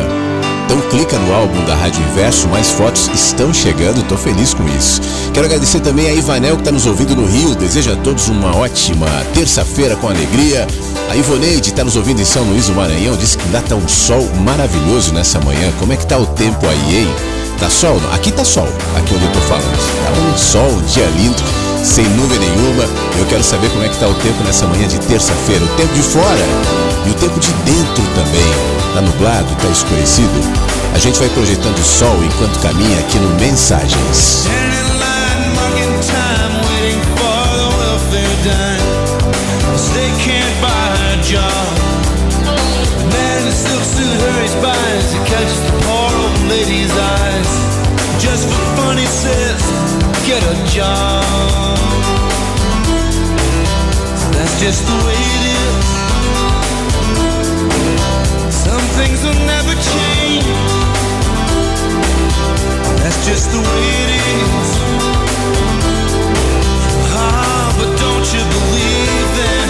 Então 0.69 0.79
clica 0.91 1.17
no 1.17 1.33
álbum 1.33 1.65
da 1.65 1.73
Rádio 1.73 1.99
Inverso, 2.11 2.47
mais 2.47 2.69
fotos 2.69 3.09
estão 3.11 3.51
chegando, 3.51 4.01
estou 4.01 4.15
feliz 4.15 4.53
com 4.53 4.63
isso. 4.77 5.01
Quero 5.33 5.47
agradecer 5.47 5.79
também 5.79 6.07
a 6.07 6.13
Ivanel 6.13 6.57
que 6.57 6.61
está 6.61 6.71
nos 6.71 6.85
ouvindo 6.85 7.15
no 7.15 7.25
Rio, 7.25 7.55
desejo 7.55 7.91
a 7.91 7.95
todos 7.95 8.27
uma 8.27 8.55
ótima 8.55 9.07
terça-feira 9.33 9.95
com 9.95 10.07
alegria. 10.07 10.67
A 11.09 11.15
Ivoneide 11.15 11.71
está 11.71 11.83
nos 11.83 11.95
ouvindo 11.95 12.21
em 12.21 12.25
São 12.25 12.43
Luís 12.43 12.67
do 12.67 12.75
Maranhão, 12.75 13.17
disse 13.17 13.35
que 13.35 13.45
ainda 13.45 13.57
está 13.57 13.75
um 13.75 13.87
sol 13.87 14.29
maravilhoso 14.45 15.11
nessa 15.11 15.39
manhã. 15.39 15.73
Como 15.79 15.91
é 15.91 15.97
que 15.97 16.05
tá 16.05 16.19
o 16.19 16.27
tempo 16.27 16.63
aí, 16.67 16.99
hein? 16.99 17.07
Tá 17.59 17.67
sol? 17.67 17.99
Aqui 18.13 18.31
tá 18.31 18.45
sol, 18.45 18.67
aqui 18.95 19.15
onde 19.15 19.25
eu 19.25 19.31
tô 19.31 19.39
falando. 19.41 19.75
Tá 19.75 20.21
um 20.21 20.37
sol, 20.37 20.69
um 20.69 20.81
dia 20.83 21.07
lindo, 21.17 21.43
sem 21.83 22.05
nuvem 22.09 22.39
nenhuma. 22.39 22.83
Eu 23.17 23.25
quero 23.25 23.43
saber 23.43 23.69
como 23.69 23.83
é 23.83 23.89
que 23.89 23.97
tá 23.97 24.07
o 24.07 24.13
tempo 24.15 24.43
nessa 24.43 24.67
manhã 24.67 24.87
de 24.87 24.99
terça-feira. 24.99 25.63
O 25.63 25.67
tempo 25.69 25.93
de 25.93 26.01
fora 26.01 26.45
e 27.05 27.09
o 27.09 27.13
tempo 27.13 27.39
de 27.39 27.51
dentro 27.65 28.03
também. 28.15 28.49
Tá 28.93 29.01
nublado, 29.01 29.47
tá 29.61 29.67
escurecido. 29.69 30.39
A 30.93 30.99
gente 30.99 31.19
vai 31.19 31.29
projetando 31.29 31.77
o 31.77 31.83
sol 31.83 32.17
enquanto 32.23 32.59
caminha 32.59 32.99
aqui 32.99 33.17
no 33.19 33.29
Mensagens. 33.39 34.47
get 50.29 50.43
a 50.43 50.67
job. 50.67 51.58
Just 54.59 54.85
the 54.85 54.93
way 55.07 55.15
it 55.15 55.43
is. 55.55 55.85
Some 58.53 58.85
things 58.99 59.23
will 59.23 59.41
never 59.47 59.73
change. 59.95 60.45
That's 63.01 63.25
just 63.25 63.51
the 63.51 63.59
way 63.59 63.83
it 64.03 64.11
is. 64.35 64.69
Ah, 67.15 67.71
but 67.77 67.89
don't 68.03 68.27
you 68.35 68.43
believe 68.57 69.29
them? 69.39 69.67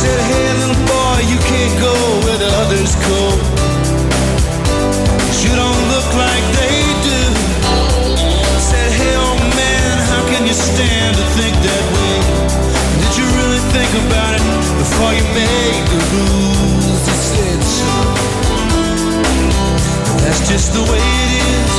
Said, 0.00 0.18
hey, 0.28 0.46
little 0.58 0.82
boy, 0.90 1.18
you 1.30 1.38
can't 1.38 1.74
go 1.80 2.01
about 13.94 14.34
it 14.34 14.42
before 14.78 15.12
you 15.12 15.24
made 15.34 15.84
the 15.92 16.00
rules? 16.12 16.86
So. 17.78 17.92
That's 20.24 20.48
just 20.48 20.72
the 20.72 20.82
way 20.90 21.04
it 21.24 21.30
is. 21.56 21.72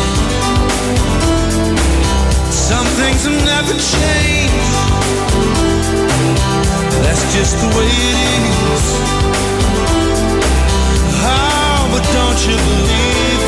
Some 2.54 2.88
things 3.00 3.26
will 3.28 3.44
never 3.46 3.74
change. 3.74 4.66
That's 7.04 7.24
just 7.36 7.58
the 7.62 7.70
way 7.78 7.90
it 7.90 8.18
is. 8.74 8.86
Oh, 11.26 11.90
but 11.92 12.04
don't 12.14 12.40
you 12.48 12.58
believe 12.58 13.43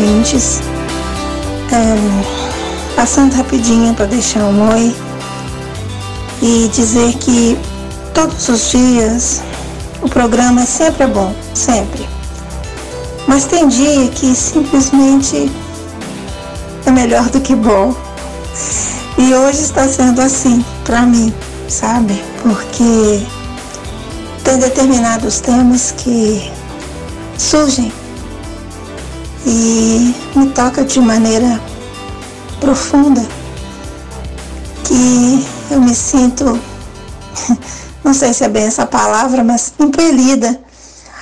ouvintes. 0.00 0.60
É, 1.72 2.96
passando 2.96 3.34
rapidinho 3.34 3.94
para 3.94 4.06
deixar 4.06 4.40
um 4.40 4.72
oi 4.72 4.94
e 6.42 6.68
dizer 6.72 7.14
que 7.14 7.56
todos 8.12 8.48
os 8.48 8.70
dias 8.70 9.40
o 10.02 10.08
programa 10.08 10.64
sempre 10.66 11.04
é 11.04 11.06
bom, 11.06 11.32
sempre. 11.54 12.08
Mas 13.28 13.44
tem 13.44 13.68
dia 13.68 14.08
que 14.08 14.34
simplesmente 14.34 15.50
é 16.86 16.90
melhor 16.90 17.28
do 17.28 17.40
que 17.40 17.54
bom. 17.54 17.94
E 19.16 19.34
hoje 19.34 19.60
está 19.60 19.86
sendo 19.86 20.20
assim 20.20 20.64
para 20.84 21.02
mim, 21.02 21.32
sabe? 21.68 22.20
Porque 22.42 23.22
tem 24.42 24.58
determinados 24.58 25.40
temas 25.40 25.92
que 25.96 26.50
surgem 27.38 27.92
e 29.52 30.14
me 30.36 30.48
toca 30.50 30.84
de 30.84 31.00
maneira 31.00 31.60
profunda 32.60 33.20
que 34.84 35.44
eu 35.72 35.80
me 35.80 35.92
sinto, 35.92 36.44
não 38.04 38.14
sei 38.14 38.32
se 38.32 38.44
é 38.44 38.48
bem 38.48 38.64
essa 38.64 38.86
palavra, 38.86 39.42
mas 39.42 39.74
impelida 39.80 40.60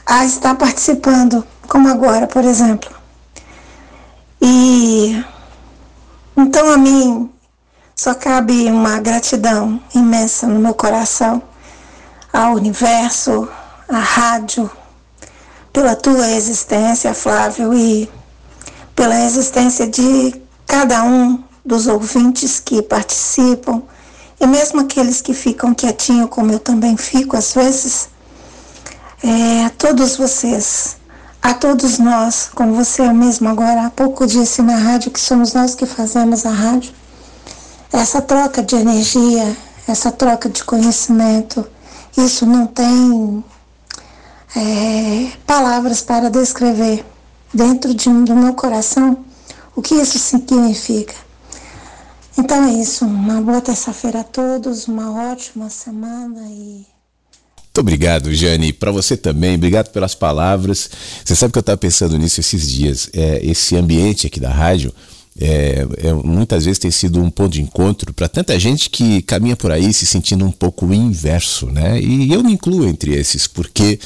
a 0.05 0.27
estar 0.27 0.55
participando, 0.57 1.43
como 1.67 1.89
agora, 1.89 2.27
por 2.27 2.45
exemplo. 2.45 2.91
E 4.43 5.25
então 6.37 6.71
a 6.71 6.77
mim 6.77 7.31
só 7.97 8.15
cabe 8.15 8.71
uma 8.71 9.01
gratidão 9.01 9.81
imensa 9.95 10.47
no 10.47 10.61
meu 10.61 10.75
coração 10.75 11.43
ao 12.31 12.53
universo, 12.55 13.49
à 13.89 13.99
rádio, 13.99 14.71
pela 15.79 15.95
tua 15.95 16.29
existência, 16.33 17.15
Flávio, 17.15 17.73
e 17.73 18.11
pela 18.97 19.25
existência 19.25 19.87
de 19.87 20.35
cada 20.67 21.05
um 21.05 21.41
dos 21.65 21.87
ouvintes 21.87 22.59
que 22.59 22.83
participam 22.83 23.83
e 24.41 24.47
mesmo 24.49 24.81
aqueles 24.81 25.23
que 25.23 25.33
ficam 25.33 25.73
quietinhos, 25.73 26.31
como 26.31 26.51
eu 26.51 26.59
também 26.59 26.97
fico 26.97 27.37
às 27.37 27.53
vezes. 27.53 28.09
É, 29.23 29.67
a 29.67 29.71
todos 29.71 30.17
vocês, 30.17 30.97
a 31.41 31.55
todos 31.55 32.01
nós, 32.01 32.51
como 32.53 32.75
você 32.75 33.13
mesmo 33.13 33.49
agora 33.49 33.87
há 33.87 33.91
pouco 33.91 34.27
disse 34.27 34.61
na 34.63 34.75
rádio, 34.75 35.13
que 35.13 35.21
somos 35.21 35.53
nós 35.53 35.77
que 35.77 35.87
fazemos 35.87 36.45
a 36.45 36.51
rádio, 36.51 36.93
essa 37.93 38.21
troca 38.21 38.65
de 38.65 38.75
energia, 38.75 39.57
essa 39.87 40.11
troca 40.11 40.49
de 40.49 40.65
conhecimento, 40.65 41.65
isso 42.17 42.45
não 42.45 42.67
tem 42.67 43.45
é, 44.57 45.31
palavras 45.47 46.01
para 46.01 46.31
descrever 46.31 47.05
dentro 47.53 47.95
de, 47.95 48.09
do 48.09 48.35
meu 48.35 48.55
coração 48.55 49.25
o 49.75 49.83
que 49.83 49.95
isso 49.95 50.19
significa. 50.19 51.15
Então 52.37 52.65
é 52.65 52.73
isso, 52.73 53.05
uma 53.05 53.41
boa 53.41 53.61
terça-feira 53.61 54.21
a 54.21 54.25
todos, 54.25 54.87
uma 54.87 55.33
ótima 55.33 55.69
semana 55.69 56.47
e 56.49 56.87
muito 57.79 57.87
obrigado, 57.87 58.35
Jane. 58.35 58.73
Para 58.73 58.91
você 58.91 59.17
também, 59.17 59.55
obrigado 59.55 59.91
pelas 59.91 60.13
palavras. 60.13 60.91
Você 61.25 61.37
sabe 61.37 61.53
que 61.53 61.59
eu 61.59 61.61
estava 61.61 61.79
pensando 61.79 62.19
nisso 62.19 62.41
esses 62.41 62.69
dias. 62.69 63.09
É, 63.13 63.39
esse 63.41 63.77
ambiente 63.77 64.27
aqui 64.27 64.41
da 64.41 64.51
rádio 64.51 64.93
é, 65.41 65.87
é, 65.99 66.13
muitas 66.13 66.65
vezes 66.65 66.79
tem 66.79 66.91
sido 66.91 67.23
um 67.23 67.31
ponto 67.31 67.53
de 67.53 67.63
encontro 67.63 68.13
para 68.13 68.29
tanta 68.29 68.59
gente 68.59 68.91
que 68.91 69.23
caminha 69.23 69.57
por 69.57 69.71
aí 69.71 69.93
se 69.93 70.05
sentindo 70.05 70.45
um 70.45 70.51
pouco 70.51 70.93
inverso, 70.93 71.67
né? 71.67 72.01
E 72.01 72.33
eu 72.33 72.43
me 72.43 72.53
incluo 72.53 72.87
entre 72.87 73.15
esses, 73.15 73.47
porque 73.47 74.01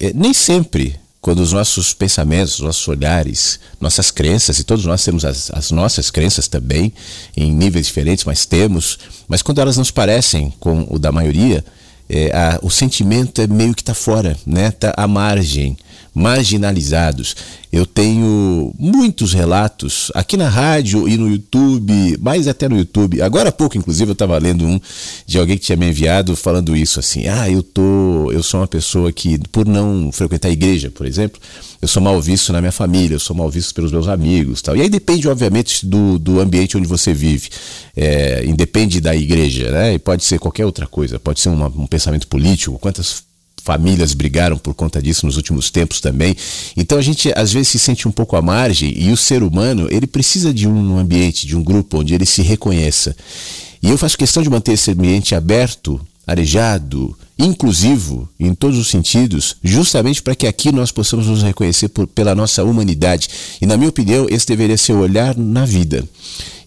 é, 0.00 0.12
nem 0.12 0.34
sempre 0.34 0.96
quando 1.20 1.40
os 1.40 1.52
nossos 1.52 1.92
pensamentos, 1.92 2.60
nossos 2.60 2.86
olhares, 2.86 3.58
nossas 3.80 4.12
crenças, 4.12 4.60
e 4.60 4.64
todos 4.64 4.84
nós 4.84 5.04
temos 5.04 5.24
as, 5.24 5.50
as, 5.50 5.72
nossas 5.72 6.08
crenças 6.08 6.46
também, 6.46 6.92
em 7.36 7.52
níveis 7.52 7.86
diferentes, 7.86 8.24
mas 8.24 8.46
temos, 8.46 8.98
mas 9.26 9.42
quando 9.42 9.60
elas 9.60 9.76
nos 9.76 9.90
parecem 9.90 10.52
com 10.60 10.86
o 10.88 11.00
da 11.00 11.10
maioria, 11.10 11.64
é, 12.08 12.30
a, 12.32 12.60
o 12.62 12.70
sentimento 12.70 13.40
é 13.40 13.46
meio 13.48 13.74
que 13.74 13.82
está 13.82 13.94
fora, 13.94 14.36
né? 14.46 14.68
Está 14.68 14.94
à 14.96 15.08
margem, 15.08 15.76
marginalizados. 16.16 17.36
Eu 17.70 17.84
tenho 17.84 18.72
muitos 18.78 19.34
relatos 19.34 20.10
aqui 20.14 20.34
na 20.34 20.48
rádio 20.48 21.06
e 21.06 21.14
no 21.18 21.28
YouTube, 21.28 22.16
mais 22.22 22.48
até 22.48 22.66
no 22.70 22.78
YouTube. 22.78 23.20
Agora 23.20 23.50
há 23.50 23.52
pouco, 23.52 23.76
inclusive, 23.76 24.08
eu 24.08 24.14
estava 24.14 24.38
lendo 24.38 24.64
um 24.64 24.80
de 25.26 25.38
alguém 25.38 25.58
que 25.58 25.66
tinha 25.66 25.76
me 25.76 25.86
enviado 25.86 26.34
falando 26.34 26.74
isso 26.74 26.98
assim: 26.98 27.28
"Ah, 27.28 27.50
eu 27.50 27.62
tô, 27.62 28.32
eu 28.32 28.42
sou 28.42 28.60
uma 28.60 28.66
pessoa 28.66 29.12
que 29.12 29.38
por 29.52 29.66
não 29.66 30.10
frequentar 30.10 30.48
a 30.48 30.52
igreja, 30.52 30.90
por 30.90 31.04
exemplo, 31.04 31.38
eu 31.82 31.86
sou 31.86 32.02
mal 32.02 32.18
visto 32.22 32.50
na 32.50 32.62
minha 32.62 32.72
família, 32.72 33.16
eu 33.16 33.20
sou 33.20 33.36
mal 33.36 33.50
visto 33.50 33.74
pelos 33.74 33.92
meus 33.92 34.08
amigos, 34.08 34.62
tal". 34.62 34.74
E 34.74 34.80
aí 34.80 34.88
depende 34.88 35.28
obviamente 35.28 35.84
do, 35.84 36.18
do 36.18 36.40
ambiente 36.40 36.78
onde 36.78 36.86
você 36.88 37.12
vive. 37.12 37.50
É, 37.94 38.42
independe 38.46 39.02
da 39.02 39.14
igreja, 39.14 39.70
né? 39.70 39.94
E 39.94 39.98
pode 39.98 40.24
ser 40.24 40.38
qualquer 40.38 40.64
outra 40.64 40.86
coisa, 40.86 41.20
pode 41.20 41.40
ser 41.40 41.50
uma, 41.50 41.66
um 41.66 41.86
pensamento 41.86 42.26
político, 42.26 42.78
quantas 42.78 43.22
famílias 43.66 44.14
brigaram 44.14 44.56
por 44.56 44.74
conta 44.74 45.02
disso 45.02 45.26
nos 45.26 45.36
últimos 45.36 45.70
tempos 45.70 46.00
também. 46.00 46.36
Então 46.76 46.96
a 46.96 47.02
gente 47.02 47.32
às 47.34 47.52
vezes 47.52 47.68
se 47.68 47.80
sente 47.80 48.06
um 48.06 48.12
pouco 48.12 48.36
à 48.36 48.40
margem 48.40 48.94
e 48.96 49.10
o 49.10 49.16
ser 49.16 49.42
humano, 49.42 49.88
ele 49.90 50.06
precisa 50.06 50.54
de 50.54 50.68
um 50.68 50.96
ambiente, 50.96 51.48
de 51.48 51.56
um 51.56 51.64
grupo 51.64 51.98
onde 51.98 52.14
ele 52.14 52.24
se 52.24 52.42
reconheça. 52.42 53.16
E 53.82 53.90
eu 53.90 53.98
faço 53.98 54.16
questão 54.16 54.40
de 54.40 54.48
manter 54.48 54.74
esse 54.74 54.92
ambiente 54.92 55.34
aberto, 55.34 56.00
arejado, 56.26 57.16
inclusivo 57.38 58.28
em 58.40 58.54
todos 58.54 58.78
os 58.78 58.88
sentidos, 58.88 59.56
justamente 59.62 60.22
para 60.22 60.34
que 60.34 60.46
aqui 60.46 60.72
nós 60.72 60.90
possamos 60.90 61.26
nos 61.26 61.42
reconhecer 61.42 61.88
por, 61.88 62.06
pela 62.06 62.34
nossa 62.34 62.64
humanidade. 62.64 63.28
E 63.60 63.66
na 63.66 63.76
minha 63.76 63.90
opinião, 63.90 64.26
esse 64.28 64.46
deveria 64.46 64.76
ser 64.76 64.92
o 64.92 65.00
olhar 65.00 65.36
na 65.36 65.64
vida. 65.64 66.04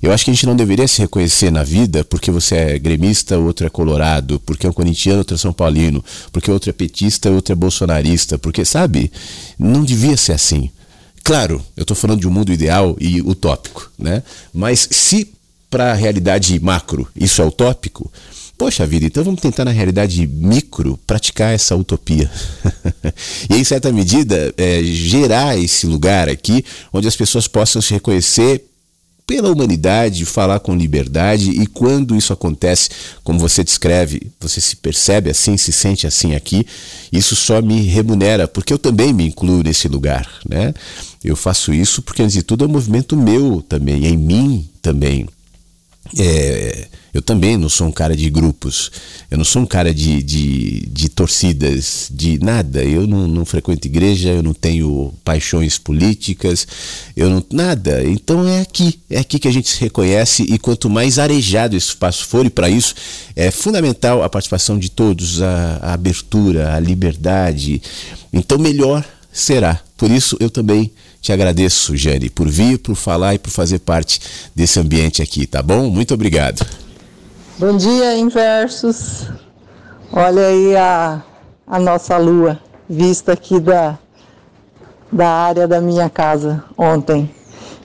Eu 0.01 0.14
acho 0.14 0.24
que 0.24 0.32
a 0.32 0.34
gente 0.34 0.45
não 0.45 0.55
deveria 0.55 0.88
se 0.88 1.01
reconhecer 1.01 1.51
na 1.51 1.62
vida 1.64 2.05
porque 2.05 2.32
você 2.32 2.55
é 2.55 2.80
gremista, 2.80 3.38
outro 3.38 3.68
é 3.68 3.70
colorado, 3.70 4.39
porque 4.45 4.66
é 4.66 4.70
um 4.70 4.74
corintiano, 4.74 5.20
outro 5.20 5.36
é 5.36 5.38
São 5.38 5.51
Paulino, 5.51 6.03
porque 6.32 6.49
outro 6.49 6.70
é 6.70 6.74
petista, 6.74 7.30
outro 7.30 7.51
é 7.51 7.55
bolsonarista, 7.55 8.38
porque, 8.38 8.64
sabe, 8.64 9.12
não 9.57 9.84
devia 9.84 10.16
ser 10.16 10.34
assim. 10.34 10.72
Claro, 11.22 11.62
eu 11.76 11.82
estou 11.82 11.97
falando 11.97 12.22
de 12.22 12.28
um 12.28 12.32
mundo 12.32 12.53
ideal 12.53 12.95
e 12.99 13.22
utópico, 13.22 13.91
né? 13.99 14.24
Mas 14.53 14.88
se 14.89 15.34
para 15.70 15.91
a 15.91 15.95
realidade 15.95 16.60
macro 16.60 17.07
isso 17.16 17.41
é 17.41 17.45
utópico, 17.45 18.12
Poxa 18.60 18.86
vida, 18.86 19.05
então 19.05 19.24
vamos 19.24 19.39
tentar 19.39 19.64
na 19.64 19.72
realidade 19.72 20.28
micro 20.28 20.99
praticar 21.07 21.53
essa 21.53 21.78
utopia. 21.78 22.30
e 23.49 23.55
em 23.55 23.64
certa 23.64 23.89
medida 23.89 24.53
é, 24.57 24.84
gerar 24.84 25.57
esse 25.57 25.88
lugar 25.88 26.28
aqui 26.28 26.66
onde 26.91 27.07
as 27.07 27.16
pessoas 27.16 27.47
possam 27.47 27.82
se 27.82 27.93
reconhecer 27.93 28.66
pela 29.26 29.49
humanidade, 29.49 30.26
falar 30.26 30.60
com 30.60 30.76
liberdade 30.76 31.51
e 31.51 31.66
quando 31.68 32.18
isso 32.18 32.34
acontece, 32.34 32.89
como 33.24 33.39
você 33.39 33.64
descreve, 33.64 34.30
você 34.38 34.60
se 34.60 34.76
percebe 34.76 35.30
assim, 35.30 35.55
se 35.55 35.72
sente 35.72 36.05
assim 36.05 36.36
aqui, 36.36 36.68
isso 37.14 37.38
só 37.38 37.62
me 37.62 37.84
remunera, 37.84 38.45
porque 38.45 38.74
eu 38.74 38.78
também 38.78 39.14
me 39.14 39.26
incluo 39.26 39.64
nesse 39.64 39.88
lugar, 39.88 40.30
né? 40.45 40.74
Eu 41.24 41.38
faço 41.38 41.74
isso 41.74 42.01
porque 42.01 42.24
antes 42.24 42.34
de 42.34 42.43
tudo 42.43 42.66
é 42.66 42.68
um 42.68 42.72
movimento 42.72 43.16
meu 43.16 43.62
também, 43.62 44.05
é 44.05 44.10
em 44.10 44.18
mim 44.18 44.70
também. 44.82 45.26
É, 46.18 46.88
eu 47.14 47.22
também 47.22 47.58
não 47.58 47.70
sou 47.70 47.88
um 47.88 47.91
cara 47.91 48.16
de 48.16 48.30
grupos, 48.30 48.91
eu 49.30 49.38
não 49.38 49.45
sou 49.45 49.62
um 49.62 49.66
cara 49.66 49.93
de, 49.93 50.24
de, 50.24 50.88
de 50.88 51.10
torcidas, 51.10 52.08
de 52.12 52.39
nada. 52.39 52.84
Eu 52.84 53.06
não, 53.06 53.28
não, 53.28 53.45
frequento 53.45 53.88
igreja, 53.88 54.30
eu 54.30 54.41
não 54.41 54.54
tenho 54.54 55.14
paixões 55.24 55.78
políticas, 55.78 56.68
eu 57.16 57.30
não. 57.30 57.43
nada. 57.52 58.04
Então 58.04 58.47
é 58.47 58.62
aqui, 58.62 59.00
é 59.10 59.20
aqui 59.20 59.39
que 59.39 59.47
a 59.47 59.52
gente 59.52 59.70
se 59.70 59.80
reconhece 59.82 60.43
e 60.43 60.58
quanto 60.58 60.89
mais 60.89 61.20
arejado 61.20 61.76
esse 61.76 61.88
espaço 61.88 62.26
for, 62.26 62.45
e 62.45 62.50
para 62.50 62.70
isso 62.70 62.95
é 63.36 63.52
fundamental 63.52 64.24
a 64.24 64.30
participação 64.30 64.78
de 64.78 64.89
todos, 64.89 65.41
a, 65.41 65.80
a 65.82 65.93
abertura, 65.93 66.74
a 66.74 66.80
liberdade. 66.80 67.82
Então 68.32 68.58
melhor 68.58 69.06
será. 69.32 69.80
Por 69.97 70.10
isso 70.10 70.38
eu 70.39 70.50
também 70.50 70.91
te 71.22 71.34
agradeço, 71.34 71.95
Jane, 71.95 72.30
por 72.30 72.47
vir, 72.47 72.78
por 72.78 72.95
falar 72.95 73.36
e 73.36 73.39
por 73.39 73.49
fazer 73.49 73.80
parte 73.80 74.22
desse 74.55 74.80
ambiente 74.80 75.22
aqui, 75.22 75.45
tá 75.45 75.61
bom? 75.61 75.89
Muito 75.89 76.13
obrigado. 76.13 76.65
Bom 77.57 77.76
dia, 77.76 78.17
inversos. 78.17 79.28
Olha 80.11 80.47
aí 80.47 80.76
a, 80.76 81.22
a 81.67 81.80
nossa 81.80 82.17
lua 82.17 82.59
vista 82.89 83.34
aqui 83.34 83.59
da, 83.59 83.99
da 85.11 85.30
área 85.30 85.67
da 85.67 85.82
minha 85.82 86.09
casa 86.09 86.63
ontem. 86.78 87.30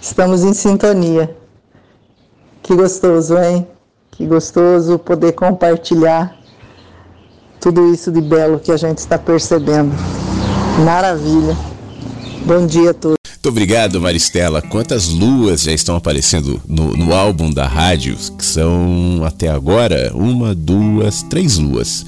Estamos 0.01 0.43
em 0.43 0.55
sintonia. 0.55 1.37
Que 2.63 2.75
gostoso, 2.75 3.37
hein? 3.37 3.67
Que 4.13 4.27
gostoso 4.27 4.99
poder 4.99 5.33
compartilhar 5.33 6.39
tudo 7.61 7.93
isso 7.93 8.13
de 8.13 8.21
belo 8.21 8.61
que 8.61 8.71
a 8.71 8.77
gente 8.77 8.99
está 8.99 9.19
percebendo. 9.19 9.93
Maravilha. 10.85 11.57
Bom 12.47 12.67
dia 12.67 12.91
a 12.91 12.95
todos. 12.95 13.24
Muito 13.45 13.53
obrigado, 13.53 14.01
Maristela. 14.01 14.63
Quantas 14.63 15.09
luas 15.09 15.65
já 15.65 15.73
estão 15.73 15.97
aparecendo 15.97 16.63
no, 16.67 16.97
no 16.97 17.13
álbum 17.13 17.53
da 17.53 17.67
rádio? 17.67 18.17
Que 18.39 18.43
são 18.43 19.21
até 19.23 19.51
agora 19.51 20.11
uma, 20.15 20.55
duas, 20.55 21.23
três 21.25 21.59
luas. 21.59 22.07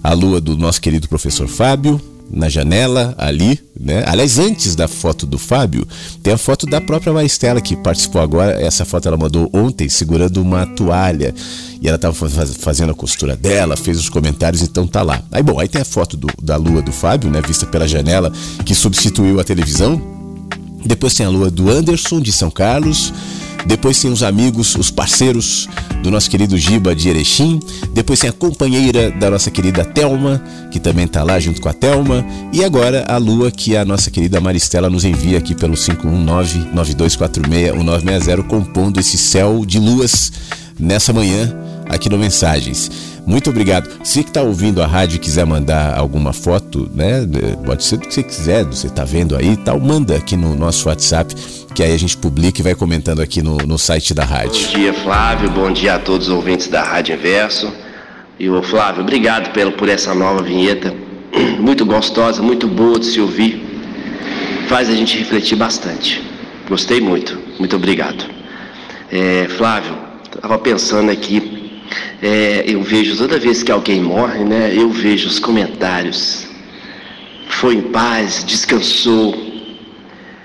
A 0.00 0.12
lua 0.12 0.40
do 0.40 0.56
nosso 0.56 0.80
querido 0.80 1.08
professor 1.08 1.48
Fábio, 1.48 2.00
na 2.30 2.48
janela 2.48 3.16
ali, 3.18 3.58
né? 3.76 4.04
Aliás, 4.06 4.38
antes 4.38 4.76
da 4.76 4.86
foto 4.86 5.26
do 5.26 5.38
Fábio, 5.38 5.84
tem 6.22 6.32
a 6.32 6.38
foto 6.38 6.66
da 6.66 6.80
própria 6.80 7.12
Maristela 7.12 7.60
que 7.60 7.74
participou 7.74 8.22
agora. 8.22 8.52
Essa 8.52 8.84
foto 8.84 9.08
ela 9.08 9.16
mandou 9.16 9.50
ontem 9.52 9.88
segurando 9.88 10.40
uma 10.40 10.66
toalha 10.66 11.34
e 11.82 11.88
ela 11.88 11.96
estava 11.96 12.14
fazendo 12.14 12.92
a 12.92 12.94
costura 12.94 13.34
dela, 13.34 13.76
fez 13.76 13.98
os 13.98 14.08
comentários, 14.08 14.62
então 14.62 14.86
tá 14.86 15.02
lá. 15.02 15.20
Aí 15.32 15.42
bom, 15.42 15.58
aí 15.58 15.66
tem 15.66 15.82
a 15.82 15.84
foto 15.84 16.16
do, 16.16 16.28
da 16.40 16.54
lua 16.54 16.80
do 16.80 16.92
Fábio, 16.92 17.28
né? 17.28 17.42
Vista 17.42 17.66
pela 17.66 17.88
janela 17.88 18.32
que 18.64 18.72
substituiu 18.72 19.40
a 19.40 19.44
televisão 19.44 20.14
depois 20.86 21.14
tem 21.14 21.26
a 21.26 21.28
lua 21.28 21.50
do 21.50 21.70
Anderson, 21.70 22.20
de 22.20 22.32
São 22.32 22.50
Carlos. 22.50 23.12
Depois 23.66 24.00
tem 24.00 24.10
os 24.12 24.22
amigos, 24.22 24.76
os 24.76 24.92
parceiros 24.92 25.68
do 26.02 26.10
nosso 26.10 26.30
querido 26.30 26.56
Giba 26.56 26.94
de 26.94 27.08
Erechim. 27.08 27.58
Depois 27.92 28.20
tem 28.20 28.30
a 28.30 28.32
companheira 28.32 29.10
da 29.10 29.28
nossa 29.28 29.50
querida 29.50 29.84
Telma, 29.84 30.40
que 30.70 30.78
também 30.78 31.06
está 31.06 31.24
lá 31.24 31.40
junto 31.40 31.60
com 31.60 31.68
a 31.68 31.72
Telma. 31.72 32.24
E 32.52 32.64
agora 32.64 33.04
a 33.08 33.16
lua 33.16 33.50
que 33.50 33.76
a 33.76 33.84
nossa 33.84 34.08
querida 34.10 34.40
Maristela 34.40 34.88
nos 34.88 35.04
envia 35.04 35.38
aqui 35.38 35.52
pelo 35.54 35.74
519-9246-1960, 35.74 38.44
compondo 38.44 39.00
esse 39.00 39.18
céu 39.18 39.64
de 39.66 39.80
luas 39.80 40.30
nessa 40.78 41.12
manhã 41.12 41.65
aqui 41.88 42.08
no 42.08 42.18
Mensagens. 42.18 42.90
Muito 43.26 43.50
obrigado. 43.50 43.90
Se 44.04 44.22
que 44.22 44.30
está 44.30 44.42
ouvindo 44.42 44.80
a 44.80 44.86
rádio 44.86 45.16
e 45.16 45.18
quiser 45.18 45.44
mandar 45.44 45.98
alguma 45.98 46.32
foto, 46.32 46.88
né? 46.94 47.26
Pode 47.64 47.82
ser 47.82 47.96
do 47.96 48.06
que 48.06 48.14
você 48.14 48.22
quiser, 48.22 48.64
você 48.64 48.86
está 48.86 49.04
vendo 49.04 49.36
aí 49.36 49.54
e 49.54 49.56
tal, 49.56 49.80
manda 49.80 50.14
aqui 50.14 50.36
no 50.36 50.54
nosso 50.54 50.88
WhatsApp, 50.88 51.34
que 51.74 51.82
aí 51.82 51.92
a 51.92 51.98
gente 51.98 52.16
publica 52.16 52.60
e 52.60 52.62
vai 52.62 52.74
comentando 52.76 53.20
aqui 53.20 53.42
no, 53.42 53.56
no 53.58 53.76
site 53.76 54.14
da 54.14 54.24
rádio. 54.24 54.66
Bom 54.66 54.78
dia, 54.78 54.94
Flávio. 54.94 55.50
Bom 55.50 55.72
dia 55.72 55.96
a 55.96 55.98
todos 55.98 56.28
os 56.28 56.34
ouvintes 56.34 56.68
da 56.68 56.84
Rádio 56.84 57.16
Inverso. 57.16 57.72
E 58.38 58.48
o 58.48 58.62
Flávio, 58.62 59.02
obrigado 59.02 59.52
pelo, 59.52 59.72
por 59.72 59.88
essa 59.88 60.14
nova 60.14 60.42
vinheta. 60.42 60.94
Muito 61.58 61.84
gostosa, 61.84 62.40
muito 62.40 62.68
boa 62.68 62.98
de 62.98 63.06
se 63.06 63.20
ouvir. 63.20 63.62
Faz 64.68 64.88
a 64.88 64.94
gente 64.94 65.18
refletir 65.18 65.56
bastante. 65.56 66.22
Gostei 66.68 67.00
muito. 67.00 67.38
Muito 67.58 67.76
obrigado. 67.76 68.24
É, 69.10 69.46
Flávio, 69.56 69.96
estava 70.24 70.58
pensando 70.58 71.10
aqui. 71.10 71.65
É, 72.22 72.64
eu 72.66 72.82
vejo 72.82 73.16
toda 73.16 73.38
vez 73.38 73.62
que 73.62 73.70
alguém 73.72 74.00
morre, 74.00 74.44
né? 74.44 74.72
Eu 74.74 74.90
vejo 74.90 75.28
os 75.28 75.38
comentários. 75.38 76.46
Foi 77.48 77.74
em 77.74 77.82
paz, 77.82 78.44
descansou. 78.44 79.34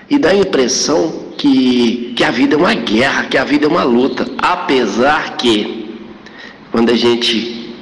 E 0.08 0.18
dá 0.18 0.30
a 0.30 0.34
impressão 0.34 1.32
que, 1.36 2.12
que 2.16 2.24
a 2.24 2.30
vida 2.30 2.54
é 2.54 2.58
uma 2.58 2.74
guerra, 2.74 3.24
que 3.24 3.38
a 3.38 3.44
vida 3.44 3.66
é 3.66 3.68
uma 3.68 3.82
luta. 3.82 4.26
Apesar 4.38 5.36
que, 5.36 5.90
quando 6.70 6.90
a 6.90 6.96
gente 6.96 7.74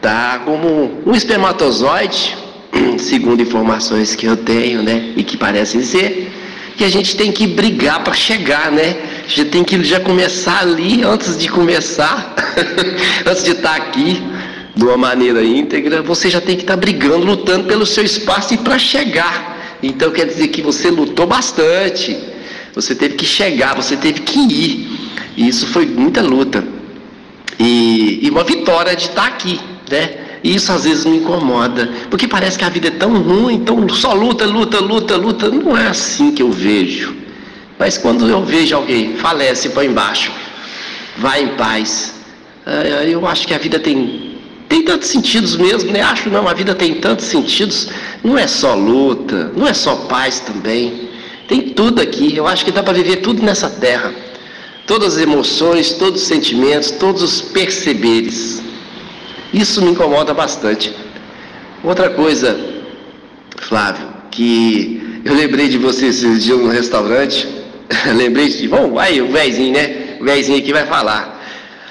tá 0.00 0.40
como 0.44 1.02
um 1.06 1.14
espermatozoide, 1.14 2.36
segundo 2.98 3.42
informações 3.42 4.14
que 4.14 4.26
eu 4.26 4.36
tenho, 4.36 4.82
né, 4.82 5.12
e 5.16 5.22
que 5.22 5.36
parecem 5.36 5.82
ser, 5.82 6.32
que 6.76 6.84
a 6.84 6.88
gente 6.88 7.16
tem 7.16 7.30
que 7.30 7.46
brigar 7.46 8.02
para 8.02 8.14
chegar, 8.14 8.70
né? 8.70 8.96
A 9.24 9.28
gente 9.28 9.50
tem 9.50 9.64
que 9.64 9.82
já 9.84 10.00
começar 10.00 10.60
ali 10.60 11.02
antes 11.02 11.36
de 11.36 11.48
começar, 11.48 12.34
antes 13.26 13.44
de 13.44 13.52
estar 13.52 13.76
aqui 13.76 14.22
de 14.74 14.84
uma 14.84 14.96
maneira 14.96 15.44
íntegra, 15.44 16.02
você 16.02 16.30
já 16.30 16.40
tem 16.40 16.56
que 16.56 16.62
estar 16.62 16.76
brigando, 16.76 17.26
lutando 17.26 17.64
pelo 17.64 17.84
seu 17.84 18.04
espaço 18.04 18.54
e 18.54 18.58
para 18.58 18.78
chegar. 18.78 19.78
Então 19.82 20.10
quer 20.10 20.26
dizer 20.26 20.48
que 20.48 20.62
você 20.62 20.90
lutou 20.90 21.26
bastante. 21.26 22.16
Você 22.74 22.94
teve 22.94 23.16
que 23.16 23.26
chegar, 23.26 23.74
você 23.74 23.96
teve 23.96 24.20
que 24.20 24.38
ir. 24.38 25.10
E 25.36 25.48
isso 25.48 25.66
foi 25.66 25.84
muita 25.84 26.22
luta. 26.22 26.64
E, 27.58 28.20
e 28.22 28.30
uma 28.30 28.44
vitória 28.44 28.96
de 28.96 29.04
estar 29.04 29.26
aqui, 29.26 29.60
né? 29.90 30.21
E 30.42 30.54
isso 30.54 30.72
às 30.72 30.84
vezes 30.84 31.04
me 31.04 31.18
incomoda, 31.18 31.88
porque 32.10 32.26
parece 32.26 32.58
que 32.58 32.64
a 32.64 32.68
vida 32.68 32.88
é 32.88 32.90
tão 32.90 33.22
ruim, 33.22 33.54
então 33.54 33.88
só 33.88 34.12
luta, 34.12 34.44
luta, 34.44 34.80
luta, 34.80 35.16
luta. 35.16 35.48
Não 35.48 35.76
é 35.76 35.88
assim 35.88 36.32
que 36.32 36.42
eu 36.42 36.50
vejo. 36.50 37.14
Mas 37.78 37.96
quando 37.96 38.28
eu 38.28 38.44
vejo 38.44 38.74
alguém 38.74 39.16
falece, 39.16 39.68
põe 39.70 39.86
embaixo, 39.86 40.32
vai 41.18 41.42
em 41.44 41.48
paz, 41.48 42.14
eu 43.08 43.26
acho 43.26 43.46
que 43.46 43.54
a 43.54 43.58
vida 43.58 43.78
tem, 43.78 44.38
tem 44.68 44.84
tantos 44.84 45.08
sentidos 45.08 45.56
mesmo, 45.56 45.90
né? 45.92 46.00
Acho 46.00 46.30
não, 46.30 46.48
a 46.48 46.54
vida 46.54 46.74
tem 46.74 46.94
tantos 46.94 47.26
sentidos. 47.26 47.88
Não 48.22 48.38
é 48.38 48.46
só 48.46 48.74
luta, 48.74 49.52
não 49.56 49.66
é 49.66 49.74
só 49.74 49.96
paz 49.96 50.40
também. 50.40 51.08
Tem 51.48 51.60
tudo 51.60 52.00
aqui. 52.00 52.36
Eu 52.36 52.46
acho 52.46 52.64
que 52.64 52.70
dá 52.70 52.82
para 52.82 52.92
viver 52.92 53.16
tudo 53.16 53.42
nessa 53.42 53.68
terra. 53.68 54.12
Todas 54.86 55.16
as 55.16 55.22
emoções, 55.22 55.92
todos 55.92 56.22
os 56.22 56.28
sentimentos, 56.28 56.90
todos 56.92 57.22
os 57.22 57.40
perceberes. 57.40 58.62
Isso 59.52 59.82
me 59.82 59.90
incomoda 59.90 60.32
bastante. 60.32 60.94
Outra 61.84 62.10
coisa, 62.10 62.58
Flávio, 63.60 64.06
que 64.30 65.20
eu 65.24 65.34
lembrei 65.34 65.68
de 65.68 65.78
você 65.78 66.06
esses 66.06 66.44
dias 66.44 66.58
no 66.58 66.68
restaurante. 66.68 67.46
lembrei 68.16 68.48
de. 68.48 68.68
Bom, 68.68 68.98
aí 68.98 69.20
o 69.20 69.30
véizinho, 69.30 69.72
né? 69.72 70.16
O 70.20 70.24
véizinho 70.24 70.58
aqui 70.58 70.72
vai 70.72 70.86
falar. 70.86 71.40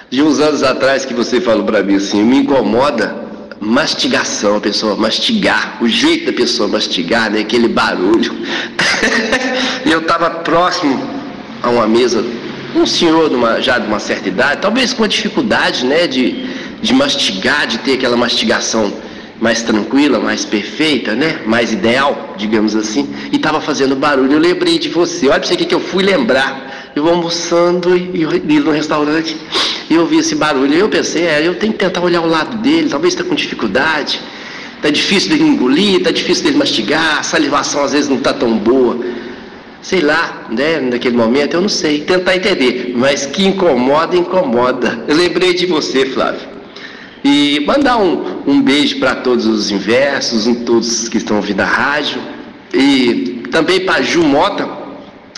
De 0.09 0.21
uns 0.21 0.39
anos 0.39 0.63
atrás 0.63 1.05
que 1.05 1.13
você 1.13 1.39
falou 1.39 1.63
para 1.63 1.81
mim 1.83 1.95
assim, 1.95 2.21
me 2.21 2.39
incomoda 2.39 3.15
mastigação, 3.61 4.57
a 4.57 4.59
pessoa 4.59 4.95
mastigar, 4.95 5.77
o 5.79 5.87
jeito 5.87 6.25
da 6.25 6.33
pessoa 6.33 6.67
mastigar, 6.67 7.31
né? 7.31 7.41
Aquele 7.41 7.67
barulho. 7.67 8.35
E 9.83 9.91
eu 9.91 10.01
estava 10.01 10.29
próximo 10.29 11.09
a 11.63 11.69
uma 11.69 11.87
mesa, 11.87 12.23
um 12.75 12.85
senhor 12.85 13.31
numa, 13.31 13.59
já 13.59 13.79
de 13.79 13.87
uma 13.87 13.99
certa 13.99 14.29
idade, 14.29 14.61
talvez 14.61 14.93
com 14.93 15.01
uma 15.01 15.07
dificuldade, 15.07 15.85
né? 15.85 16.05
De, 16.05 16.50
de 16.81 16.93
mastigar, 16.93 17.67
de 17.67 17.79
ter 17.79 17.93
aquela 17.93 18.17
mastigação 18.17 18.91
mais 19.41 19.63
tranquila, 19.63 20.19
mais 20.19 20.45
perfeita, 20.45 21.15
né? 21.15 21.41
Mais 21.47 21.73
ideal, 21.73 22.35
digamos 22.37 22.75
assim. 22.75 23.09
E 23.31 23.37
estava 23.37 23.59
fazendo 23.59 23.95
barulho. 23.95 24.33
Eu 24.33 24.39
lembrei 24.39 24.77
de 24.77 24.87
você. 24.89 25.27
Olha 25.27 25.39
para 25.39 25.47
você 25.47 25.55
o 25.55 25.57
que 25.57 25.73
eu 25.73 25.79
fui 25.79 26.03
lembrar. 26.03 26.91
Eu 26.95 27.07
almoçando 27.09 27.97
e, 27.97 28.59
no 28.59 28.71
restaurante 28.71 29.35
e 29.89 29.95
eu 29.95 30.01
ouvi 30.01 30.17
esse 30.17 30.35
barulho. 30.35 30.75
Eu 30.75 30.89
pensei, 30.89 31.25
é, 31.25 31.45
eu 31.45 31.55
tenho 31.55 31.73
que 31.73 31.79
tentar 31.79 32.01
olhar 32.01 32.21
o 32.21 32.27
lado 32.27 32.57
dele. 32.57 32.87
Talvez 32.87 33.15
está 33.15 33.23
com 33.23 33.33
dificuldade. 33.33 34.21
Está 34.75 34.91
difícil 34.91 35.29
dele 35.29 35.43
engolir, 35.43 35.97
está 35.97 36.11
difícil 36.11 36.43
dele 36.43 36.57
mastigar. 36.57 37.19
A 37.19 37.23
salivação 37.23 37.83
às 37.83 37.93
vezes 37.93 38.09
não 38.09 38.17
está 38.17 38.33
tão 38.33 38.55
boa. 38.57 38.99
Sei 39.81 40.01
lá, 40.01 40.45
né? 40.51 40.79
Naquele 40.79 41.17
momento 41.17 41.55
eu 41.55 41.61
não 41.61 41.69
sei. 41.69 42.01
Tentar 42.01 42.35
entender. 42.35 42.93
Mas 42.95 43.25
que 43.25 43.43
incomoda, 43.43 44.15
incomoda. 44.15 45.03
Eu 45.07 45.15
lembrei 45.15 45.55
de 45.55 45.65
você, 45.65 46.05
Flávio. 46.05 46.50
E 47.23 47.59
mandar 47.67 47.97
um, 47.97 48.41
um 48.47 48.61
beijo 48.61 48.99
para 48.99 49.15
todos 49.15 49.45
os 49.45 49.69
inversos, 49.69 50.47
em 50.47 50.65
todos 50.65 51.07
que 51.07 51.17
estão 51.17 51.37
ouvindo 51.37 51.61
a 51.61 51.65
rádio. 51.65 52.21
E 52.73 53.43
também 53.51 53.85
para 53.85 54.01
Ju 54.01 54.23
Mota, 54.23 54.67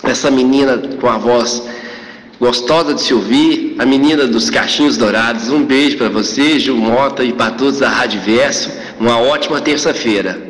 essa 0.02 0.30
menina 0.30 0.78
com 1.00 1.08
a 1.08 1.18
voz 1.18 1.62
gostosa 2.40 2.94
de 2.94 3.00
se 3.00 3.14
ouvir, 3.14 3.74
a 3.78 3.86
menina 3.86 4.26
dos 4.26 4.50
cachinhos 4.50 4.96
dourados. 4.96 5.48
Um 5.48 5.64
beijo 5.64 5.96
para 5.96 6.08
você, 6.08 6.58
Ju 6.58 6.76
Mota, 6.76 7.24
e 7.24 7.32
para 7.32 7.52
todos 7.52 7.80
da 7.80 7.88
Rádio 7.88 8.20
Verso. 8.20 8.70
Uma 8.98 9.18
ótima 9.18 9.60
terça-feira. 9.60 10.40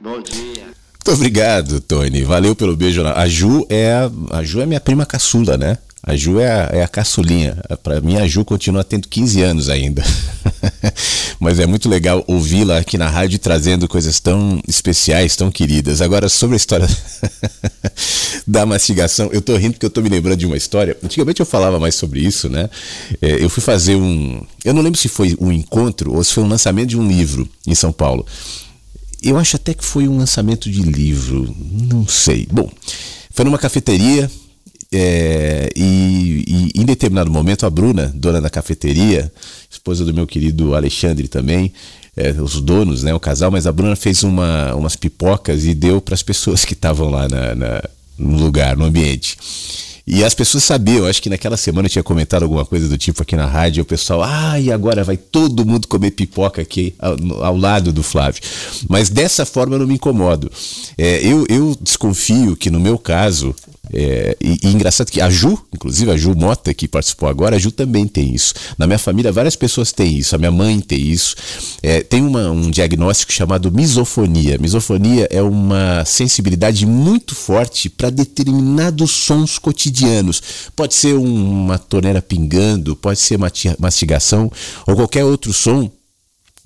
Bom 0.00 0.20
dia. 0.20 0.64
Muito 1.06 1.10
obrigado, 1.12 1.80
Tony. 1.80 2.22
Valeu 2.22 2.54
pelo 2.56 2.76
beijo. 2.76 3.04
A 3.06 3.26
Ju 3.28 3.66
é 3.68 4.08
a, 4.30 4.42
Ju 4.42 4.60
é 4.60 4.66
minha 4.66 4.80
prima 4.80 5.06
caçula, 5.06 5.56
né? 5.56 5.78
A 6.06 6.14
Ju 6.14 6.38
é 6.38 6.48
a, 6.48 6.70
é 6.72 6.82
a 6.84 6.88
caçulinha. 6.88 7.58
Para 7.82 8.00
mim, 8.00 8.16
a 8.16 8.28
Ju 8.28 8.44
continua 8.44 8.84
tendo 8.84 9.08
15 9.08 9.42
anos 9.42 9.68
ainda. 9.68 10.04
Mas 11.40 11.58
é 11.58 11.66
muito 11.66 11.88
legal 11.88 12.22
ouvi-la 12.28 12.78
aqui 12.78 12.96
na 12.96 13.10
rádio 13.10 13.40
trazendo 13.40 13.88
coisas 13.88 14.20
tão 14.20 14.62
especiais, 14.68 15.34
tão 15.34 15.50
queridas. 15.50 16.00
Agora, 16.00 16.28
sobre 16.28 16.54
a 16.54 16.56
história 16.58 16.88
da 18.46 18.64
mastigação, 18.64 19.30
eu 19.32 19.42
tô 19.42 19.56
rindo 19.56 19.72
porque 19.72 19.86
eu 19.86 19.90
tô 19.90 20.00
me 20.00 20.08
lembrando 20.08 20.38
de 20.38 20.46
uma 20.46 20.56
história. 20.56 20.96
Antigamente 21.02 21.40
eu 21.40 21.46
falava 21.46 21.80
mais 21.80 21.96
sobre 21.96 22.20
isso, 22.20 22.48
né? 22.48 22.70
É, 23.20 23.42
eu 23.42 23.50
fui 23.50 23.62
fazer 23.62 23.96
um. 23.96 24.40
Eu 24.64 24.72
não 24.72 24.82
lembro 24.82 25.00
se 25.00 25.08
foi 25.08 25.36
um 25.40 25.50
encontro 25.50 26.14
ou 26.14 26.22
se 26.22 26.32
foi 26.32 26.44
um 26.44 26.48
lançamento 26.48 26.90
de 26.90 26.96
um 26.96 27.08
livro 27.08 27.48
em 27.66 27.74
São 27.74 27.90
Paulo. 27.90 28.24
Eu 29.20 29.36
acho 29.36 29.56
até 29.56 29.74
que 29.74 29.84
foi 29.84 30.06
um 30.06 30.18
lançamento 30.18 30.70
de 30.70 30.82
livro, 30.82 31.52
não 31.90 32.06
sei. 32.06 32.46
Bom, 32.48 32.70
foi 33.30 33.44
numa 33.44 33.58
cafeteria, 33.58 34.30
é, 34.92 35.68
e, 35.74 36.44
e, 36.74 36.80
em 36.80 36.84
determinado 36.84 37.30
momento 37.30 37.66
a 37.66 37.70
Bruna, 37.70 38.12
dona 38.14 38.40
da 38.40 38.50
cafeteria, 38.50 39.32
esposa 39.70 40.04
do 40.04 40.14
meu 40.14 40.26
querido 40.26 40.74
Alexandre 40.74 41.28
também, 41.28 41.72
é, 42.16 42.30
os 42.30 42.60
donos, 42.60 43.02
né, 43.02 43.12
o 43.14 43.20
casal, 43.20 43.50
mas 43.50 43.66
a 43.66 43.72
Bruna 43.72 43.94
fez 43.94 44.22
uma, 44.22 44.74
umas 44.74 44.96
pipocas 44.96 45.64
e 45.64 45.74
deu 45.74 46.00
para 46.00 46.14
as 46.14 46.22
pessoas 46.22 46.64
que 46.64 46.72
estavam 46.72 47.10
lá 47.10 47.28
na, 47.28 47.54
na, 47.54 47.82
no 48.18 48.38
lugar, 48.38 48.76
no 48.76 48.84
ambiente. 48.84 49.36
E 50.06 50.22
as 50.22 50.34
pessoas 50.34 50.62
sabiam, 50.62 51.04
acho 51.04 51.20
que 51.20 51.28
naquela 51.28 51.56
semana 51.56 51.86
eu 51.86 51.90
tinha 51.90 52.02
comentado 52.02 52.44
alguma 52.44 52.64
coisa 52.64 52.88
do 52.88 52.96
tipo 52.96 53.22
aqui 53.22 53.34
na 53.34 53.44
rádio, 53.44 53.82
o 53.82 53.84
pessoal, 53.84 54.22
ah, 54.22 54.58
e 54.58 54.70
agora 54.70 55.02
vai 55.02 55.16
todo 55.16 55.66
mundo 55.66 55.88
comer 55.88 56.12
pipoca 56.12 56.62
aqui 56.62 56.94
ao, 57.00 57.16
ao 57.42 57.56
lado 57.56 57.92
do 57.92 58.04
Flávio. 58.04 58.40
Mas 58.88 59.10
dessa 59.10 59.44
forma 59.44 59.74
eu 59.74 59.80
não 59.80 59.86
me 59.86 59.94
incomodo. 59.94 60.48
É, 60.96 61.26
eu, 61.26 61.44
eu 61.48 61.76
desconfio 61.80 62.56
que 62.56 62.70
no 62.70 62.78
meu 62.78 62.96
caso, 62.96 63.52
é, 63.92 64.36
e, 64.40 64.58
e, 64.62 64.68
engraçado 64.72 65.10
que 65.10 65.20
a 65.20 65.30
Ju, 65.30 65.58
inclusive 65.72 66.10
a 66.10 66.16
Ju 66.16 66.34
Mota, 66.34 66.72
que 66.74 66.88
participou 66.88 67.28
agora, 67.28 67.56
a 67.56 67.58
Ju 67.58 67.70
também 67.70 68.06
tem 68.06 68.34
isso. 68.34 68.54
Na 68.76 68.86
minha 68.86 68.98
família, 68.98 69.32
várias 69.32 69.56
pessoas 69.56 69.92
têm 69.92 70.18
isso. 70.18 70.34
A 70.34 70.38
minha 70.38 70.50
mãe 70.50 70.80
tem 70.80 71.00
isso. 71.00 71.36
É, 71.82 72.00
tem 72.00 72.22
uma, 72.22 72.50
um 72.50 72.70
diagnóstico 72.70 73.32
chamado 73.32 73.70
misofonia. 73.70 74.58
Misofonia 74.58 75.28
é 75.30 75.42
uma 75.42 76.04
sensibilidade 76.04 76.84
muito 76.86 77.34
forte 77.34 77.88
para 77.88 78.10
determinados 78.10 79.10
sons 79.10 79.58
cotidianos. 79.58 80.42
Pode 80.74 80.94
ser 80.94 81.14
uma 81.14 81.78
torneira 81.78 82.20
pingando, 82.20 82.96
pode 82.96 83.20
ser 83.20 83.38
mastigação 83.78 84.50
ou 84.86 84.96
qualquer 84.96 85.24
outro 85.24 85.52
som 85.52 85.90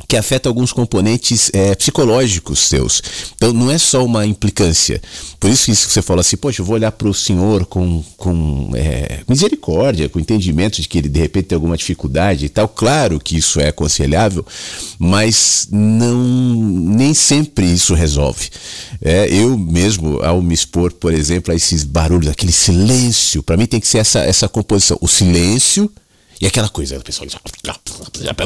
que 0.08 0.16
afeta 0.16 0.48
alguns 0.48 0.72
componentes 0.72 1.50
é, 1.52 1.74
psicológicos 1.74 2.60
seus. 2.60 3.02
Então 3.34 3.52
não 3.52 3.70
é 3.70 3.78
só 3.78 4.04
uma 4.04 4.26
implicância. 4.26 5.00
Por 5.38 5.50
isso 5.50 5.66
que 5.66 5.74
você 5.74 6.02
fala 6.02 6.20
assim, 6.20 6.36
poxa, 6.36 6.60
eu 6.60 6.64
vou 6.66 6.74
olhar 6.74 6.92
para 6.92 7.08
o 7.08 7.14
senhor 7.14 7.64
com, 7.66 8.04
com 8.16 8.70
é, 8.74 9.20
misericórdia, 9.28 10.08
com 10.08 10.20
entendimento 10.20 10.80
de 10.80 10.88
que 10.88 10.98
ele 10.98 11.08
de 11.08 11.20
repente 11.20 11.46
tem 11.46 11.56
alguma 11.56 11.76
dificuldade 11.76 12.46
e 12.46 12.48
tal. 12.48 12.68
Claro 12.68 13.18
que 13.18 13.36
isso 13.36 13.60
é 13.60 13.68
aconselhável, 13.68 14.44
mas 14.98 15.68
não 15.70 16.18
nem 16.20 17.14
sempre 17.14 17.66
isso 17.66 17.94
resolve. 17.94 18.50
É, 19.00 19.28
eu 19.32 19.56
mesmo, 19.56 20.22
ao 20.22 20.42
me 20.42 20.54
expor, 20.54 20.92
por 20.92 21.12
exemplo, 21.14 21.52
a 21.52 21.56
esses 21.56 21.84
barulhos, 21.84 22.28
aquele 22.28 22.52
silêncio, 22.52 23.42
para 23.42 23.56
mim 23.56 23.66
tem 23.66 23.80
que 23.80 23.88
ser 23.88 23.98
essa, 23.98 24.20
essa 24.20 24.48
composição. 24.48 24.98
O 25.00 25.08
silêncio 25.08 25.90
e 26.40 26.46
aquela 26.46 26.70
coisa, 26.70 26.98
o 26.98 27.02
pessoal 27.02 27.26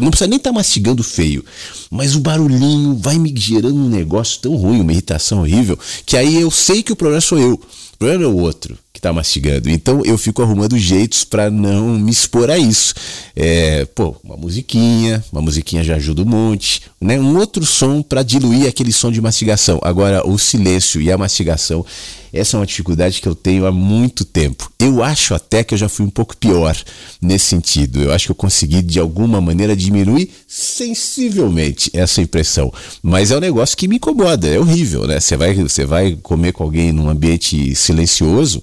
não 0.01 0.11
precisa 0.11 0.27
nem 0.27 0.37
estar 0.37 0.51
tá 0.51 0.55
mastigando 0.55 1.03
feio, 1.05 1.45
mas 1.89 2.17
o 2.17 2.21
barulhinho 2.21 2.97
vai 2.97 3.19
me 3.19 3.33
gerando 3.37 3.77
um 3.77 3.89
negócio 3.89 4.41
tão 4.41 4.57
ruim, 4.57 4.81
uma 4.81 4.91
irritação 4.91 5.41
horrível, 5.41 5.79
que 6.05 6.17
aí 6.17 6.41
eu 6.41 6.51
sei 6.51 6.83
que 6.83 6.93
o 6.93 6.97
problema 6.97 7.21
sou 7.21 7.39
eu. 7.39 7.53
O 7.53 7.97
problema 7.97 8.25
é 8.25 8.27
o 8.27 8.37
outro 8.37 8.77
que 8.93 8.99
está 8.99 9.13
mastigando. 9.13 9.71
Então 9.71 10.03
eu 10.05 10.19
fico 10.19 10.43
arrumando 10.43 10.77
jeitos 10.77 11.23
para 11.23 11.49
não 11.49 11.97
me 11.97 12.11
expor 12.11 12.51
a 12.51 12.59
isso. 12.59 12.93
É, 13.37 13.85
pô, 13.85 14.17
uma 14.25 14.37
musiquinha, 14.37 15.25
uma 15.31 15.41
musiquinha 15.41 15.85
já 15.85 15.95
ajuda 15.95 16.23
um 16.23 16.27
monte, 16.27 16.83
né? 17.01 17.19
Um 17.21 17.39
outro 17.39 17.65
som 17.65 18.03
para 18.03 18.25
diluir 18.25 18.69
aquele 18.69 18.93
som 18.93 19.13
de 19.13 19.21
mastigação. 19.21 19.79
Agora 19.81 20.27
o 20.27 20.37
silêncio 20.37 21.01
e 21.01 21.13
a 21.13 21.17
mastigação 21.17 21.87
Essa 22.35 22.57
é 22.57 22.61
uma 22.61 22.67
dificuldade 22.67 23.21
que 23.21 23.29
eu 23.29 23.35
tenho 23.35 23.65
há 23.65 23.71
muito 23.71 24.25
tempo. 24.25 24.69
Eu 24.77 25.05
acho 25.05 25.35
até 25.35 25.63
que 25.63 25.73
eu 25.73 25.79
já 25.79 25.89
fui 25.89 26.05
um 26.05 26.11
pouco 26.11 26.37
pior 26.37 26.77
nesse 27.23 27.45
sentido. 27.45 28.03
Eu 28.03 28.13
acho 28.13 28.27
que 28.27 28.33
eu 28.33 28.37
consegui 28.37 28.83
de 28.83 28.99
alguma 28.99 29.41
maneira 29.41 29.77
diminuir 29.77 30.29
sensivelmente 30.49 31.91
essa 31.95 32.21
impressão. 32.21 32.73
Mas 33.01 33.31
é 33.31 33.37
um 33.37 33.41
negócio 33.41 33.77
que 33.77 33.87
me 33.87 33.97
incomoda, 33.97 34.49
é 34.49 34.59
horrível, 34.59 35.07
né? 35.07 35.21
Você 35.21 35.37
vai, 35.37 35.55
você 35.55 35.85
vai 35.85 36.19
comer 36.23 36.53
com 36.53 36.65
alguém 36.65 36.93
num 36.93 37.09
ambiente 37.09 37.73
silencioso, 37.77 38.61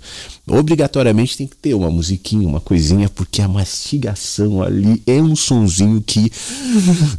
obrigatoriamente 0.47 1.37
tem 1.37 1.47
que 1.47 1.55
ter 1.55 1.73
uma 1.73 1.89
musiquinha, 1.89 2.47
uma 2.47 2.59
coisinha, 2.59 3.07
porque 3.09 3.41
a 3.41 3.47
mastigação 3.47 4.61
ali 4.61 5.01
é 5.05 5.21
um 5.21 5.35
sonzinho 5.35 6.01
que. 6.05 6.31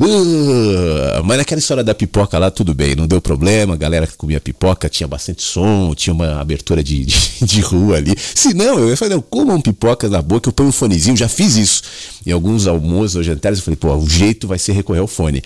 Uh, 0.00 1.24
mas 1.24 1.38
naquela 1.38 1.58
história 1.58 1.84
da 1.84 1.94
pipoca 1.94 2.38
lá, 2.38 2.50
tudo 2.50 2.74
bem, 2.74 2.94
não 2.94 3.06
deu 3.06 3.20
problema, 3.20 3.74
a 3.74 3.76
galera 3.76 4.06
que 4.06 4.16
comia 4.16 4.40
pipoca 4.40 4.88
tinha 4.88 5.06
bastante 5.06 5.42
som, 5.42 5.94
tinha 5.94 6.12
uma 6.12 6.40
abertura 6.40 6.82
de, 6.82 7.04
de, 7.04 7.44
de 7.44 7.60
rua 7.60 7.96
ali. 7.96 8.14
Se 8.34 8.52
não, 8.54 8.78
eu 8.78 8.96
falar, 8.96 9.12
não, 9.12 9.22
comam 9.22 9.60
pipoca 9.60 10.08
na 10.08 10.20
boca, 10.20 10.48
eu 10.48 10.52
ponho 10.52 10.68
um 10.68 10.72
fonezinho, 10.72 11.16
já 11.16 11.28
fiz 11.28 11.56
isso. 11.56 11.82
Em 12.26 12.32
alguns 12.32 12.66
almoços 12.66 13.16
ou 13.16 13.22
jantares, 13.22 13.58
eu 13.58 13.64
falei, 13.64 13.76
pô, 13.76 13.94
o 13.94 14.08
jeito 14.08 14.46
vai 14.46 14.58
ser 14.58 14.72
recorrer 14.72 15.00
ao 15.00 15.06
fone 15.06 15.42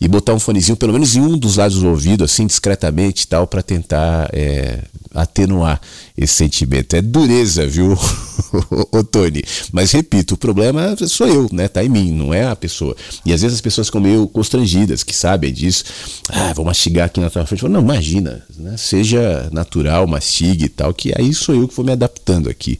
e 0.00 0.06
botar 0.06 0.34
um 0.34 0.38
fonezinho 0.38 0.76
pelo 0.76 0.92
menos 0.92 1.16
em 1.16 1.20
um 1.20 1.36
dos 1.36 1.56
lados 1.56 1.80
do 1.80 1.88
ouvido, 1.88 2.24
assim, 2.24 2.46
discretamente 2.46 3.22
e 3.22 3.26
tal, 3.26 3.46
para 3.46 3.62
tentar 3.62 4.30
é, 4.32 4.84
atenuar 5.12 5.80
esse 6.16 6.34
sentimento. 6.34 6.94
É 6.94 7.02
dureza, 7.02 7.66
viu, 7.66 7.98
ô 8.92 9.02
Tony? 9.02 9.42
Mas 9.72 9.92
repito, 9.92 10.34
o 10.34 10.38
problema 10.38 10.96
sou 11.06 11.26
eu, 11.26 11.48
né? 11.52 11.66
Tá 11.66 11.82
em 11.82 11.88
mim, 11.88 12.12
não 12.12 12.32
é 12.32 12.46
a 12.46 12.54
pessoa. 12.54 12.96
E 13.24 13.32
às 13.32 13.42
vezes 13.42 13.56
as 13.56 13.60
pessoas 13.60 13.88
ficam 13.88 14.00
meio 14.00 14.28
constrangidas, 14.28 15.02
que 15.02 15.14
sabem 15.14 15.52
disso. 15.52 15.84
Ah, 16.28 16.52
vou 16.52 16.64
mastigar 16.64 17.06
aqui 17.06 17.20
na 17.20 17.30
tua 17.30 17.44
frente. 17.44 17.66
Não, 17.68 17.80
imagina, 17.80 18.44
né? 18.56 18.76
seja 18.76 19.48
natural, 19.52 20.06
mastigue 20.06 20.66
e 20.66 20.68
tal, 20.68 20.94
que 20.94 21.12
aí 21.16 21.34
sou 21.34 21.54
eu 21.54 21.66
que 21.66 21.74
vou 21.74 21.84
me 21.84 21.92
adaptando 21.92 22.48
aqui. 22.48 22.78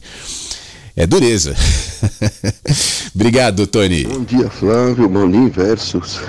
É 0.95 1.05
dureza. 1.05 1.55
Obrigado, 3.15 3.65
Tony. 3.67 4.03
Bom 4.03 4.23
dia, 4.23 4.49
Flávio. 4.49 5.07
Bom 5.07 5.29
dia, 5.29 5.49
Versus 5.49 6.19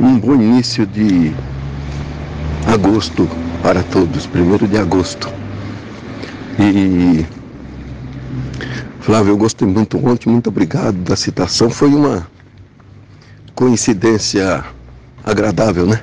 um 0.00 0.18
bom 0.18 0.34
início 0.34 0.86
de 0.86 1.32
agosto 2.66 3.28
para 3.62 3.82
todos, 3.82 4.26
primeiro 4.26 4.66
de 4.66 4.78
agosto. 4.78 5.30
E 6.58 7.26
Flávio, 9.00 9.32
eu 9.32 9.36
gostei 9.36 9.68
muito 9.68 9.98
ontem, 10.04 10.30
muito 10.30 10.48
obrigado 10.48 10.96
da 10.96 11.16
citação. 11.16 11.68
Foi 11.68 11.88
uma 11.88 12.26
coincidência 13.54 14.64
agradável, 15.24 15.86
né? 15.86 16.02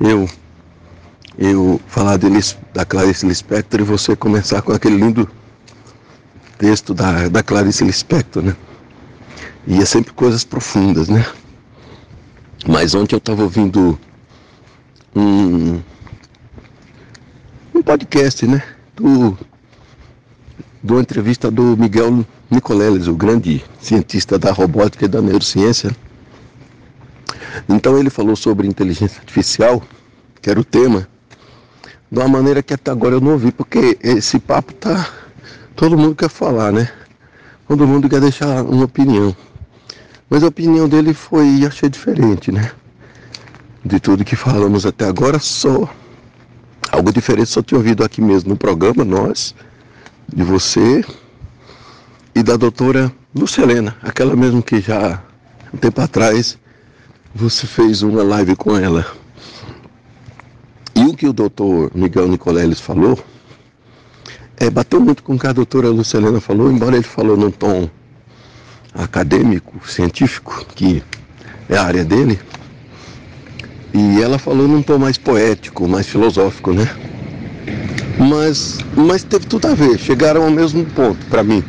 Eu 0.00 0.28
eu 1.38 1.80
falar 1.86 2.18
de, 2.18 2.28
da 2.74 2.84
Clarice 2.84 3.26
Lispector 3.26 3.80
e 3.80 3.84
você 3.84 4.14
começar 4.14 4.60
com 4.60 4.72
aquele 4.72 4.96
lindo 4.96 5.30
texto 6.58 6.92
da, 6.92 7.28
da 7.28 7.42
Clarice 7.42 7.82
Lispector, 7.82 8.42
né? 8.42 8.54
E 9.66 9.80
é 9.80 9.84
sempre 9.84 10.12
coisas 10.12 10.44
profundas, 10.44 11.08
né? 11.08 11.24
Mas 12.66 12.94
ontem 12.94 13.14
eu 13.14 13.18
estava 13.18 13.42
ouvindo 13.42 13.98
um, 15.14 15.80
um 17.74 17.82
podcast, 17.82 18.46
né? 18.46 18.62
Do, 18.94 19.36
do 20.82 21.00
entrevista 21.00 21.50
do 21.50 21.76
Miguel 21.76 22.24
Nicoleles, 22.50 23.06
o 23.06 23.14
grande 23.14 23.64
cientista 23.80 24.38
da 24.38 24.52
robótica 24.52 25.06
e 25.06 25.08
da 25.08 25.22
neurociência. 25.22 25.90
Então 27.68 27.98
ele 27.98 28.10
falou 28.10 28.36
sobre 28.36 28.66
inteligência 28.66 29.18
artificial, 29.18 29.82
que 30.40 30.50
era 30.50 30.60
o 30.60 30.64
tema, 30.64 31.08
de 32.10 32.18
uma 32.18 32.28
maneira 32.28 32.62
que 32.62 32.74
até 32.74 32.90
agora 32.90 33.14
eu 33.14 33.20
não 33.20 33.32
ouvi, 33.32 33.52
porque 33.52 33.98
esse 34.02 34.38
papo 34.38 34.74
tá. 34.74 35.08
Todo 35.74 35.96
mundo 35.96 36.14
quer 36.14 36.28
falar, 36.28 36.72
né? 36.72 36.90
Todo 37.66 37.86
mundo 37.86 38.08
quer 38.08 38.20
deixar 38.20 38.62
uma 38.64 38.84
opinião. 38.84 39.34
Mas 40.30 40.44
a 40.44 40.46
opinião 40.46 40.88
dele 40.88 41.12
foi, 41.12 41.66
achei 41.66 41.88
diferente, 41.88 42.52
né? 42.52 42.70
De 43.84 43.98
tudo 43.98 44.24
que 44.24 44.36
falamos 44.36 44.86
até 44.86 45.06
agora, 45.06 45.40
só 45.40 45.92
algo 46.92 47.12
diferente 47.12 47.50
só 47.50 47.60
tinha 47.60 47.78
ouvido 47.78 48.04
aqui 48.04 48.22
mesmo 48.22 48.50
no 48.50 48.56
programa, 48.56 49.04
nós, 49.04 49.54
de 50.32 50.44
você 50.44 51.04
e 52.32 52.44
da 52.44 52.56
doutora 52.56 53.12
Lucelena, 53.34 53.96
aquela 54.02 54.36
mesmo 54.36 54.62
que 54.62 54.80
já 54.80 55.20
um 55.74 55.78
tempo 55.78 56.00
atrás 56.00 56.56
você 57.34 57.66
fez 57.66 58.02
uma 58.02 58.22
live 58.22 58.54
com 58.54 58.76
ela. 58.76 59.04
E 60.94 61.04
o 61.06 61.14
que 61.14 61.26
o 61.26 61.32
doutor 61.32 61.90
Miguel 61.92 62.28
Nicoleles 62.28 62.80
falou 62.80 63.18
é, 64.56 64.70
bateu 64.70 65.00
muito 65.00 65.24
com 65.24 65.34
o 65.34 65.38
que 65.38 65.46
a 65.46 65.52
doutora 65.52 65.88
Lucelena 65.88 66.40
falou, 66.40 66.70
embora 66.70 66.94
ele 66.94 67.04
falou 67.04 67.36
num 67.36 67.50
tom 67.50 67.90
acadêmico, 68.94 69.80
científico, 69.88 70.66
que 70.74 71.02
é 71.68 71.76
a 71.76 71.84
área 71.84 72.04
dele. 72.04 72.38
E 73.92 74.20
ela 74.20 74.38
falou 74.38 74.68
num 74.68 74.82
tom 74.82 74.98
mais 74.98 75.18
poético, 75.18 75.88
mais 75.88 76.06
filosófico, 76.06 76.72
né? 76.72 76.88
Mas, 78.18 78.78
mas 78.94 79.22
teve 79.22 79.46
tudo 79.46 79.66
a 79.66 79.74
ver, 79.74 79.98
chegaram 79.98 80.44
ao 80.44 80.50
mesmo 80.50 80.84
ponto 80.84 81.24
para 81.26 81.42
mim. 81.42 81.64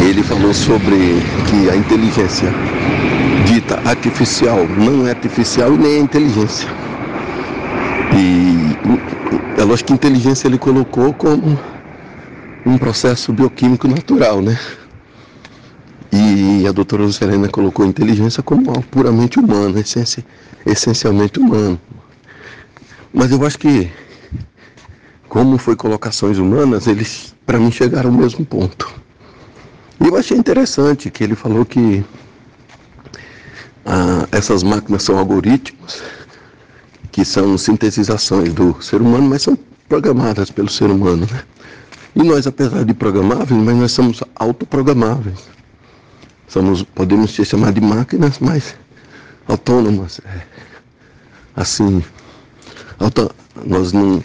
Ele 0.00 0.22
falou 0.22 0.54
sobre 0.54 0.96
que 1.48 1.70
a 1.70 1.76
inteligência 1.76 2.52
dita 3.46 3.80
artificial 3.84 4.66
não 4.68 5.06
é 5.06 5.10
artificial 5.10 5.74
e 5.74 5.78
nem 5.78 5.92
é 5.94 5.98
inteligência. 5.98 6.68
E 8.16 9.60
é 9.60 9.64
lógico 9.64 9.88
que 9.88 9.92
inteligência 9.94 10.46
ele 10.46 10.58
colocou 10.58 11.12
como 11.12 11.58
um 12.66 12.78
processo 12.78 13.32
bioquímico 13.32 13.88
natural, 13.88 14.40
né? 14.40 14.58
E 16.12 16.66
a 16.66 16.72
doutora 16.72 17.04
Lucelena 17.04 17.48
colocou 17.48 17.86
inteligência 17.86 18.42
como 18.42 18.70
algo 18.70 18.82
puramente 18.82 19.38
humano, 19.38 19.76
essencialmente 20.66 21.38
humano. 21.38 21.80
Mas 23.12 23.30
eu 23.30 23.44
acho 23.46 23.58
que, 23.58 23.90
como 25.28 25.56
foi 25.56 25.76
colocações 25.76 26.38
humanas, 26.38 26.88
eles, 26.88 27.34
para 27.46 27.58
mim, 27.58 27.70
chegaram 27.70 28.10
ao 28.10 28.16
mesmo 28.16 28.44
ponto. 28.44 28.92
E 30.00 30.08
eu 30.08 30.16
achei 30.16 30.36
interessante 30.36 31.10
que 31.10 31.22
ele 31.22 31.36
falou 31.36 31.64
que 31.64 32.04
ah, 33.86 34.26
essas 34.32 34.64
máquinas 34.64 35.04
são 35.04 35.16
algoritmos, 35.16 36.02
que 37.12 37.24
são 37.24 37.56
sintetizações 37.56 38.52
do 38.52 38.82
ser 38.82 39.00
humano, 39.00 39.28
mas 39.28 39.42
são 39.42 39.56
programadas 39.88 40.50
pelo 40.50 40.68
ser 40.68 40.90
humano. 40.90 41.26
Né? 41.30 41.42
E 42.16 42.22
nós, 42.24 42.48
apesar 42.48 42.84
de 42.84 42.94
programáveis, 42.94 43.62
mas 43.62 43.76
nós 43.76 43.92
somos 43.92 44.22
autoprogramáveis 44.34 45.59
somos, 46.50 46.82
podemos 46.82 47.32
ser 47.32 47.44
chamados 47.44 47.74
de 47.76 47.80
máquinas, 47.80 48.38
mas 48.40 48.74
autônomas. 49.46 50.20
É, 50.24 50.40
assim, 51.56 52.04
auto, 52.98 53.30
nós 53.64 53.92
não 53.92 54.22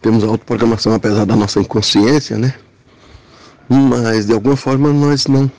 temos 0.00 0.22
autoprogramação 0.24 0.94
apesar 0.94 1.26
da 1.26 1.36
nossa 1.36 1.60
inconsciência, 1.60 2.38
né? 2.38 2.54
Mas 3.68 4.26
de 4.26 4.32
alguma 4.32 4.56
forma 4.56 4.92
nós 4.92 5.26
não. 5.26 5.50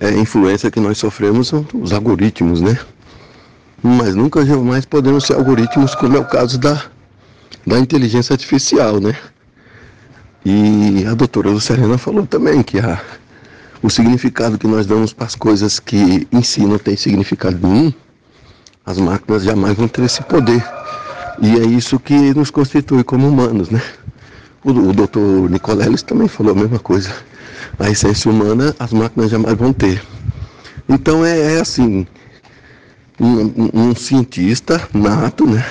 É, 0.00 0.08
a 0.08 0.12
influência 0.12 0.70
que 0.70 0.80
nós 0.80 0.98
sofremos 0.98 1.48
são 1.48 1.66
os 1.74 1.92
algoritmos, 1.92 2.60
né? 2.60 2.78
Mas 3.82 4.14
nunca 4.14 4.44
jamais 4.46 4.86
podemos 4.86 5.24
ser 5.24 5.34
algoritmos, 5.34 5.94
como 5.94 6.16
é 6.16 6.20
o 6.20 6.24
caso 6.24 6.58
da, 6.58 6.82
da 7.66 7.78
inteligência 7.78 8.32
artificial, 8.32 9.00
né? 9.00 9.16
E 10.44 11.04
a 11.06 11.14
doutora 11.14 11.50
Luciana 11.50 11.98
falou 11.98 12.26
também 12.26 12.62
que 12.62 12.78
a 12.78 13.00
o 13.82 13.90
significado 13.90 14.56
que 14.56 14.66
nós 14.66 14.86
damos 14.86 15.12
para 15.12 15.26
as 15.26 15.34
coisas 15.34 15.80
que 15.80 16.26
em 16.30 16.42
si 16.42 16.60
não 16.60 16.78
tem 16.78 16.96
significado 16.96 17.58
nenhum, 17.66 17.92
as 18.86 18.98
máquinas 18.98 19.42
jamais 19.42 19.76
vão 19.76 19.88
ter 19.88 20.04
esse 20.04 20.22
poder. 20.22 20.64
E 21.40 21.58
é 21.58 21.64
isso 21.64 21.98
que 21.98 22.34
nos 22.34 22.50
constitui 22.50 23.02
como 23.02 23.28
humanos, 23.28 23.70
né? 23.70 23.82
O, 24.64 24.70
o 24.70 24.92
doutor 24.92 25.50
Nicoleles 25.50 26.02
também 26.02 26.28
falou 26.28 26.52
a 26.52 26.56
mesma 26.56 26.78
coisa. 26.78 27.12
A 27.78 27.90
essência 27.90 28.30
humana 28.30 28.74
as 28.78 28.92
máquinas 28.92 29.30
jamais 29.30 29.56
vão 29.56 29.72
ter. 29.72 30.02
Então 30.88 31.24
é, 31.24 31.56
é 31.56 31.60
assim, 31.60 32.06
um, 33.18 33.70
um, 33.72 33.94
cientista 33.94 34.80
nato, 34.92 35.46
né? 35.46 35.64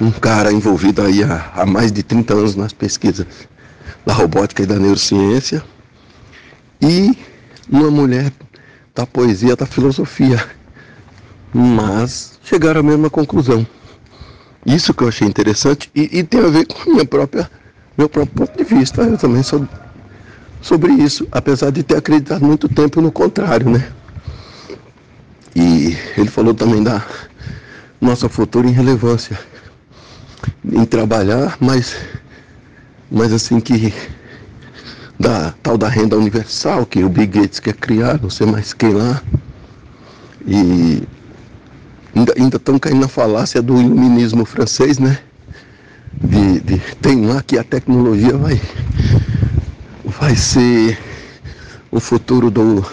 Um 0.00 0.10
cara 0.10 0.52
envolvido 0.52 1.02
aí 1.02 1.22
há, 1.22 1.52
há 1.54 1.66
mais 1.66 1.92
de 1.92 2.02
30 2.02 2.34
anos 2.34 2.56
nas 2.56 2.72
pesquisas 2.72 3.26
da 4.06 4.12
robótica 4.12 4.62
e 4.62 4.66
da 4.66 4.76
neurociência. 4.76 5.62
E 6.80 7.16
uma 7.68 7.90
mulher 7.90 8.32
da 8.94 9.06
poesia, 9.06 9.56
da 9.56 9.66
filosofia. 9.66 10.44
Mas 11.52 12.38
chegaram 12.44 12.80
à 12.80 12.82
mesma 12.82 13.10
conclusão. 13.10 13.66
Isso 14.66 14.92
que 14.92 15.02
eu 15.02 15.08
achei 15.08 15.26
interessante 15.26 15.90
e, 15.94 16.18
e 16.18 16.22
tem 16.22 16.40
a 16.40 16.48
ver 16.48 16.66
com 16.66 16.90
minha 16.90 17.04
própria, 17.04 17.50
meu 17.96 18.08
próprio 18.08 18.46
ponto 18.46 18.56
de 18.56 18.64
vista. 18.64 19.02
Eu 19.02 19.16
também 19.16 19.42
sou 19.42 19.66
sobre 20.60 20.92
isso, 20.92 21.26
apesar 21.30 21.70
de 21.70 21.82
ter 21.82 21.96
acreditado 21.96 22.44
muito 22.44 22.68
tempo 22.68 23.00
no 23.00 23.12
contrário, 23.12 23.70
né? 23.70 23.90
E 25.54 25.96
ele 26.16 26.28
falou 26.28 26.54
também 26.54 26.82
da 26.82 27.04
nossa 28.00 28.28
futura 28.28 28.68
irrelevância. 28.68 29.38
em 30.64 30.84
trabalhar, 30.84 31.56
mas, 31.60 31.96
mas 33.10 33.32
assim 33.32 33.60
que 33.60 33.92
da 35.18 35.52
tal 35.62 35.76
da 35.76 35.88
renda 35.88 36.16
universal 36.16 36.86
que 36.86 37.02
o 37.02 37.08
Bill 37.08 37.26
Gates 37.26 37.58
quer 37.58 37.74
criar, 37.74 38.20
não 38.20 38.30
sei 38.30 38.46
mais 38.46 38.72
quem 38.72 38.92
lá. 38.92 39.20
E 40.46 41.02
ainda 42.36 42.56
estão 42.56 42.78
caindo 42.78 43.00
na 43.00 43.08
falácia 43.08 43.60
do 43.60 43.80
iluminismo 43.80 44.44
francês, 44.44 44.98
né? 44.98 45.18
De, 46.20 46.60
de, 46.60 46.78
tem 47.00 47.26
lá 47.26 47.42
que 47.42 47.58
a 47.58 47.64
tecnologia 47.64 48.36
vai, 48.36 48.60
vai 50.04 50.34
ser 50.34 50.98
o 51.90 52.00
futuro 52.00 52.50
do, 52.50 52.84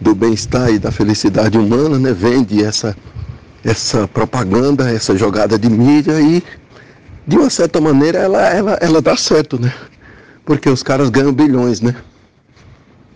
do 0.00 0.14
bem-estar 0.14 0.70
e 0.70 0.78
da 0.78 0.90
felicidade 0.90 1.58
humana, 1.58 1.98
né? 1.98 2.12
Vende 2.12 2.62
essa, 2.62 2.96
essa 3.64 4.06
propaganda, 4.06 4.90
essa 4.90 5.16
jogada 5.16 5.58
de 5.58 5.68
mídia 5.68 6.20
e 6.20 6.42
de 7.26 7.36
uma 7.36 7.50
certa 7.50 7.80
maneira 7.80 8.18
ela, 8.18 8.40
ela, 8.48 8.78
ela 8.80 9.02
dá 9.02 9.16
certo, 9.16 9.60
né? 9.60 9.72
Porque 10.44 10.68
os 10.68 10.82
caras 10.82 11.10
ganham 11.10 11.32
bilhões, 11.32 11.80
né? 11.80 11.94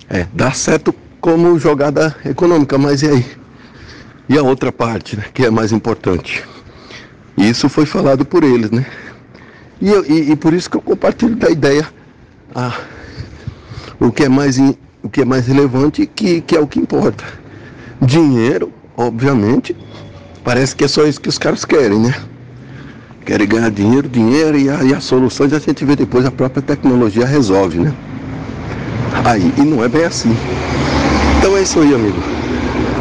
É, 0.08 0.26
dá 0.32 0.52
certo 0.52 0.94
como 1.20 1.58
jogada 1.58 2.14
econômica, 2.24 2.78
mas 2.78 3.02
e 3.02 3.08
aí? 3.08 3.26
E 4.28 4.38
a 4.38 4.42
outra 4.42 4.70
parte, 4.70 5.16
né, 5.16 5.24
que 5.32 5.44
é 5.44 5.50
mais 5.50 5.72
importante? 5.72 6.44
Isso 7.36 7.68
foi 7.68 7.86
falado 7.86 8.24
por 8.24 8.44
eles, 8.44 8.70
né? 8.70 8.86
E, 9.80 9.88
eu, 9.88 10.04
e, 10.06 10.32
e 10.32 10.36
por 10.36 10.54
isso 10.54 10.70
que 10.70 10.76
eu 10.76 10.80
compartilho 10.80 11.36
da 11.36 11.50
ideia. 11.50 11.86
Ah, 12.54 12.80
o 14.00 14.10
que 14.10 14.24
é 14.24 14.28
mais, 14.28 14.58
in, 14.58 14.74
o 15.02 15.08
que 15.08 15.22
é 15.22 15.24
mais 15.24 15.46
relevante 15.46 16.06
que, 16.06 16.40
que 16.40 16.56
é 16.56 16.60
o 16.60 16.66
que 16.66 16.78
importa. 16.78 17.24
Dinheiro, 18.00 18.72
obviamente, 18.96 19.76
parece 20.42 20.74
que 20.74 20.84
é 20.84 20.88
só 20.88 21.04
isso 21.04 21.20
que 21.20 21.28
os 21.28 21.38
caras 21.38 21.64
querem, 21.64 21.98
né? 21.98 22.14
Querem 23.26 23.48
ganhar 23.48 23.72
dinheiro, 23.72 24.08
dinheiro 24.08 24.56
e, 24.56 24.70
a, 24.70 24.84
e 24.84 24.94
as 24.94 25.02
soluções 25.02 25.52
a 25.52 25.58
gente 25.58 25.84
vê 25.84 25.96
depois, 25.96 26.24
a 26.24 26.30
própria 26.30 26.62
tecnologia 26.62 27.26
resolve, 27.26 27.80
né? 27.80 27.92
Aí, 29.24 29.52
e 29.58 29.62
não 29.62 29.82
é 29.82 29.88
bem 29.88 30.04
assim. 30.04 30.32
Então 31.36 31.56
é 31.56 31.62
isso 31.62 31.80
aí, 31.80 31.92
amigo. 31.92 32.18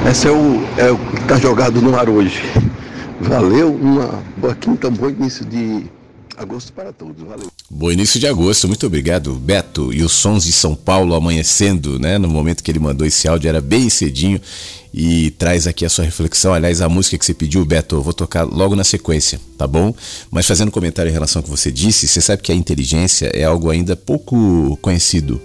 Esse 0.10 0.28
é 0.28 0.32
o, 0.32 0.64
é 0.78 0.90
o 0.90 0.98
que 0.98 1.22
está 1.22 1.38
jogado 1.38 1.80
no 1.80 1.96
ar 1.96 2.10
hoje. 2.10 2.42
Valeu, 3.22 3.72
uma 3.72 4.24
boa 4.36 4.56
quinta, 4.56 4.88
um 4.88 4.94
bom 4.94 5.10
início 5.10 5.46
de 5.46 5.86
agosto 6.36 6.74
para 6.74 6.92
todos. 6.92 7.22
Valeu. 7.22 7.48
Bom 7.70 7.92
início 7.92 8.20
de 8.20 8.26
agosto, 8.26 8.68
muito 8.68 8.88
obrigado, 8.88 9.34
Beto. 9.36 9.94
E 9.94 10.02
os 10.02 10.12
sons 10.12 10.46
de 10.46 10.52
São 10.52 10.76
Paulo 10.76 11.14
amanhecendo, 11.14 12.00
né? 12.00 12.18
No 12.18 12.28
momento 12.28 12.64
que 12.64 12.72
ele 12.72 12.80
mandou 12.80 13.06
esse 13.06 13.28
áudio, 13.28 13.48
era 13.48 13.62
bem 13.62 13.92
cedinho 13.92 14.42
e 14.98 15.32
traz 15.32 15.68
aqui 15.68 15.84
a 15.84 15.90
sua 15.90 16.06
reflexão. 16.06 16.54
Aliás, 16.54 16.80
a 16.80 16.88
música 16.88 17.18
que 17.18 17.26
você 17.26 17.34
pediu, 17.34 17.66
Beto, 17.66 17.96
eu 17.96 18.02
vou 18.02 18.14
tocar 18.14 18.44
logo 18.44 18.78
na 18.78 18.84
sequência, 18.86 19.38
tá 19.58 19.68
bom? 19.68 19.94
Mas 20.32 20.48
fazendo 20.48 20.72
comentário 20.72 21.10
em 21.10 21.14
relação 21.14 21.42
ao 21.42 21.44
que 21.44 21.50
você 21.50 21.70
disse, 21.70 22.08
você 22.08 22.22
sabe 22.22 22.42
que 22.42 22.50
a 22.50 22.56
inteligência 22.56 23.30
é 23.34 23.44
algo 23.44 23.70
ainda 23.70 23.98
pouco 23.98 24.80
conhecido, 24.82 25.42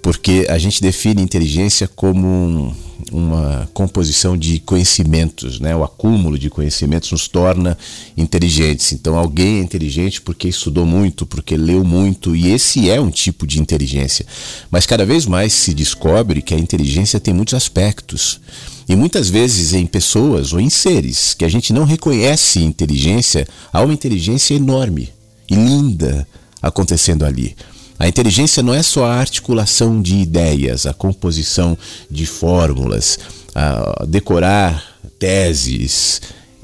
porque 0.00 0.46
a 0.48 0.56
gente 0.58 0.80
define 0.80 1.20
inteligência 1.20 1.88
como 1.88 2.72
uma 3.12 3.68
composição 3.72 4.36
de 4.36 4.58
conhecimentos, 4.60 5.60
né? 5.60 5.74
O 5.74 5.84
acúmulo 5.84 6.38
de 6.38 6.50
conhecimentos 6.50 7.12
nos 7.12 7.28
torna 7.28 7.78
inteligentes. 8.16 8.92
Então, 8.92 9.16
alguém 9.16 9.58
é 9.58 9.62
inteligente 9.62 10.20
porque 10.20 10.48
estudou 10.48 10.84
muito, 10.84 11.24
porque 11.24 11.56
leu 11.56 11.84
muito, 11.84 12.34
e 12.34 12.48
esse 12.48 12.90
é 12.90 13.00
um 13.00 13.10
tipo 13.10 13.46
de 13.46 13.60
inteligência. 13.60 14.26
Mas 14.70 14.86
cada 14.86 15.06
vez 15.06 15.26
mais 15.26 15.52
se 15.52 15.72
descobre 15.72 16.42
que 16.42 16.54
a 16.54 16.58
inteligência 16.58 17.20
tem 17.20 17.32
muitos 17.32 17.54
aspectos. 17.54 18.40
E 18.88 18.96
muitas 18.96 19.28
vezes 19.28 19.74
em 19.74 19.86
pessoas 19.86 20.52
ou 20.52 20.60
em 20.60 20.70
seres 20.70 21.34
que 21.34 21.44
a 21.44 21.48
gente 21.48 21.72
não 21.72 21.84
reconhece 21.84 22.60
inteligência, 22.60 23.46
há 23.72 23.82
uma 23.82 23.92
inteligência 23.92 24.54
enorme 24.54 25.10
e 25.50 25.54
linda 25.54 26.26
acontecendo 26.60 27.24
ali. 27.24 27.54
A 27.98 28.06
inteligência 28.06 28.62
não 28.62 28.72
é 28.72 28.82
só 28.82 29.06
a 29.06 29.16
articulação 29.16 30.00
de 30.00 30.16
ideias, 30.16 30.86
a 30.86 30.94
composição 30.94 31.76
de 32.08 32.26
fórmulas, 32.26 33.18
a 33.54 34.04
decorar 34.06 34.84
teses. 35.18 36.20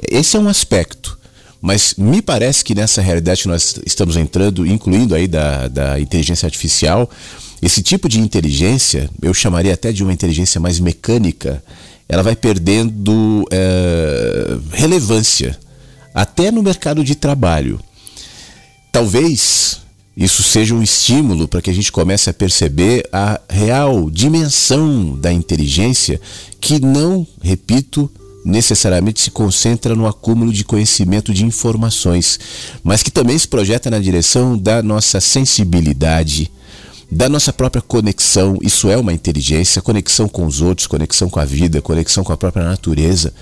Esse 0.09 0.37
é 0.37 0.41
um 0.41 0.49
aspecto. 0.49 1.19
Mas 1.61 1.95
me 1.97 2.21
parece 2.21 2.63
que 2.63 2.75
nessa 2.75 3.01
realidade 3.01 3.43
que 3.43 3.49
nós 3.49 3.81
estamos 3.87 4.17
entrando, 4.17 4.67
incluindo 4.67 5.15
aí 5.15 5.27
da, 5.27 5.67
da 5.67 5.99
inteligência 5.99 6.47
artificial, 6.47 7.11
esse 7.63 7.83
tipo 7.83 8.09
de 8.09 8.21
inteligência, 8.21 9.09
eu 9.23 9.33
chamaria 9.33 9.73
até 9.73 9.91
de 9.91 10.03
uma 10.03 10.13
inteligência 10.13 10.61
mais 10.61 10.79
mecânica, 10.79 11.65
ela 12.07 12.23
vai 12.23 12.37
perdendo 12.37 13.49
é, 13.51 14.59
relevância, 14.73 15.59
até 16.15 16.51
no 16.51 16.63
mercado 16.63 17.03
de 17.03 17.15
trabalho. 17.15 17.81
Talvez 18.93 19.81
isso 20.17 20.43
seja 20.43 20.75
um 20.75 20.83
estímulo 20.83 21.49
para 21.49 21.61
que 21.61 21.71
a 21.71 21.75
gente 21.75 21.91
comece 21.91 22.31
a 22.31 22.35
perceber 22.35 23.09
a 23.13 23.41
real 23.51 24.09
dimensão 24.09 25.17
da 25.17 25.33
inteligência 25.33 26.21
que 26.61 26.79
não, 26.79 27.27
repito, 27.43 28.11
necessariamente 28.45 29.21
se 29.21 29.31
concentra 29.31 29.95
no 29.97 30.07
acúmulo 30.07 30.53
de 30.53 30.65
conhecimento 30.65 31.33
de 31.33 31.45
informações, 31.45 32.39
mas 32.83 33.03
que 33.03 33.11
também 33.11 33.37
se 33.37 33.49
projeta 33.49 33.91
na 33.91 33.99
direção 33.99 34.57
da 34.57 34.83
nossa 34.83 35.21
sensibilidade, 35.21 36.51
da 37.11 37.29
nossa 37.29 37.53
própria 37.53 37.83
conexão. 37.83 38.59
Isso 38.63 38.89
é 38.89 38.97
uma 38.97 39.13
inteligência, 39.13 39.83
conexão 39.83 40.29
com 40.29 40.47
os 40.47 40.61
outros, 40.61 40.87
conexão 40.87 41.29
com 41.29 41.41
a 41.41 41.45
vida, 41.45 41.83
conexão 41.83 42.23
com 42.23 42.33
a 42.33 42.37
própria 42.37 42.65
natureza. 42.65 43.33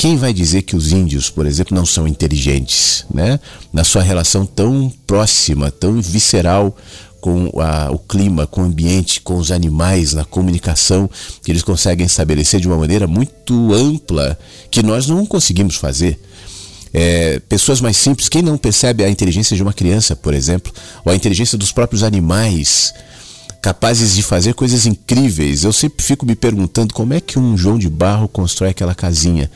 Quem 0.00 0.16
vai 0.16 0.32
dizer 0.32 0.62
que 0.62 0.74
os 0.74 0.92
índios, 0.92 1.28
por 1.28 1.44
exemplo, 1.44 1.76
não 1.76 1.84
são 1.84 2.08
inteligentes, 2.08 3.04
né? 3.12 3.38
Na 3.70 3.84
sua 3.84 4.02
relação 4.02 4.46
tão 4.46 4.90
próxima, 5.06 5.70
tão 5.70 6.00
visceral 6.00 6.74
com 7.20 7.52
a, 7.60 7.90
o 7.90 7.98
clima, 7.98 8.46
com 8.46 8.62
o 8.62 8.64
ambiente, 8.64 9.20
com 9.20 9.36
os 9.36 9.50
animais, 9.50 10.14
na 10.14 10.24
comunicação, 10.24 11.06
que 11.44 11.52
eles 11.52 11.62
conseguem 11.62 12.06
estabelecer 12.06 12.60
de 12.60 12.66
uma 12.66 12.78
maneira 12.78 13.06
muito 13.06 13.74
ampla 13.74 14.38
que 14.70 14.82
nós 14.82 15.06
não 15.06 15.26
conseguimos 15.26 15.76
fazer. 15.76 16.18
É, 16.94 17.38
pessoas 17.40 17.82
mais 17.82 17.98
simples, 17.98 18.30
quem 18.30 18.40
não 18.40 18.56
percebe 18.56 19.04
a 19.04 19.10
inteligência 19.10 19.54
de 19.54 19.62
uma 19.62 19.74
criança, 19.74 20.16
por 20.16 20.32
exemplo, 20.32 20.72
ou 21.04 21.12
a 21.12 21.14
inteligência 21.14 21.58
dos 21.58 21.72
próprios 21.72 22.02
animais, 22.02 22.90
capazes 23.60 24.14
de 24.14 24.22
fazer 24.22 24.54
coisas 24.54 24.86
incríveis. 24.86 25.62
Eu 25.62 25.74
sempre 25.74 26.02
fico 26.02 26.24
me 26.24 26.34
perguntando 26.34 26.94
como 26.94 27.12
é 27.12 27.20
que 27.20 27.38
um 27.38 27.54
João 27.54 27.78
de 27.78 27.90
Barro 27.90 28.26
constrói 28.28 28.70
aquela 28.70 28.94
casinha 28.94 29.50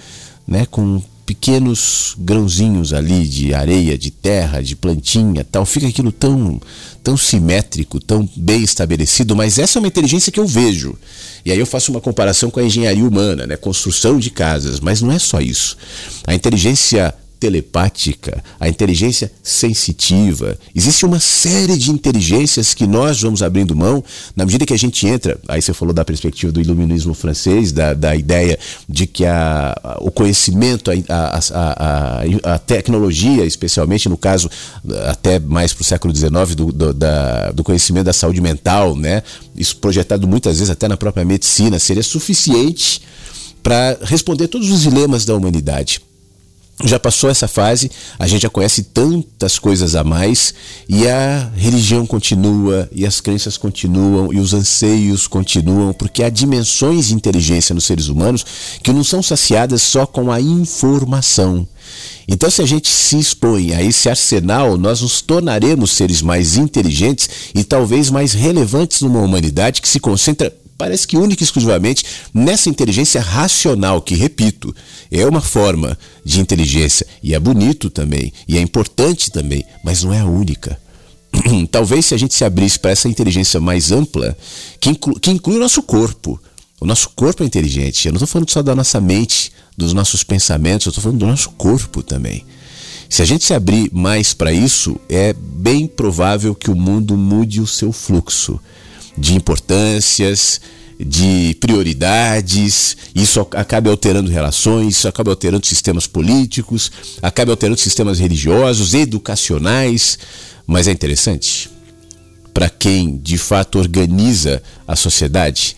né, 0.46 0.66
com 0.70 1.02
pequenos 1.24 2.14
grãozinhos 2.18 2.92
ali 2.92 3.26
de 3.26 3.54
areia, 3.54 3.96
de 3.96 4.10
terra, 4.10 4.62
de 4.62 4.76
plantinha, 4.76 5.44
tal. 5.44 5.64
Fica 5.64 5.86
aquilo 5.86 6.12
tão 6.12 6.60
tão 7.02 7.16
simétrico, 7.18 8.00
tão 8.00 8.26
bem 8.34 8.62
estabelecido, 8.62 9.36
mas 9.36 9.58
essa 9.58 9.78
é 9.78 9.80
uma 9.80 9.88
inteligência 9.88 10.32
que 10.32 10.40
eu 10.40 10.46
vejo. 10.46 10.96
E 11.44 11.52
aí 11.52 11.58
eu 11.58 11.66
faço 11.66 11.90
uma 11.90 12.00
comparação 12.00 12.50
com 12.50 12.60
a 12.60 12.64
engenharia 12.64 13.06
humana, 13.06 13.46
né, 13.46 13.56
construção 13.56 14.18
de 14.18 14.30
casas, 14.30 14.80
mas 14.80 15.02
não 15.02 15.12
é 15.12 15.18
só 15.18 15.40
isso. 15.40 15.76
A 16.26 16.34
inteligência 16.34 17.14
telepática, 17.44 18.42
a 18.58 18.70
inteligência 18.70 19.30
sensitiva. 19.42 20.56
Existe 20.74 21.04
uma 21.04 21.20
série 21.20 21.76
de 21.76 21.90
inteligências 21.90 22.72
que 22.72 22.86
nós 22.86 23.20
vamos 23.20 23.42
abrindo 23.42 23.76
mão 23.76 24.02
na 24.34 24.46
medida 24.46 24.64
que 24.64 24.72
a 24.72 24.78
gente 24.78 25.06
entra. 25.06 25.38
Aí 25.46 25.60
você 25.60 25.74
falou 25.74 25.92
da 25.92 26.02
perspectiva 26.06 26.50
do 26.50 26.58
iluminismo 26.58 27.12
francês, 27.12 27.70
da, 27.70 27.92
da 27.92 28.16
ideia 28.16 28.58
de 28.88 29.06
que 29.06 29.26
a, 29.26 29.76
o 30.00 30.10
conhecimento, 30.10 30.90
a, 30.90 30.94
a, 31.10 32.22
a, 32.48 32.54
a 32.54 32.58
tecnologia, 32.58 33.44
especialmente 33.44 34.08
no 34.08 34.16
caso 34.16 34.48
até 35.06 35.38
mais 35.38 35.74
para 35.74 35.82
o 35.82 35.84
século 35.84 36.16
XIX, 36.16 36.54
do, 36.56 36.72
do, 36.72 36.94
da, 36.94 37.50
do 37.50 37.62
conhecimento 37.62 38.06
da 38.06 38.14
saúde 38.14 38.40
mental, 38.40 38.96
né? 38.96 39.22
isso 39.54 39.76
projetado 39.76 40.26
muitas 40.26 40.56
vezes 40.56 40.70
até 40.70 40.88
na 40.88 40.96
própria 40.96 41.26
medicina, 41.26 41.78
seria 41.78 42.02
suficiente 42.02 43.02
para 43.62 43.98
responder 44.02 44.48
todos 44.48 44.70
os 44.70 44.80
dilemas 44.80 45.26
da 45.26 45.34
humanidade 45.36 46.00
já 46.82 46.98
passou 46.98 47.30
essa 47.30 47.46
fase, 47.46 47.90
a 48.18 48.26
gente 48.26 48.42
já 48.42 48.50
conhece 48.50 48.82
tantas 48.82 49.58
coisas 49.58 49.94
a 49.94 50.02
mais 50.02 50.52
e 50.88 51.06
a 51.06 51.50
religião 51.54 52.04
continua, 52.04 52.88
e 52.90 53.06
as 53.06 53.20
crenças 53.20 53.56
continuam, 53.56 54.32
e 54.32 54.40
os 54.40 54.52
anseios 54.52 55.28
continuam, 55.28 55.92
porque 55.92 56.22
há 56.22 56.28
dimensões 56.28 57.08
de 57.08 57.14
inteligência 57.14 57.74
nos 57.74 57.84
seres 57.84 58.08
humanos 58.08 58.44
que 58.82 58.92
não 58.92 59.04
são 59.04 59.22
saciadas 59.22 59.82
só 59.82 60.04
com 60.04 60.32
a 60.32 60.40
informação. 60.40 61.66
Então, 62.26 62.50
se 62.50 62.62
a 62.62 62.66
gente 62.66 62.88
se 62.88 63.18
expõe 63.18 63.74
a 63.74 63.82
esse 63.82 64.08
arsenal, 64.08 64.76
nós 64.76 65.02
nos 65.02 65.20
tornaremos 65.20 65.92
seres 65.92 66.22
mais 66.22 66.56
inteligentes 66.56 67.28
e 67.54 67.62
talvez 67.62 68.10
mais 68.10 68.32
relevantes 68.32 69.02
numa 69.02 69.20
humanidade 69.20 69.80
que 69.80 69.88
se 69.88 70.00
concentra 70.00 70.52
parece 70.76 71.06
que 71.06 71.16
única 71.16 71.42
e 71.42 71.44
exclusivamente 71.44 72.04
nessa 72.32 72.68
inteligência 72.68 73.20
racional, 73.20 74.02
que, 74.02 74.14
repito, 74.14 74.74
é 75.10 75.26
uma 75.26 75.40
forma 75.40 75.98
de 76.24 76.40
inteligência 76.40 77.06
e 77.22 77.34
é 77.34 77.38
bonito 77.38 77.90
também, 77.90 78.32
e 78.48 78.58
é 78.58 78.60
importante 78.60 79.30
também, 79.30 79.64
mas 79.82 80.02
não 80.02 80.12
é 80.12 80.20
a 80.20 80.26
única. 80.26 80.78
Talvez 81.70 82.06
se 82.06 82.14
a 82.14 82.18
gente 82.18 82.34
se 82.34 82.44
abrisse 82.44 82.78
para 82.78 82.90
essa 82.90 83.08
inteligência 83.08 83.60
mais 83.60 83.92
ampla, 83.92 84.36
que, 84.80 84.90
inclu 84.90 85.18
que 85.18 85.30
inclui 85.30 85.56
o 85.56 85.60
nosso 85.60 85.82
corpo. 85.82 86.40
O 86.80 86.86
nosso 86.86 87.10
corpo 87.10 87.42
é 87.42 87.46
inteligente. 87.46 88.06
Eu 88.06 88.12
não 88.12 88.18
estou 88.18 88.28
falando 88.28 88.50
só 88.50 88.62
da 88.62 88.74
nossa 88.74 89.00
mente, 89.00 89.52
dos 89.76 89.92
nossos 89.92 90.22
pensamentos, 90.22 90.86
eu 90.86 90.90
estou 90.90 91.02
falando 91.02 91.20
do 91.20 91.26
nosso 91.26 91.50
corpo 91.50 92.02
também. 92.02 92.44
Se 93.08 93.22
a 93.22 93.24
gente 93.24 93.44
se 93.44 93.54
abrir 93.54 93.90
mais 93.92 94.34
para 94.34 94.52
isso, 94.52 94.98
é 95.08 95.32
bem 95.32 95.86
provável 95.86 96.54
que 96.54 96.70
o 96.70 96.76
mundo 96.76 97.16
mude 97.16 97.60
o 97.60 97.66
seu 97.66 97.92
fluxo 97.92 98.60
de 99.16 99.34
importâncias, 99.34 100.60
de 100.98 101.56
prioridades, 101.60 102.96
isso 103.14 103.40
acaba 103.40 103.90
alterando 103.90 104.30
relações, 104.30 104.96
isso 104.96 105.08
acaba 105.08 105.30
alterando 105.30 105.66
sistemas 105.66 106.06
políticos, 106.06 106.90
acaba 107.20 107.52
alterando 107.52 107.78
sistemas 107.78 108.18
religiosos, 108.18 108.94
educacionais, 108.94 110.18
mas 110.66 110.88
é 110.88 110.92
interessante 110.92 111.70
para 112.52 112.70
quem 112.70 113.18
de 113.18 113.36
fato 113.36 113.78
organiza 113.78 114.62
a 114.86 114.94
sociedade. 114.94 115.76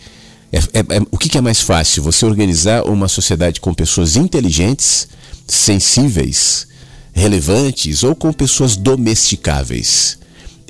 É, 0.51 0.57
é, 0.57 0.79
é, 0.79 1.01
o 1.11 1.17
que, 1.17 1.27
que 1.27 1.37
é 1.37 1.41
mais 1.41 1.59
fácil? 1.59 2.03
Você 2.03 2.25
organizar 2.25 2.83
uma 2.85 3.07
sociedade 3.07 3.59
com 3.59 3.73
pessoas 3.73 4.15
inteligentes, 4.15 5.07
sensíveis, 5.47 6.67
relevantes 7.11 8.03
ou 8.03 8.15
com 8.15 8.31
pessoas 8.31 8.77
domesticáveis? 8.77 10.19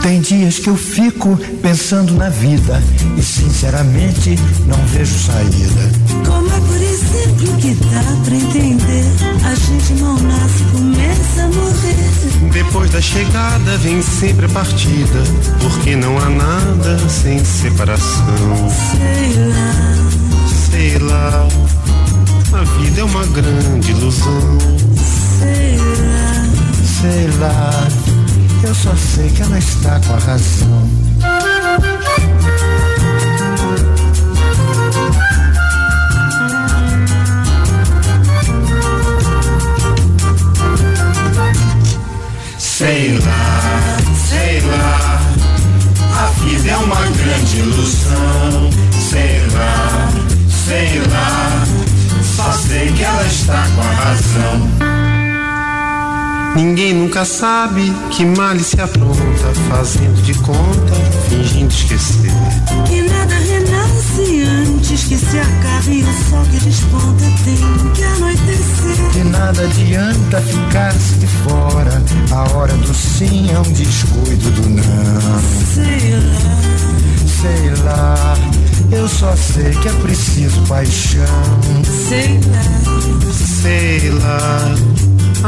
Tem 0.01 0.21
dias 0.21 0.59
que 0.59 0.69
eu 0.69 0.75
fico 0.75 1.37
pensando 1.61 2.13
na 2.13 2.29
vida 2.29 2.81
e 3.17 3.23
sinceramente 3.23 4.37
não 4.67 4.77
vejo 4.85 5.17
saída. 5.17 5.91
Como 6.25 6.47
é 6.47 6.59
por 6.59 6.81
exemplo 6.81 7.57
que 7.59 7.73
dá 7.73 8.03
pra 8.23 8.35
entender? 8.35 9.05
A 9.43 9.55
gente 9.55 9.93
não 9.93 10.15
nasce, 10.19 10.63
começa 10.71 11.41
a 11.41 11.47
morrer. 11.47 12.14
Depois 12.55 12.89
da 12.89 13.01
chegada 13.01 13.77
vem 13.79 14.01
sempre 14.01 14.45
a 14.45 14.49
partida, 14.49 15.21
porque 15.59 15.93
não 15.93 16.17
há 16.17 16.29
nada 16.29 16.97
sem 17.09 17.43
separação. 17.43 18.69
Sei 18.69 19.35
lá, 19.49 19.75
Sei 20.71 20.97
lá, 20.99 21.47
a 22.53 22.63
vida 22.79 23.01
é 23.01 23.03
uma 23.03 23.25
grande 23.25 23.91
ilusão. 23.91 24.57
sei 25.37 25.77
lá. 25.77 26.45
Sei 27.01 27.27
lá, 27.39 27.87
eu 28.63 28.73
só 28.73 28.95
sei 28.95 29.29
que 29.31 29.41
ela 29.41 29.57
está 29.59 29.99
com 29.99 30.13
a 30.13 30.19
razão. 30.19 30.89
Sei 42.77 43.17
lá, 43.19 43.97
sei 44.27 44.59
lá, 44.59 45.21
a 46.13 46.25
vida 46.41 46.71
é 46.71 46.75
uma 46.75 46.99
grande 47.03 47.59
ilusão. 47.59 48.69
Sei 48.91 49.41
lá, 49.53 50.09
sei 50.49 50.99
lá, 51.09 51.63
só 52.21 52.51
sei 52.51 52.91
que 52.91 53.01
ela 53.01 53.25
está 53.25 53.65
com 53.73 53.81
a 53.81 53.93
razão. 53.93 54.94
Ninguém 56.55 56.93
nunca 56.93 57.25
sabe 57.25 57.93
que 58.11 58.25
mal 58.25 58.57
se 58.59 58.79
apronta, 58.79 59.53
fazendo 59.69 60.21
de 60.23 60.33
conta, 60.35 60.93
fingindo 61.29 61.73
esquecer. 61.73 62.31
E 62.89 63.01
nada 63.01 63.35
renasce 63.35 64.43
antes 64.43 65.03
que 65.03 65.17
se 65.17 65.37
acabe 65.37 66.03
o 66.03 66.29
sol 66.29 66.45
que 66.49 66.57
desponta 66.65 67.25
tem 67.43 67.91
que 67.93 68.03
anoitecer. 68.03 69.09
De 69.11 69.23
nada 69.25 69.61
adianta 69.63 70.41
ficar-se 70.41 71.15
de 71.15 71.27
fora, 71.27 72.01
a 72.31 72.55
hora 72.55 72.73
do 72.73 72.93
sim 72.93 73.51
é 73.51 73.59
um 73.59 73.73
descuido 73.73 74.49
do 74.51 74.69
não. 74.69 75.41
Sei 75.73 76.11
lá, 76.11 76.55
Sei 77.41 77.83
lá, 77.83 78.37
eu 78.91 79.07
só 79.09 79.35
sei 79.35 79.71
que 79.71 79.89
é 79.89 79.93
preciso 79.93 80.61
paixão. 80.67 81.21
sei 82.07 82.39
lá. 82.47 82.95
Sei 83.61 84.09
lá, 84.11 84.75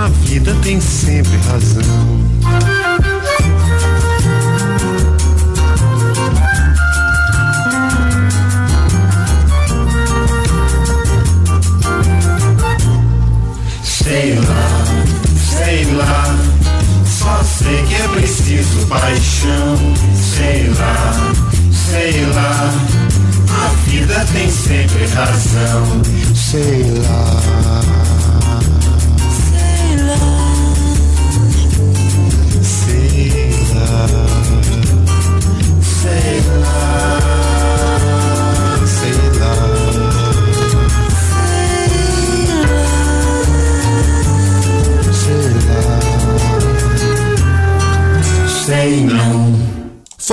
a 0.05 0.07
vida 0.09 0.55
tem 0.63 0.79
sempre 0.79 1.35
razão. 1.37 2.86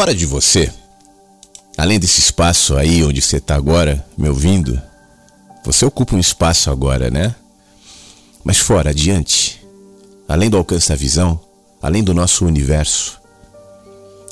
Fora 0.04 0.14
de 0.14 0.26
você, 0.26 0.70
além 1.78 1.98
desse 1.98 2.20
espaço 2.20 2.76
aí 2.76 3.02
onde 3.02 3.22
você 3.22 3.38
está 3.38 3.54
agora, 3.54 4.06
me 4.18 4.28
ouvindo, 4.28 4.78
você 5.64 5.86
ocupa 5.86 6.14
um 6.14 6.20
espaço 6.20 6.70
agora, 6.70 7.10
né? 7.10 7.34
Mas 8.44 8.58
fora, 8.58 8.90
adiante, 8.90 9.64
além 10.28 10.50
do 10.50 10.58
alcance 10.58 10.90
da 10.90 10.94
visão, 10.94 11.40
além 11.80 12.04
do 12.04 12.12
nosso 12.12 12.44
universo, 12.44 13.18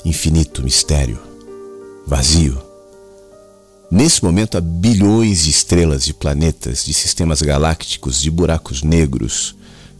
infinito, 0.05 0.61
mistério, 0.61 1.19
vazio. 2.05 2.61
Nesse 3.89 4.23
momento 4.23 4.59
há 4.59 4.61
bilhões 4.61 5.45
de 5.45 5.49
estrelas, 5.49 6.05
de 6.05 6.13
planetas, 6.13 6.85
de 6.85 6.93
sistemas 6.93 7.41
galácticos, 7.41 8.21
de 8.21 8.29
buracos 8.29 8.83
negros, 8.83 9.55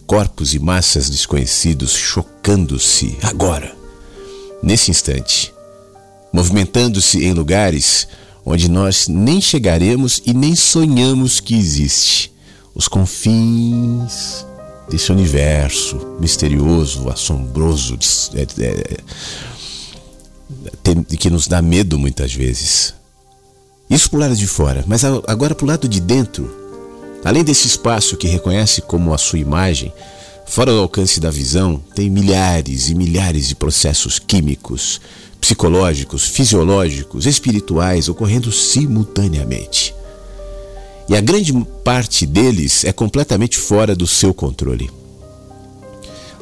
corpos 0.05 0.53
e 0.53 0.59
massas 0.59 1.09
desconhecidos 1.09 1.93
chocando-se 1.93 3.17
agora, 3.23 3.75
nesse 4.61 4.91
instante, 4.91 5.51
movimentando-se 6.33 7.23
em 7.23 7.31
lugares 7.31 8.07
onde 8.45 8.69
nós 8.69 9.07
nem 9.07 9.39
chegaremos 9.39 10.21
e 10.25 10.33
nem 10.33 10.55
sonhamos 10.55 11.39
que 11.39 11.55
existe. 11.55 12.33
Os 12.75 12.87
confins 12.87 14.45
desse 14.89 15.11
universo 15.11 16.17
misterioso, 16.19 17.07
assombroso, 17.09 17.97
é- 18.33 18.63
é- 18.63 18.97
tem- 20.81 21.03
que 21.03 21.29
nos 21.29 21.47
dá 21.47 21.61
medo 21.61 21.97
muitas 21.97 22.33
vezes. 22.33 22.93
Isso 23.89 24.09
pro 24.09 24.19
lado 24.19 24.35
de 24.35 24.47
fora, 24.47 24.83
mas 24.87 25.03
agora 25.05 25.55
pro 25.55 25.67
lado 25.67 25.87
de 25.87 26.01
dentro, 26.01 26.51
além 27.23 27.43
desse 27.43 27.67
espaço 27.67 28.17
que 28.17 28.27
reconhece 28.27 28.81
como 28.81 29.13
a 29.13 29.17
sua 29.17 29.39
imagem, 29.39 29.93
fora 30.45 30.71
do 30.71 30.79
alcance 30.79 31.19
da 31.19 31.29
visão, 31.31 31.81
tem 31.95 32.09
milhares 32.09 32.89
e 32.89 32.95
milhares 32.95 33.47
de 33.47 33.55
processos 33.55 34.19
químicos, 34.19 34.99
psicológicos, 35.43 36.25
fisiológicos, 36.25 37.25
espirituais 37.25 38.07
ocorrendo 38.07 38.49
simultaneamente. 38.49 39.93
E 41.09 41.17
a 41.17 41.19
grande 41.19 41.51
parte 41.83 42.25
deles 42.25 42.85
é 42.85 42.93
completamente 42.93 43.57
fora 43.57 43.93
do 43.93 44.07
seu 44.07 44.33
controle. 44.33 44.89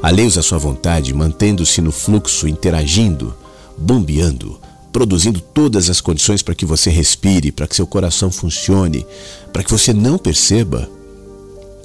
Alheios 0.03 0.37
à 0.37 0.43
sua 0.43 0.59
vontade, 0.59 1.15
mantendo-se 1.15 1.81
no 1.81 1.91
fluxo, 1.91 2.47
interagindo, 2.47 3.33
bombeando, 3.75 4.59
produzindo 4.93 5.41
todas 5.41 5.89
as 5.89 5.99
condições 5.99 6.43
para 6.43 6.53
que 6.53 6.63
você 6.63 6.91
respire, 6.91 7.51
para 7.51 7.67
que 7.67 7.75
seu 7.75 7.87
coração 7.87 8.29
funcione, 8.29 9.03
para 9.51 9.63
que 9.63 9.71
você 9.71 9.93
não 9.93 10.19
perceba 10.19 10.87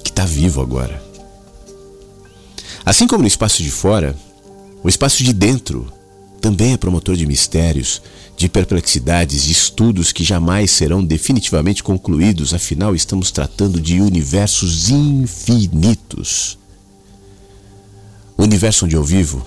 que 0.05 0.10
está 0.10 0.26
vivo 0.26 0.60
agora. 0.60 1.02
Assim 2.84 3.06
como 3.06 3.22
no 3.22 3.28
espaço 3.28 3.62
de 3.62 3.70
fora, 3.70 4.14
o 4.82 4.88
espaço 4.90 5.24
de 5.24 5.32
dentro 5.32 5.95
também 6.47 6.74
é 6.74 6.77
promotor 6.77 7.16
de 7.16 7.27
mistérios, 7.27 8.01
de 8.36 8.48
perplexidades, 8.48 9.43
de 9.43 9.51
estudos 9.51 10.12
que 10.12 10.23
jamais 10.23 10.70
serão 10.70 11.05
definitivamente 11.05 11.82
concluídos, 11.82 12.55
afinal, 12.55 12.94
estamos 12.94 13.32
tratando 13.32 13.81
de 13.81 14.01
universos 14.01 14.89
infinitos. 14.89 16.56
O 18.36 18.44
universo 18.44 18.85
onde 18.85 18.94
eu 18.94 19.02
vivo, 19.02 19.44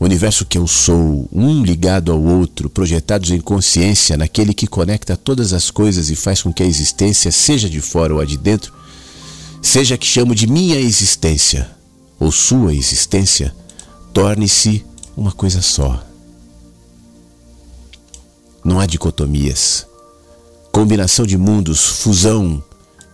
o 0.00 0.04
universo 0.06 0.44
que 0.44 0.58
eu 0.58 0.66
sou, 0.66 1.28
um 1.32 1.62
ligado 1.62 2.10
ao 2.10 2.20
outro, 2.20 2.68
projetados 2.68 3.30
em 3.30 3.40
consciência 3.40 4.16
naquele 4.16 4.52
que 4.52 4.66
conecta 4.66 5.16
todas 5.16 5.52
as 5.52 5.70
coisas 5.70 6.10
e 6.10 6.16
faz 6.16 6.42
com 6.42 6.52
que 6.52 6.64
a 6.64 6.66
existência, 6.66 7.30
seja 7.30 7.70
de 7.70 7.80
fora 7.80 8.12
ou 8.12 8.20
a 8.20 8.24
de 8.24 8.36
dentro, 8.36 8.72
seja 9.62 9.96
que 9.96 10.04
chamo 10.04 10.34
de 10.34 10.48
minha 10.48 10.80
existência 10.80 11.70
ou 12.18 12.32
sua 12.32 12.74
existência, 12.74 13.54
torne-se 14.12 14.84
uma 15.20 15.32
coisa 15.32 15.60
só. 15.60 16.02
Não 18.64 18.80
há 18.80 18.86
dicotomias, 18.86 19.86
combinação 20.72 21.26
de 21.26 21.36
mundos, 21.36 21.84
fusão 21.84 22.64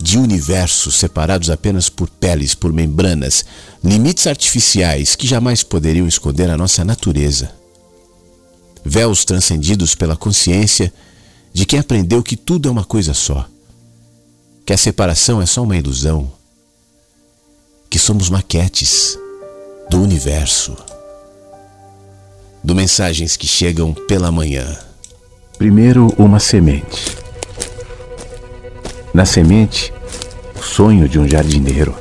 de 0.00 0.16
universos 0.16 0.94
separados 0.94 1.50
apenas 1.50 1.88
por 1.88 2.08
peles, 2.08 2.54
por 2.54 2.72
membranas, 2.72 3.44
limites 3.82 4.28
artificiais 4.28 5.16
que 5.16 5.26
jamais 5.26 5.64
poderiam 5.64 6.06
esconder 6.06 6.48
a 6.48 6.56
nossa 6.56 6.84
natureza. 6.84 7.50
Véus 8.84 9.24
transcendidos 9.24 9.96
pela 9.96 10.16
consciência 10.16 10.92
de 11.52 11.66
quem 11.66 11.80
aprendeu 11.80 12.22
que 12.22 12.36
tudo 12.36 12.68
é 12.68 12.70
uma 12.70 12.84
coisa 12.84 13.14
só, 13.14 13.48
que 14.64 14.72
a 14.72 14.78
separação 14.78 15.42
é 15.42 15.46
só 15.46 15.60
uma 15.60 15.76
ilusão, 15.76 16.30
que 17.90 17.98
somos 17.98 18.30
maquetes 18.30 19.18
do 19.90 20.00
universo 20.00 20.76
do 22.66 22.74
Mensagens 22.74 23.36
que 23.36 23.46
Chegam 23.46 23.94
pela 23.94 24.32
Manhã. 24.32 24.76
Primeiro, 25.56 26.12
uma 26.18 26.40
semente. 26.40 27.16
Na 29.14 29.24
semente, 29.24 29.94
o 30.52 30.60
sonho 30.60 31.08
de 31.08 31.16
um 31.16 31.28
jardineiro. 31.28 31.94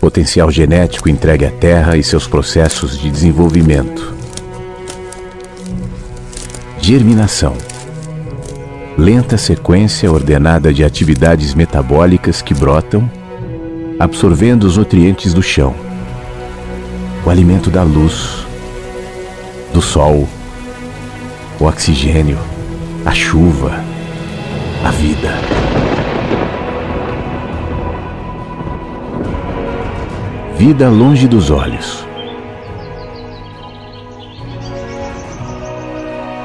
Potencial 0.00 0.50
genético 0.50 1.08
entregue 1.08 1.46
à 1.46 1.52
terra 1.52 1.96
e 1.96 2.02
seus 2.02 2.26
processos 2.26 2.98
de 2.98 3.08
desenvolvimento. 3.08 4.12
Germinação. 6.80 7.56
Lenta 8.98 9.38
sequência 9.38 10.10
ordenada 10.10 10.74
de 10.74 10.82
atividades 10.82 11.54
metabólicas 11.54 12.42
que 12.42 12.52
brotam, 12.52 13.08
absorvendo 14.00 14.64
os 14.64 14.76
nutrientes 14.76 15.32
do 15.32 15.44
chão. 15.44 15.76
O 17.24 17.30
alimento 17.30 17.70
da 17.70 17.84
luz, 17.84 18.49
do 19.72 19.80
sol, 19.80 20.28
o 21.58 21.64
oxigênio, 21.64 22.38
a 23.04 23.12
chuva, 23.12 23.82
a 24.84 24.90
vida. 24.90 25.30
Vida 30.56 30.88
longe 30.88 31.26
dos 31.26 31.50
olhos. 31.50 32.04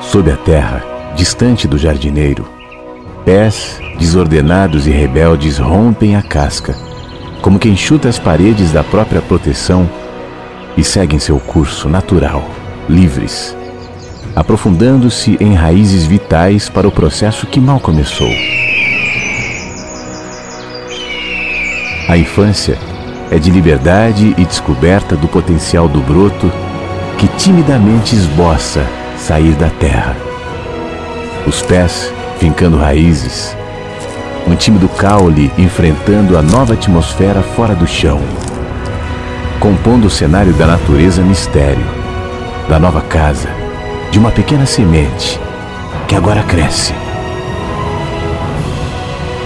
Sob 0.01 0.31
a 0.31 0.37
terra, 0.37 0.83
distante 1.15 1.67
do 1.67 1.77
jardineiro, 1.77 2.47
pés 3.25 3.79
desordenados 3.99 4.87
e 4.87 4.91
rebeldes 4.91 5.57
rompem 5.57 6.15
a 6.15 6.21
casca, 6.21 6.75
como 7.41 7.59
quem 7.59 7.75
chuta 7.75 8.07
as 8.07 8.19
paredes 8.19 8.71
da 8.71 8.83
própria 8.83 9.21
proteção 9.21 9.89
e 10.77 10.83
seguem 10.83 11.19
seu 11.19 11.39
curso 11.39 11.89
natural 11.89 12.43
livres, 12.89 13.55
aprofundando-se 14.35 15.37
em 15.39 15.53
raízes 15.53 16.05
vitais 16.05 16.69
para 16.69 16.87
o 16.87 16.91
processo 16.91 17.47
que 17.47 17.59
mal 17.59 17.79
começou. 17.79 18.29
A 22.07 22.17
infância 22.17 22.77
é 23.31 23.39
de 23.39 23.49
liberdade 23.49 24.35
e 24.37 24.45
descoberta 24.45 25.15
do 25.15 25.27
potencial 25.27 25.87
do 25.87 25.99
broto 26.01 26.51
que 27.17 27.27
timidamente 27.29 28.15
esboça 28.15 28.85
sair 29.17 29.53
da 29.53 29.69
terra. 29.69 30.15
Os 31.47 31.61
pés 31.61 32.13
fincando 32.39 32.77
raízes, 32.77 33.55
um 34.47 34.55
tímido 34.55 34.87
caule 34.89 35.51
enfrentando 35.57 36.37
a 36.37 36.41
nova 36.41 36.73
atmosfera 36.73 37.41
fora 37.41 37.73
do 37.73 37.87
chão, 37.87 38.21
compondo 39.59 40.05
o 40.05 40.11
cenário 40.11 40.53
da 40.53 40.67
natureza 40.67 41.23
mistério 41.23 42.04
da 42.67 42.79
nova 42.79 43.01
casa, 43.01 43.49
de 44.09 44.17
uma 44.17 44.31
pequena 44.31 44.65
semente 44.65 45.39
que 46.07 46.15
agora 46.15 46.41
cresce. 46.43 46.93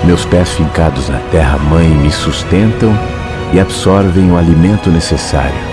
Meus 0.03 0.25
pés 0.25 0.49
fincados 0.49 1.09
na 1.09 1.19
terra-mãe 1.31 1.87
me 1.87 2.11
sustentam 2.11 2.97
e 3.53 3.59
absorvem 3.59 4.31
o 4.31 4.37
alimento 4.37 4.89
necessário. 4.89 5.69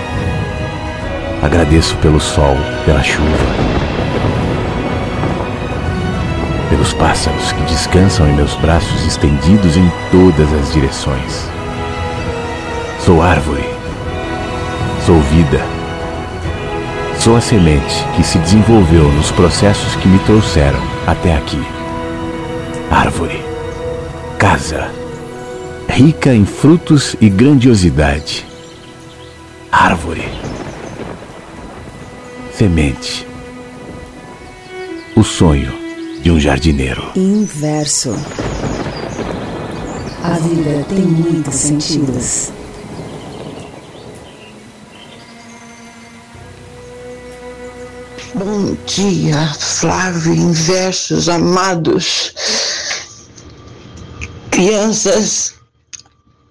Agradeço 1.41 1.95
pelo 1.97 2.19
sol, 2.19 2.57
pela 2.85 3.01
chuva, 3.01 3.27
pelos 6.69 6.93
pássaros 6.93 7.51
que 7.53 7.61
descansam 7.63 8.27
em 8.27 8.33
meus 8.33 8.55
braços 8.55 9.05
estendidos 9.05 9.77
em 9.77 9.89
todas 10.11 10.51
as 10.53 10.73
direções. 10.73 11.49
Sou 12.99 13.21
árvore, 13.21 13.69
sou 15.05 15.21
vida 15.21 15.76
Sou 17.27 17.35
a 17.35 17.41
semente 17.41 18.05
que 18.15 18.23
se 18.23 18.37
desenvolveu 18.37 19.11
nos 19.11 19.31
processos 19.31 19.97
que 19.97 20.07
me 20.07 20.17
trouxeram 20.19 20.79
até 21.05 21.35
aqui. 21.35 21.59
Árvore, 22.89 23.43
casa, 24.39 24.89
rica 25.89 26.33
em 26.33 26.45
frutos 26.45 27.17
e 27.19 27.27
grandiosidade. 27.27 28.45
Árvore, 29.69 30.23
semente, 32.53 33.27
o 35.13 35.21
sonho 35.21 35.73
de 36.21 36.31
um 36.31 36.39
jardineiro. 36.39 37.11
Inverso. 37.13 38.15
A 40.23 40.39
vida 40.39 40.85
tem 40.87 40.99
muitos 40.99 41.55
sentidos. 41.55 42.53
Bom 48.37 48.77
dia, 48.85 49.51
Flávio, 49.59 50.31
inversos 50.31 51.27
amados. 51.27 52.35
Crianças, 54.51 55.55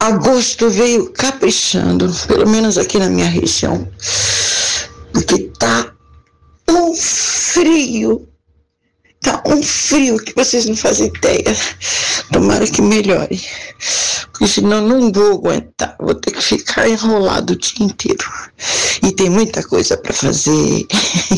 agosto 0.00 0.68
veio 0.68 1.12
caprichando, 1.12 2.12
pelo 2.26 2.48
menos 2.48 2.76
aqui 2.76 2.98
na 2.98 3.08
minha 3.08 3.28
região, 3.28 3.88
porque 5.12 5.48
tá 5.60 5.92
um 6.68 6.92
frio, 6.92 8.28
tá 9.20 9.40
um 9.46 9.62
frio 9.62 10.18
que 10.18 10.34
vocês 10.34 10.66
não 10.66 10.74
fazem 10.74 11.06
ideia. 11.06 11.56
Tomara 12.32 12.66
que 12.66 12.82
melhore 12.82 13.40
porque 14.36 14.48
senão 14.48 14.86
não 14.86 15.10
vou 15.10 15.32
aguentar, 15.32 15.96
vou 15.98 16.14
ter 16.14 16.30
que 16.30 16.42
ficar 16.42 16.86
enrolado 16.86 17.54
o 17.54 17.56
dia 17.56 17.86
inteiro. 17.86 18.24
E 19.06 19.12
tem 19.12 19.30
muita 19.30 19.62
coisa 19.62 19.96
para 19.96 20.12
fazer, 20.12 20.84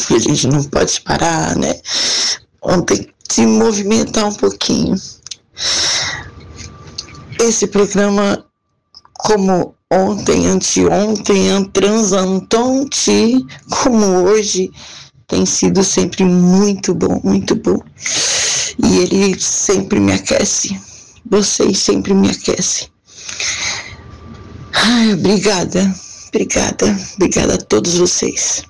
que 0.07 0.15
a 0.15 0.19
gente 0.19 0.47
não 0.47 0.65
pode 0.65 1.01
parar, 1.03 1.55
né? 1.57 1.75
Ontem 2.63 3.09
se 3.29 3.47
movimentar 3.47 4.27
um 4.27 4.35
pouquinho. 4.35 4.97
Esse 7.39 7.67
programa, 7.67 8.45
como 9.15 9.75
ontem, 9.93 10.47
anteontem, 10.47 11.65
transantante, 11.73 13.45
como 13.83 14.07
hoje, 14.25 14.71
tem 15.27 15.45
sido 15.45 15.85
sempre 15.85 16.25
muito 16.25 16.95
bom, 16.95 17.21
muito 17.23 17.55
bom. 17.55 17.81
E 18.83 18.99
ele 18.99 19.39
sempre 19.39 20.01
me 20.01 20.13
aquece 20.13 20.81
vocês 21.31 21.79
sempre 21.79 22.15
me 22.15 22.31
aquecem. 22.31 22.89
Ai, 24.73 25.13
obrigada, 25.13 25.95
obrigada, 26.29 26.97
obrigada 27.15 27.55
a 27.55 27.59
todos 27.59 27.99
vocês. 27.99 28.65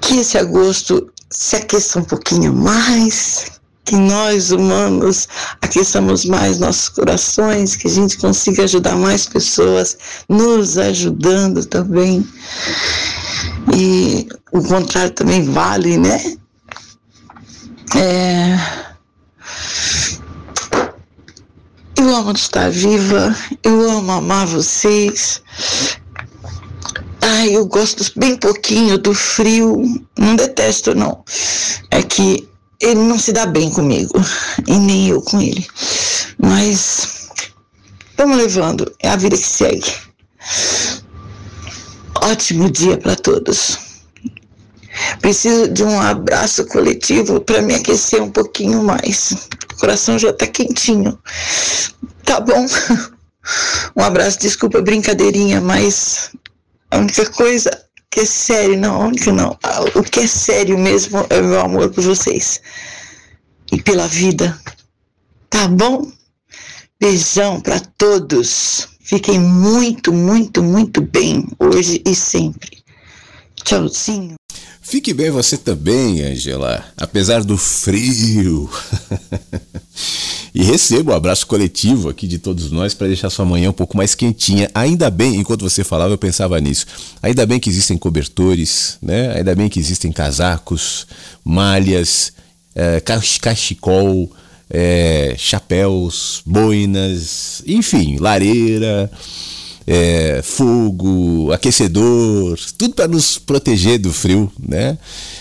que 0.00 0.16
esse 0.16 0.36
agosto 0.36 1.10
se 1.30 1.56
aqueça 1.56 1.98
um 1.98 2.04
pouquinho 2.04 2.52
mais, 2.52 3.52
que 3.84 3.96
nós 3.96 4.52
humanos 4.52 5.26
aqueçamos 5.60 6.24
mais 6.24 6.58
nossos 6.58 6.90
corações, 6.90 7.74
que 7.76 7.88
a 7.88 7.90
gente 7.90 8.18
consiga 8.18 8.64
ajudar 8.64 8.96
mais 8.96 9.26
pessoas, 9.26 9.96
nos 10.28 10.78
ajudando 10.78 11.64
também. 11.64 12.26
E 13.74 14.28
o 14.52 14.62
contrário 14.62 15.12
também 15.12 15.44
vale, 15.44 15.96
né? 15.96 16.36
É... 17.96 18.91
Eu 21.96 22.14
amo 22.16 22.32
estar 22.32 22.70
viva, 22.70 23.36
eu 23.62 23.90
amo 23.90 24.12
amar 24.12 24.46
vocês. 24.46 25.42
Ai, 27.20 27.56
eu 27.56 27.66
gosto 27.66 28.04
bem 28.18 28.36
pouquinho 28.36 28.98
do 28.98 29.14
frio, 29.14 29.82
não 30.18 30.34
detesto 30.34 30.94
não. 30.94 31.24
É 31.90 32.02
que 32.02 32.48
ele 32.80 33.00
não 33.00 33.18
se 33.18 33.32
dá 33.32 33.46
bem 33.46 33.70
comigo, 33.70 34.14
e 34.66 34.76
nem 34.78 35.08
eu 35.08 35.22
com 35.22 35.40
ele. 35.40 35.66
Mas 36.38 37.28
vamos 38.16 38.36
levando, 38.36 38.92
é 39.00 39.08
a 39.08 39.16
vida 39.16 39.36
que 39.36 39.46
segue. 39.46 39.92
Ótimo 42.22 42.70
dia 42.70 42.96
para 42.98 43.16
todos. 43.16 43.78
Preciso 45.20 45.68
de 45.68 45.82
um 45.82 46.00
abraço 46.00 46.66
coletivo 46.66 47.40
para 47.40 47.62
me 47.62 47.74
aquecer 47.74 48.22
um 48.22 48.30
pouquinho 48.30 48.82
mais. 48.82 49.48
Coração 49.82 50.16
já 50.16 50.32
tá 50.32 50.46
quentinho. 50.46 51.18
Tá 52.24 52.38
bom? 52.40 52.66
Um 53.96 54.02
abraço, 54.04 54.38
desculpa 54.38 54.78
a 54.78 54.82
brincadeirinha, 54.82 55.60
mas 55.60 56.30
a 56.88 56.98
única 56.98 57.28
coisa 57.32 57.68
que 58.08 58.20
é 58.20 58.24
sério, 58.24 58.78
não, 58.78 59.02
a 59.02 59.06
única 59.06 59.32
não. 59.32 59.58
O 59.96 60.02
que 60.04 60.20
é 60.20 60.26
sério 60.28 60.78
mesmo 60.78 61.26
é 61.28 61.40
o 61.40 61.44
meu 61.44 61.60
amor 61.60 61.90
por 61.90 62.04
vocês 62.04 62.60
e 63.72 63.82
pela 63.82 64.06
vida. 64.06 64.56
Tá 65.50 65.66
bom? 65.66 66.08
Beijão 67.00 67.60
para 67.60 67.80
todos. 67.80 68.86
Fiquem 69.00 69.40
muito, 69.40 70.12
muito, 70.12 70.62
muito 70.62 71.00
bem 71.00 71.48
hoje 71.58 72.00
e 72.06 72.14
sempre. 72.14 72.84
Tchauzinho. 73.56 74.36
Fique 74.92 75.14
bem 75.14 75.30
você 75.30 75.56
também, 75.56 76.20
Angela, 76.20 76.84
apesar 76.98 77.42
do 77.42 77.56
frio. 77.56 78.68
e 80.54 80.62
receba 80.62 81.12
o 81.12 81.14
um 81.14 81.16
abraço 81.16 81.46
coletivo 81.46 82.10
aqui 82.10 82.26
de 82.26 82.38
todos 82.38 82.70
nós 82.70 82.92
para 82.92 83.06
deixar 83.06 83.30
sua 83.30 83.46
manhã 83.46 83.70
um 83.70 83.72
pouco 83.72 83.96
mais 83.96 84.14
quentinha. 84.14 84.70
Ainda 84.74 85.08
bem, 85.08 85.36
enquanto 85.36 85.62
você 85.62 85.82
falava, 85.82 86.12
eu 86.12 86.18
pensava 86.18 86.60
nisso. 86.60 86.84
Ainda 87.22 87.46
bem 87.46 87.58
que 87.58 87.70
existem 87.70 87.96
cobertores, 87.96 88.98
né? 89.00 89.34
Ainda 89.34 89.54
bem 89.54 89.70
que 89.70 89.80
existem 89.80 90.12
casacos, 90.12 91.06
malhas, 91.42 92.34
é, 92.74 93.00
cachecol, 93.40 94.30
é, 94.68 95.34
chapéus, 95.38 96.42
boinas, 96.44 97.62
enfim, 97.66 98.18
lareira 98.20 99.10
é, 99.86 100.40
fogo, 100.42 101.52
aquecedor, 101.52 102.58
tudo 102.78 102.94
para 102.94 103.08
nos 103.08 103.38
proteger 103.38 103.98
do 103.98 104.12
frio, 104.12 104.50
né? 104.58 104.98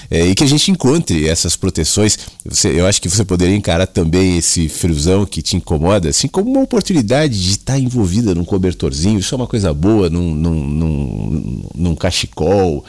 É, 0.10 0.26
e 0.28 0.36
que 0.36 0.44
a 0.44 0.48
gente 0.48 0.72
encontre 0.72 1.28
essas 1.28 1.56
proteções. 1.56 2.18
Você, 2.46 2.68
eu 2.70 2.86
acho 2.86 3.02
que 3.02 3.10
você 3.10 3.24
poderia 3.24 3.56
encarar 3.56 3.88
também 3.88 4.38
esse 4.38 4.68
friozão 4.68 5.26
que 5.26 5.42
te 5.42 5.56
incomoda, 5.56 6.10
assim 6.10 6.28
como 6.28 6.52
uma 6.52 6.62
oportunidade 6.62 7.42
de 7.42 7.52
estar 7.52 7.80
envolvida 7.80 8.36
num 8.36 8.44
cobertorzinho. 8.44 9.20
Isso 9.20 9.34
é 9.34 9.38
uma 9.38 9.48
coisa 9.48 9.74
boa, 9.74 10.10
num, 10.10 10.34
num, 10.34 10.68
num, 10.68 11.64
num 11.76 11.96
cachecol 11.96 12.84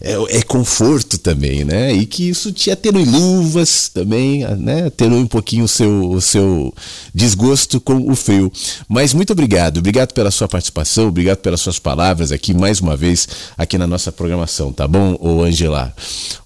é, 0.00 0.38
é, 0.38 0.42
conforto 0.42 1.18
também, 1.18 1.64
né? 1.64 1.92
E 1.92 2.06
que 2.06 2.28
isso 2.28 2.52
te 2.52 2.70
atenue 2.70 3.04
luvas 3.04 3.88
também, 3.88 4.46
né? 4.56 4.86
Atenue 4.86 5.22
um 5.22 5.26
pouquinho 5.26 5.64
o 5.64 5.68
seu, 5.68 6.10
o 6.10 6.20
seu 6.20 6.74
desgosto 7.14 7.80
com 7.80 8.10
o 8.10 8.14
frio. 8.14 8.52
Mas 8.88 9.12
muito 9.12 9.32
obrigado, 9.32 9.78
obrigado 9.78 10.12
pela 10.12 10.30
sua 10.30 10.48
participação, 10.48 11.08
obrigado 11.08 11.38
pelas 11.38 11.60
suas 11.60 11.78
palavras 11.78 12.32
aqui 12.32 12.54
mais 12.54 12.80
uma 12.80 12.96
vez 12.96 13.28
aqui 13.56 13.76
na 13.78 13.86
nossa 13.86 14.12
programação, 14.12 14.72
tá 14.72 14.86
bom, 14.86 15.16
ô 15.20 15.42
Angela? 15.42 15.94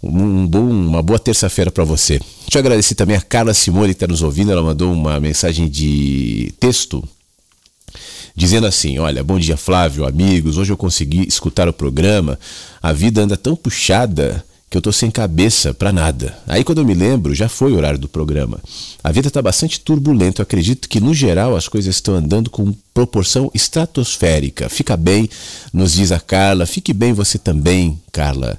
Um 0.03 0.47
bom, 0.47 0.69
uma 0.69 1.03
boa 1.03 1.19
terça-feira 1.19 1.71
para 1.71 1.85
você. 1.85 2.19
Deixa 2.19 2.59
eu 2.59 2.61
agradecer 2.61 2.95
também 2.95 3.17
a 3.17 3.21
Carla 3.21 3.55
Simone 3.55 3.89
que 3.89 3.93
está 3.95 4.07
nos 4.07 4.23
ouvindo, 4.23 4.53
ela 4.53 4.63
mandou 4.63 4.93
uma 4.93 5.19
mensagem 5.21 5.69
de 5.69 6.53
texto 6.59 7.03
dizendo 8.35 8.67
assim: 8.67 8.99
Olha, 8.99 9.23
bom 9.23 9.39
dia, 9.39 9.57
Flávio, 9.57 10.07
amigos. 10.07 10.59
Hoje 10.59 10.73
eu 10.73 10.77
consegui 10.77 11.27
escutar 11.27 11.69
o 11.69 11.73
programa. 11.73 12.39
A 12.83 12.93
vida 12.93 13.23
anda 13.23 13.37
tão 13.37 13.55
puxada 13.55 14.45
que 14.73 14.79
eu 14.79 14.81
tô 14.81 14.91
sem 14.91 15.11
cabeça 15.11 15.75
para 15.75 15.93
nada. 15.93 16.35
Aí 16.47 16.65
quando 16.65 16.79
eu 16.79 16.85
me 16.87 16.95
lembro, 16.95 17.35
já 17.35 17.47
foi 17.47 17.73
o 17.73 17.77
horário 17.77 17.99
do 17.99 18.09
programa. 18.09 18.59
A 19.05 19.13
vida 19.13 19.29
está 19.29 19.43
bastante 19.43 19.79
turbulenta. 19.79 20.41
Eu 20.41 20.45
acredito 20.45 20.89
que 20.89 20.99
no 20.99 21.13
geral 21.13 21.55
as 21.55 21.69
coisas 21.69 21.95
estão 21.95 22.15
andando 22.15 22.49
com 22.49 22.73
proporção 22.95 23.51
estratosférica. 23.53 24.71
Fica 24.71 24.97
bem, 24.97 25.29
nos 25.75 25.93
diz 25.93 26.11
a 26.11 26.19
Carla. 26.19 26.65
Fique 26.65 26.95
bem 26.95 27.13
você 27.13 27.37
também, 27.37 28.01
Carla. 28.11 28.59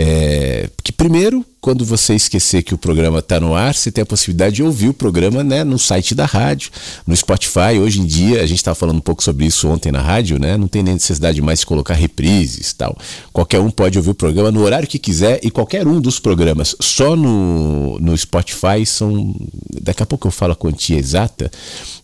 É, 0.00 0.70
que 0.84 0.92
primeiro, 0.92 1.44
quando 1.60 1.84
você 1.84 2.14
esquecer 2.14 2.62
que 2.62 2.72
o 2.72 2.78
programa 2.78 3.18
está 3.18 3.40
no 3.40 3.56
ar, 3.56 3.74
você 3.74 3.90
tem 3.90 4.02
a 4.02 4.06
possibilidade 4.06 4.54
de 4.54 4.62
ouvir 4.62 4.90
o 4.90 4.94
programa 4.94 5.42
né, 5.42 5.64
no 5.64 5.76
site 5.76 6.14
da 6.14 6.24
rádio, 6.24 6.70
no 7.04 7.16
Spotify. 7.16 7.80
Hoje 7.82 8.00
em 8.00 8.06
dia, 8.06 8.40
a 8.40 8.46
gente 8.46 8.58
estava 8.58 8.76
falando 8.76 8.98
um 8.98 9.00
pouco 9.00 9.24
sobre 9.24 9.44
isso 9.44 9.66
ontem 9.66 9.90
na 9.90 10.00
rádio, 10.00 10.38
né? 10.38 10.56
Não 10.56 10.68
tem 10.68 10.84
nem 10.84 10.94
necessidade 10.94 11.42
mais 11.42 11.58
de 11.58 11.66
colocar 11.66 11.94
reprises 11.94 12.72
tal. 12.72 12.96
Qualquer 13.32 13.58
um 13.58 13.72
pode 13.72 13.98
ouvir 13.98 14.10
o 14.10 14.14
programa 14.14 14.52
no 14.52 14.62
horário 14.62 14.86
que 14.86 15.00
quiser 15.00 15.40
e 15.42 15.50
qualquer 15.50 15.84
um 15.84 16.00
dos 16.00 16.20
programas. 16.20 16.76
Só 16.78 17.16
no, 17.16 17.98
no 17.98 18.16
Spotify 18.16 18.86
são. 18.86 19.34
Daqui 19.82 20.04
a 20.04 20.06
pouco 20.06 20.28
eu 20.28 20.30
falo 20.30 20.52
a 20.52 20.56
quantia 20.56 20.96
exata, 20.96 21.50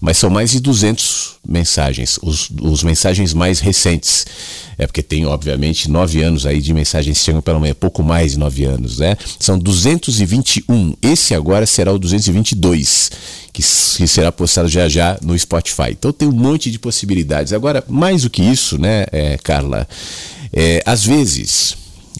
mas 0.00 0.18
são 0.18 0.30
mais 0.30 0.50
de 0.50 0.58
200 0.58 1.36
mensagens, 1.46 2.18
os, 2.20 2.50
os 2.60 2.82
mensagens 2.82 3.32
mais 3.32 3.60
recentes. 3.60 4.26
É 4.78 4.86
porque 4.86 5.02
tem, 5.02 5.26
obviamente, 5.26 5.90
nove 5.90 6.22
anos 6.22 6.46
aí 6.46 6.60
de 6.60 6.72
mensagens 6.72 7.18
que 7.18 7.24
chegam 7.24 7.40
pela 7.40 7.58
manhã, 7.58 7.74
pouco 7.74 8.02
mais 8.02 8.32
de 8.32 8.38
nove 8.38 8.64
anos, 8.64 8.98
né? 8.98 9.16
São 9.38 9.58
221. 9.58 10.94
Esse 11.02 11.34
agora 11.34 11.66
será 11.66 11.92
o 11.92 11.98
222, 11.98 13.10
que, 13.52 13.62
que 13.62 14.08
será 14.08 14.32
postado 14.32 14.68
já 14.68 14.88
já 14.88 15.18
no 15.22 15.38
Spotify. 15.38 15.90
Então 15.90 16.12
tem 16.12 16.28
um 16.28 16.32
monte 16.32 16.70
de 16.70 16.78
possibilidades. 16.78 17.52
Agora, 17.52 17.84
mais 17.88 18.22
do 18.22 18.30
que 18.30 18.42
isso, 18.42 18.78
né, 18.78 19.06
é, 19.12 19.38
Carla? 19.38 19.86
É, 20.52 20.82
às 20.86 21.04
vezes, 21.04 21.76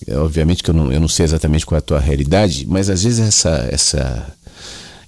é, 0.07 0.17
obviamente 0.17 0.63
que 0.63 0.71
eu 0.71 0.75
não, 0.75 0.93
eu 0.93 1.01
não 1.01 1.09
sei 1.09 1.25
exatamente 1.25 1.65
qual 1.65 1.77
é 1.77 1.79
a 1.79 1.83
tua 1.83 2.01
realidade, 2.01 2.67
mas 2.69 2.91
às 2.91 3.03
vezes 3.03 3.21
essa, 3.21 3.69
essa 3.71 4.35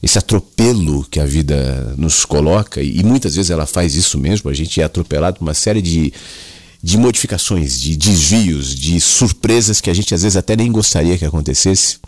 esse 0.02 0.18
atropelo 0.18 1.04
que 1.10 1.18
a 1.18 1.26
vida 1.26 1.94
nos 1.96 2.24
coloca, 2.24 2.82
e 2.82 3.02
muitas 3.02 3.34
vezes 3.34 3.50
ela 3.50 3.66
faz 3.66 3.94
isso 3.94 4.18
mesmo, 4.18 4.50
a 4.50 4.54
gente 4.54 4.80
é 4.80 4.84
atropelado 4.84 5.38
por 5.38 5.42
uma 5.42 5.54
série 5.54 5.82
de, 5.82 6.12
de 6.86 6.96
modificações, 6.96 7.80
de 7.80 7.96
desvios, 7.96 8.72
de 8.72 9.00
surpresas 9.00 9.80
que 9.80 9.90
a 9.90 9.92
gente 9.92 10.14
às 10.14 10.22
vezes 10.22 10.36
até 10.36 10.54
nem 10.54 10.70
gostaria 10.70 11.18
que 11.18 11.24
acontecesse. 11.24 11.98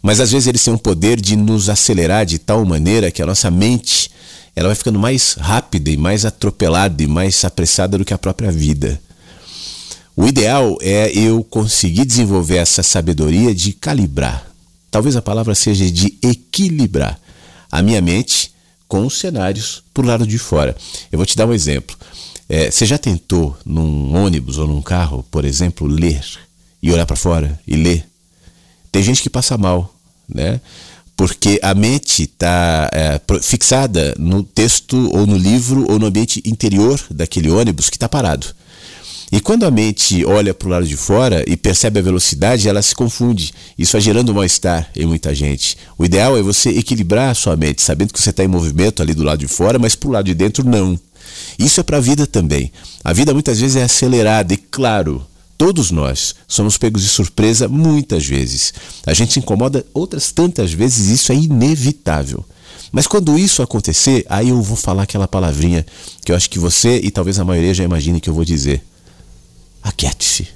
Mas 0.00 0.20
às 0.20 0.30
vezes 0.30 0.46
eles 0.46 0.62
têm 0.62 0.72
um 0.72 0.78
poder 0.78 1.20
de 1.20 1.34
nos 1.34 1.68
acelerar 1.68 2.24
de 2.24 2.38
tal 2.38 2.64
maneira 2.64 3.10
que 3.10 3.20
a 3.20 3.26
nossa 3.26 3.50
mente 3.50 4.08
ela 4.54 4.68
vai 4.68 4.76
ficando 4.76 5.00
mais 5.00 5.32
rápida 5.32 5.90
e 5.90 5.96
mais 5.96 6.24
atropelada 6.24 7.02
e 7.02 7.08
mais 7.08 7.44
apressada 7.44 7.98
do 7.98 8.04
que 8.04 8.14
a 8.14 8.18
própria 8.18 8.52
vida. 8.52 9.02
O 10.14 10.28
ideal 10.28 10.78
é 10.80 11.10
eu 11.12 11.42
conseguir 11.42 12.04
desenvolver 12.04 12.58
essa 12.58 12.84
sabedoria 12.84 13.52
de 13.52 13.72
calibrar. 13.72 14.46
Talvez 14.92 15.16
a 15.16 15.22
palavra 15.22 15.56
seja 15.56 15.90
de 15.90 16.16
equilibrar 16.22 17.18
a 17.68 17.82
minha 17.82 18.00
mente 18.00 18.52
com 18.86 19.04
os 19.04 19.18
cenários 19.18 19.82
por 19.92 20.06
lado 20.06 20.24
de 20.24 20.38
fora. 20.38 20.76
Eu 21.10 21.18
vou 21.18 21.26
te 21.26 21.36
dar 21.36 21.48
um 21.48 21.52
exemplo. 21.52 21.96
É, 22.52 22.68
você 22.68 22.84
já 22.84 22.98
tentou 22.98 23.56
num 23.64 24.12
ônibus 24.16 24.58
ou 24.58 24.66
num 24.66 24.82
carro, 24.82 25.24
por 25.30 25.44
exemplo, 25.44 25.86
ler 25.86 26.20
e 26.82 26.90
olhar 26.90 27.06
para 27.06 27.14
fora 27.14 27.56
e 27.64 27.76
ler? 27.76 28.04
Tem 28.90 29.04
gente 29.04 29.22
que 29.22 29.30
passa 29.30 29.56
mal, 29.56 29.94
né? 30.28 30.60
Porque 31.16 31.60
a 31.62 31.72
mente 31.74 32.24
está 32.24 32.90
é, 32.92 33.20
fixada 33.40 34.16
no 34.18 34.42
texto 34.42 34.96
ou 35.16 35.28
no 35.28 35.36
livro 35.36 35.86
ou 35.88 35.96
no 35.96 36.06
ambiente 36.06 36.42
interior 36.44 37.00
daquele 37.08 37.48
ônibus 37.48 37.88
que 37.88 37.96
está 37.96 38.08
parado. 38.08 38.48
E 39.30 39.40
quando 39.40 39.64
a 39.64 39.70
mente 39.70 40.24
olha 40.24 40.52
para 40.52 40.66
o 40.66 40.70
lado 40.72 40.86
de 40.88 40.96
fora 40.96 41.44
e 41.46 41.56
percebe 41.56 42.00
a 42.00 42.02
velocidade, 42.02 42.68
ela 42.68 42.82
se 42.82 42.96
confunde. 42.96 43.54
Isso 43.78 43.92
vai 43.92 44.00
gerando 44.00 44.34
mal-estar 44.34 44.90
em 44.96 45.06
muita 45.06 45.32
gente. 45.36 45.76
O 45.96 46.04
ideal 46.04 46.36
é 46.36 46.42
você 46.42 46.70
equilibrar 46.70 47.30
a 47.30 47.34
sua 47.34 47.56
mente, 47.56 47.80
sabendo 47.80 48.12
que 48.12 48.20
você 48.20 48.30
está 48.30 48.42
em 48.42 48.48
movimento 48.48 49.00
ali 49.00 49.14
do 49.14 49.22
lado 49.22 49.38
de 49.38 49.46
fora, 49.46 49.78
mas 49.78 49.94
para 49.94 50.08
o 50.08 50.12
lado 50.12 50.26
de 50.26 50.34
dentro 50.34 50.64
não. 50.64 50.98
Isso 51.60 51.78
é 51.78 51.82
para 51.82 51.98
a 51.98 52.00
vida 52.00 52.26
também. 52.26 52.72
A 53.04 53.12
vida 53.12 53.34
muitas 53.34 53.60
vezes 53.60 53.76
é 53.76 53.82
acelerada 53.82 54.54
e, 54.54 54.56
claro, 54.56 55.26
todos 55.58 55.90
nós 55.90 56.34
somos 56.48 56.78
pegos 56.78 57.02
de 57.02 57.08
surpresa 57.08 57.68
muitas 57.68 58.26
vezes. 58.26 58.72
A 59.06 59.12
gente 59.12 59.34
se 59.34 59.40
incomoda 59.40 59.84
outras 59.92 60.32
tantas 60.32 60.72
vezes, 60.72 61.08
isso 61.08 61.30
é 61.30 61.34
inevitável. 61.34 62.42
Mas 62.90 63.06
quando 63.06 63.38
isso 63.38 63.62
acontecer, 63.62 64.24
aí 64.30 64.48
eu 64.48 64.62
vou 64.62 64.76
falar 64.76 65.02
aquela 65.02 65.28
palavrinha 65.28 65.84
que 66.24 66.32
eu 66.32 66.36
acho 66.36 66.48
que 66.48 66.58
você 66.58 66.98
e 66.98 67.10
talvez 67.10 67.38
a 67.38 67.44
maioria 67.44 67.74
já 67.74 67.84
imagine 67.84 68.22
que 68.22 68.30
eu 68.30 68.34
vou 68.34 68.44
dizer. 68.44 68.82
Aquiete-se. 69.82 70.48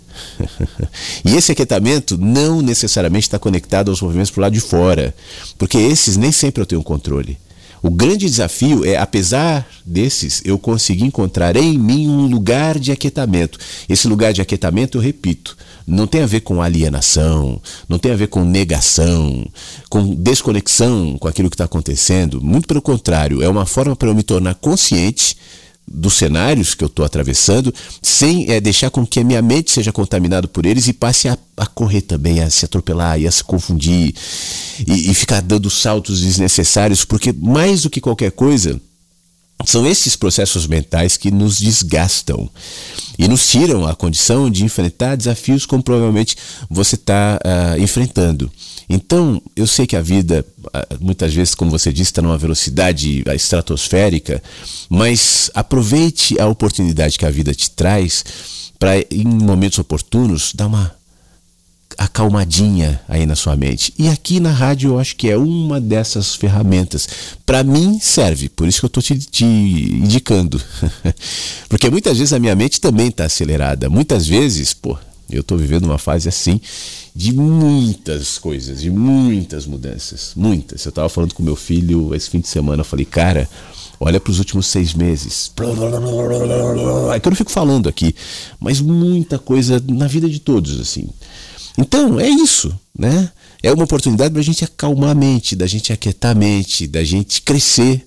e 1.22 1.36
esse 1.36 1.52
aquietamento 1.52 2.16
não 2.16 2.62
necessariamente 2.62 3.26
está 3.26 3.38
conectado 3.38 3.90
aos 3.90 4.00
movimentos 4.00 4.30
para 4.30 4.40
o 4.40 4.42
lado 4.42 4.54
de 4.54 4.60
fora, 4.60 5.14
porque 5.58 5.76
esses 5.76 6.16
nem 6.16 6.32
sempre 6.32 6.62
eu 6.62 6.66
tenho 6.66 6.82
controle. 6.82 7.38
O 7.84 7.90
grande 7.90 8.24
desafio 8.24 8.82
é, 8.82 8.96
apesar 8.96 9.68
desses, 9.84 10.40
eu 10.42 10.58
conseguir 10.58 11.04
encontrar 11.04 11.54
em 11.54 11.76
mim 11.78 12.08
um 12.08 12.26
lugar 12.26 12.78
de 12.78 12.90
aquietamento. 12.90 13.58
Esse 13.86 14.08
lugar 14.08 14.32
de 14.32 14.40
aquietamento, 14.40 14.96
eu 14.96 15.02
repito, 15.02 15.54
não 15.86 16.06
tem 16.06 16.22
a 16.22 16.26
ver 16.26 16.40
com 16.40 16.62
alienação, 16.62 17.60
não 17.86 17.98
tem 17.98 18.10
a 18.10 18.16
ver 18.16 18.28
com 18.28 18.42
negação, 18.42 19.46
com 19.90 20.14
desconexão 20.14 21.18
com 21.18 21.28
aquilo 21.28 21.50
que 21.50 21.56
está 21.56 21.66
acontecendo. 21.66 22.40
Muito 22.40 22.66
pelo 22.66 22.80
contrário, 22.80 23.42
é 23.42 23.48
uma 23.50 23.66
forma 23.66 23.94
para 23.94 24.08
eu 24.08 24.14
me 24.14 24.22
tornar 24.22 24.54
consciente 24.54 25.36
dos 25.86 26.14
cenários 26.14 26.74
que 26.74 26.82
eu 26.82 26.88
estou 26.88 27.04
atravessando, 27.04 27.72
sem 28.02 28.50
é, 28.50 28.60
deixar 28.60 28.90
com 28.90 29.06
que 29.06 29.20
a 29.20 29.24
minha 29.24 29.42
mente 29.42 29.70
seja 29.70 29.92
contaminada 29.92 30.48
por 30.48 30.64
eles 30.66 30.88
e 30.88 30.92
passe 30.92 31.28
a, 31.28 31.38
a 31.56 31.66
correr 31.66 32.02
também, 32.02 32.40
a 32.40 32.50
se 32.50 32.64
atropelar 32.64 33.20
e 33.20 33.26
a 33.26 33.30
se 33.30 33.44
confundir 33.44 34.14
e, 34.86 35.10
e 35.10 35.14
ficar 35.14 35.42
dando 35.42 35.68
saltos 35.68 36.20
desnecessários, 36.20 37.04
porque 37.04 37.32
mais 37.32 37.82
do 37.82 37.90
que 37.90 38.00
qualquer 38.00 38.32
coisa, 38.32 38.80
são 39.64 39.86
esses 39.86 40.16
processos 40.16 40.66
mentais 40.66 41.16
que 41.16 41.30
nos 41.30 41.58
desgastam 41.58 42.50
e 43.18 43.28
nos 43.28 43.48
tiram 43.48 43.86
a 43.86 43.94
condição 43.94 44.50
de 44.50 44.64
enfrentar 44.64 45.16
desafios 45.16 45.64
como 45.64 45.82
provavelmente 45.82 46.36
você 46.68 46.96
está 46.96 47.38
uh, 47.44 47.80
enfrentando. 47.80 48.50
Então, 48.88 49.40
eu 49.56 49.66
sei 49.66 49.86
que 49.86 49.96
a 49.96 50.02
vida, 50.02 50.44
muitas 51.00 51.32
vezes, 51.32 51.54
como 51.54 51.70
você 51.70 51.92
disse, 51.92 52.10
está 52.10 52.22
numa 52.22 52.38
velocidade 52.38 53.24
estratosférica, 53.34 54.42
mas 54.88 55.50
aproveite 55.54 56.38
a 56.38 56.46
oportunidade 56.46 57.18
que 57.18 57.26
a 57.26 57.30
vida 57.30 57.54
te 57.54 57.70
traz 57.70 58.24
para, 58.78 58.98
em 59.10 59.24
momentos 59.24 59.78
oportunos, 59.78 60.52
dar 60.54 60.66
uma 60.66 60.94
acalmadinha 61.96 63.00
aí 63.08 63.24
na 63.24 63.36
sua 63.36 63.56
mente. 63.56 63.94
E 63.98 64.08
aqui 64.08 64.40
na 64.40 64.50
rádio 64.50 64.90
eu 64.90 64.98
acho 64.98 65.16
que 65.16 65.30
é 65.30 65.36
uma 65.36 65.80
dessas 65.80 66.34
ferramentas. 66.34 67.08
Para 67.46 67.62
mim 67.62 67.98
serve, 68.00 68.48
por 68.48 68.66
isso 68.66 68.80
que 68.80 68.84
eu 68.84 68.88
estou 68.88 69.02
te, 69.02 69.16
te, 69.18 69.44
indicando. 69.44 70.60
Porque 71.68 71.90
muitas 71.90 72.18
vezes 72.18 72.32
a 72.32 72.38
minha 72.38 72.54
mente 72.54 72.80
também 72.80 73.08
está 73.08 73.24
acelerada. 73.24 73.88
Muitas 73.88 74.26
vezes, 74.26 74.74
pô, 74.74 74.98
eu 75.30 75.40
estou 75.40 75.56
vivendo 75.56 75.84
uma 75.84 75.98
fase 75.98 76.28
assim 76.28 76.60
de 77.14 77.32
muitas 77.32 78.38
coisas, 78.38 78.80
de 78.80 78.90
muitas 78.90 79.66
mudanças, 79.66 80.32
muitas. 80.34 80.84
Eu 80.84 80.88
estava 80.88 81.08
falando 81.08 81.32
com 81.32 81.42
meu 81.42 81.54
filho 81.54 82.12
esse 82.14 82.28
fim 82.28 82.40
de 82.40 82.48
semana, 82.48 82.80
eu 82.80 82.84
falei, 82.84 83.04
cara, 83.04 83.48
olha 84.00 84.18
para 84.18 84.32
os 84.32 84.40
últimos 84.40 84.66
seis 84.66 84.94
meses. 84.94 85.52
É 87.14 87.20
que 87.20 87.28
eu 87.28 87.30
não 87.30 87.36
fico 87.36 87.52
falando 87.52 87.88
aqui, 87.88 88.14
mas 88.58 88.80
muita 88.80 89.38
coisa 89.38 89.82
na 89.88 90.08
vida 90.08 90.28
de 90.28 90.40
todos, 90.40 90.80
assim. 90.80 91.08
Então, 91.78 92.18
é 92.18 92.28
isso, 92.28 92.76
né? 92.96 93.30
É 93.62 93.72
uma 93.72 93.84
oportunidade 93.84 94.32
para 94.32 94.40
a 94.40 94.44
gente 94.44 94.64
acalmar 94.64 95.10
a 95.10 95.14
mente, 95.14 95.54
da 95.54 95.66
gente 95.66 95.92
aquietar 95.92 96.32
a 96.32 96.34
mente, 96.34 96.86
da 96.86 97.02
gente 97.04 97.42
crescer, 97.42 98.04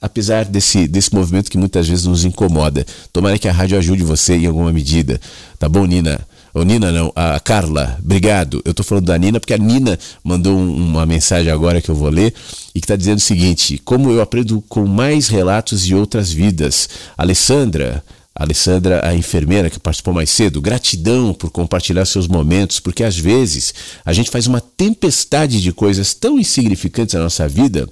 apesar 0.00 0.44
desse, 0.44 0.88
desse 0.88 1.14
movimento 1.14 1.50
que 1.50 1.56
muitas 1.56 1.88
vezes 1.88 2.06
nos 2.06 2.24
incomoda. 2.24 2.84
Tomara 3.12 3.38
que 3.38 3.48
a 3.48 3.52
rádio 3.52 3.78
ajude 3.78 4.02
você 4.02 4.34
em 4.34 4.46
alguma 4.46 4.72
medida. 4.72 5.20
Tá 5.58 5.68
bom, 5.68 5.86
Nina? 5.86 6.20
Ô, 6.54 6.64
Nina, 6.64 6.92
não, 6.92 7.10
a 7.16 7.40
Carla, 7.40 7.98
obrigado. 8.04 8.60
Eu 8.64 8.74
tô 8.74 8.82
falando 8.82 9.06
da 9.06 9.16
Nina 9.16 9.40
porque 9.40 9.54
a 9.54 9.58
Nina 9.58 9.98
mandou 10.22 10.54
uma 10.58 11.06
mensagem 11.06 11.50
agora 11.50 11.80
que 11.80 11.90
eu 11.90 11.94
vou 11.94 12.10
ler 12.10 12.34
e 12.74 12.80
que 12.80 12.84
está 12.84 12.94
dizendo 12.94 13.18
o 13.18 13.22
seguinte: 13.22 13.80
como 13.82 14.10
eu 14.10 14.20
aprendo 14.20 14.62
com 14.68 14.86
mais 14.86 15.28
relatos 15.28 15.86
e 15.86 15.94
outras 15.94 16.30
vidas. 16.30 16.90
Alessandra, 17.16 18.04
Alessandra, 18.34 19.06
a 19.06 19.14
enfermeira 19.14 19.70
que 19.70 19.80
participou 19.80 20.12
mais 20.12 20.28
cedo, 20.28 20.60
gratidão 20.60 21.32
por 21.32 21.50
compartilhar 21.50 22.04
seus 22.04 22.28
momentos, 22.28 22.80
porque 22.80 23.02
às 23.02 23.16
vezes 23.16 23.72
a 24.04 24.12
gente 24.12 24.30
faz 24.30 24.46
uma 24.46 24.60
tempestade 24.60 25.60
de 25.60 25.72
coisas 25.72 26.12
tão 26.12 26.38
insignificantes 26.38 27.14
na 27.14 27.22
nossa 27.22 27.48
vida 27.48 27.88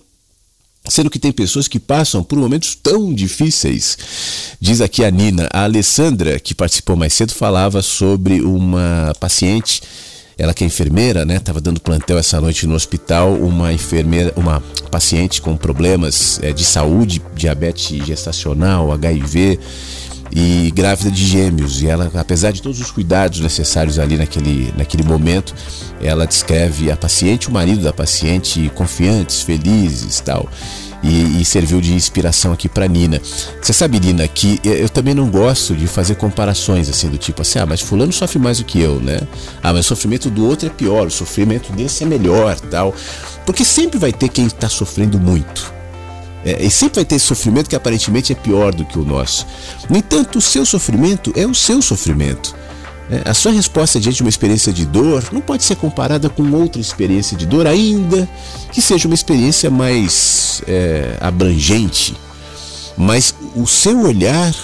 Sendo 0.88 1.10
que 1.10 1.18
tem 1.18 1.30
pessoas 1.30 1.68
que 1.68 1.78
passam 1.78 2.24
por 2.24 2.38
momentos 2.38 2.74
tão 2.74 3.12
difíceis. 3.12 3.98
Diz 4.58 4.80
aqui 4.80 5.04
a 5.04 5.10
Nina, 5.10 5.48
a 5.52 5.64
Alessandra, 5.64 6.40
que 6.40 6.54
participou 6.54 6.96
mais 6.96 7.12
cedo, 7.12 7.32
falava 7.32 7.82
sobre 7.82 8.40
uma 8.40 9.12
paciente, 9.20 9.82
ela 10.38 10.54
que 10.54 10.64
é 10.64 10.66
enfermeira, 10.66 11.24
né? 11.24 11.36
Estava 11.36 11.60
dando 11.60 11.80
plantel 11.80 12.18
essa 12.18 12.40
noite 12.40 12.66
no 12.66 12.74
hospital, 12.74 13.34
uma 13.34 13.72
enfermeira, 13.72 14.32
uma 14.36 14.60
paciente 14.90 15.42
com 15.42 15.56
problemas 15.56 16.40
é, 16.42 16.52
de 16.52 16.64
saúde, 16.64 17.22
diabetes 17.34 18.04
gestacional, 18.06 18.90
HIV 18.90 19.60
e 20.32 20.70
grávida 20.74 21.10
de 21.10 21.24
gêmeos. 21.24 21.82
E 21.82 21.88
ela, 21.88 22.10
apesar 22.14 22.52
de 22.52 22.62
todos 22.62 22.80
os 22.80 22.90
cuidados 22.90 23.40
necessários 23.40 23.98
ali 23.98 24.16
naquele, 24.16 24.72
naquele 24.76 25.02
momento, 25.02 25.54
ela 26.00 26.26
descreve 26.26 26.90
a 26.90 26.96
paciente, 26.96 27.48
o 27.48 27.52
marido 27.52 27.82
da 27.82 27.92
paciente, 27.92 28.70
confiantes, 28.74 29.42
felizes 29.42 30.20
tal. 30.20 30.48
E, 31.02 31.40
e 31.40 31.44
serviu 31.46 31.80
de 31.80 31.94
inspiração 31.94 32.52
aqui 32.52 32.68
para 32.68 32.86
Nina. 32.86 33.22
Você 33.62 33.72
sabe, 33.72 33.98
Nina, 33.98 34.28
que 34.28 34.60
eu 34.62 34.86
também 34.86 35.14
não 35.14 35.30
gosto 35.30 35.74
de 35.74 35.86
fazer 35.86 36.16
comparações 36.16 36.90
assim 36.90 37.08
do 37.08 37.16
tipo 37.16 37.40
assim, 37.40 37.58
ah, 37.58 37.64
mas 37.64 37.80
fulano 37.80 38.12
sofre 38.12 38.38
mais 38.38 38.58
do 38.58 38.64
que 38.64 38.78
eu, 38.78 39.00
né? 39.00 39.18
Ah, 39.62 39.72
mas 39.72 39.86
o 39.86 39.88
sofrimento 39.88 40.28
do 40.28 40.46
outro 40.46 40.66
é 40.66 40.70
pior, 40.70 41.06
o 41.06 41.10
sofrimento 41.10 41.72
desse 41.72 42.04
é 42.04 42.06
melhor, 42.06 42.60
tal. 42.60 42.94
Porque 43.46 43.64
sempre 43.64 43.98
vai 43.98 44.12
ter 44.12 44.28
quem 44.28 44.44
está 44.44 44.68
sofrendo 44.68 45.18
muito. 45.18 45.79
É, 46.44 46.64
e 46.64 46.70
sempre 46.70 46.96
vai 46.96 47.04
ter 47.04 47.18
sofrimento 47.18 47.68
que 47.68 47.76
aparentemente 47.76 48.32
é 48.32 48.34
pior 48.34 48.74
do 48.74 48.84
que 48.84 48.98
o 48.98 49.04
nosso. 49.04 49.46
No 49.88 49.96
entanto, 49.96 50.38
o 50.38 50.40
seu 50.40 50.64
sofrimento 50.64 51.32
é 51.36 51.46
o 51.46 51.54
seu 51.54 51.82
sofrimento. 51.82 52.54
É, 53.10 53.28
a 53.28 53.34
sua 53.34 53.52
resposta 53.52 53.98
diante 53.98 54.16
de 54.16 54.22
uma 54.22 54.28
experiência 54.28 54.72
de 54.72 54.86
dor 54.86 55.24
não 55.32 55.40
pode 55.40 55.64
ser 55.64 55.76
comparada 55.76 56.30
com 56.30 56.48
outra 56.52 56.80
experiência 56.80 57.36
de 57.36 57.44
dor, 57.44 57.66
ainda 57.66 58.28
que 58.72 58.80
seja 58.80 59.08
uma 59.08 59.14
experiência 59.14 59.68
mais 59.68 60.62
é, 60.66 61.16
abrangente. 61.20 62.16
Mas 62.96 63.34
o 63.54 63.66
seu 63.66 64.00
olhar 64.00 64.54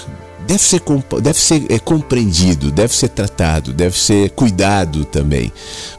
deve 0.46 0.62
ser, 0.62 0.80
deve 1.20 1.38
ser 1.38 1.66
é, 1.68 1.78
compreendido, 1.78 2.70
deve 2.70 2.94
ser 2.94 3.08
tratado, 3.08 3.72
deve 3.72 3.98
ser 3.98 4.30
cuidado 4.30 5.04
também, 5.04 5.52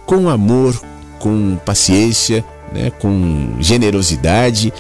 com 0.05 0.29
amor, 0.29 0.79
com 1.19 1.57
paciência, 1.65 2.43
né, 2.71 2.91
com 2.91 3.57
generosidade 3.59 4.73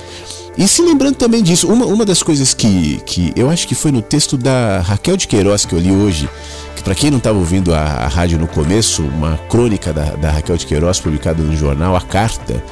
e 0.57 0.67
se 0.67 0.81
lembrando 0.81 1.15
também 1.15 1.43
disso, 1.43 1.71
uma, 1.71 1.85
uma 1.85 2.03
das 2.03 2.23
coisas 2.23 2.53
que, 2.53 2.99
que 3.05 3.31
eu 3.35 3.49
acho 3.49 3.67
que 3.67 3.75
foi 3.75 3.91
no 3.91 4.01
texto 4.01 4.35
da 4.35 4.79
Raquel 4.79 5.15
de 5.15 5.27
Queiroz 5.27 5.65
que 5.65 5.73
eu 5.73 5.79
li 5.79 5.91
hoje, 5.91 6.27
que 6.75 6.81
para 6.81 6.95
quem 6.95 7.11
não 7.11 7.19
estava 7.19 7.37
ouvindo 7.37 7.73
a, 7.75 7.79
a, 7.79 8.07
rádio 8.07 8.39
no 8.39 8.47
começo, 8.47 9.03
uma 9.03 9.37
crônica 9.49 9.93
da, 9.93 10.15
da 10.15 10.31
Raquel 10.31 10.57
de 10.57 10.65
Queiroz 10.65 10.99
publicada 10.99 11.43
no 11.43 11.55
jornal 11.55 11.95
A 11.95 12.01
Carta, 12.01 12.63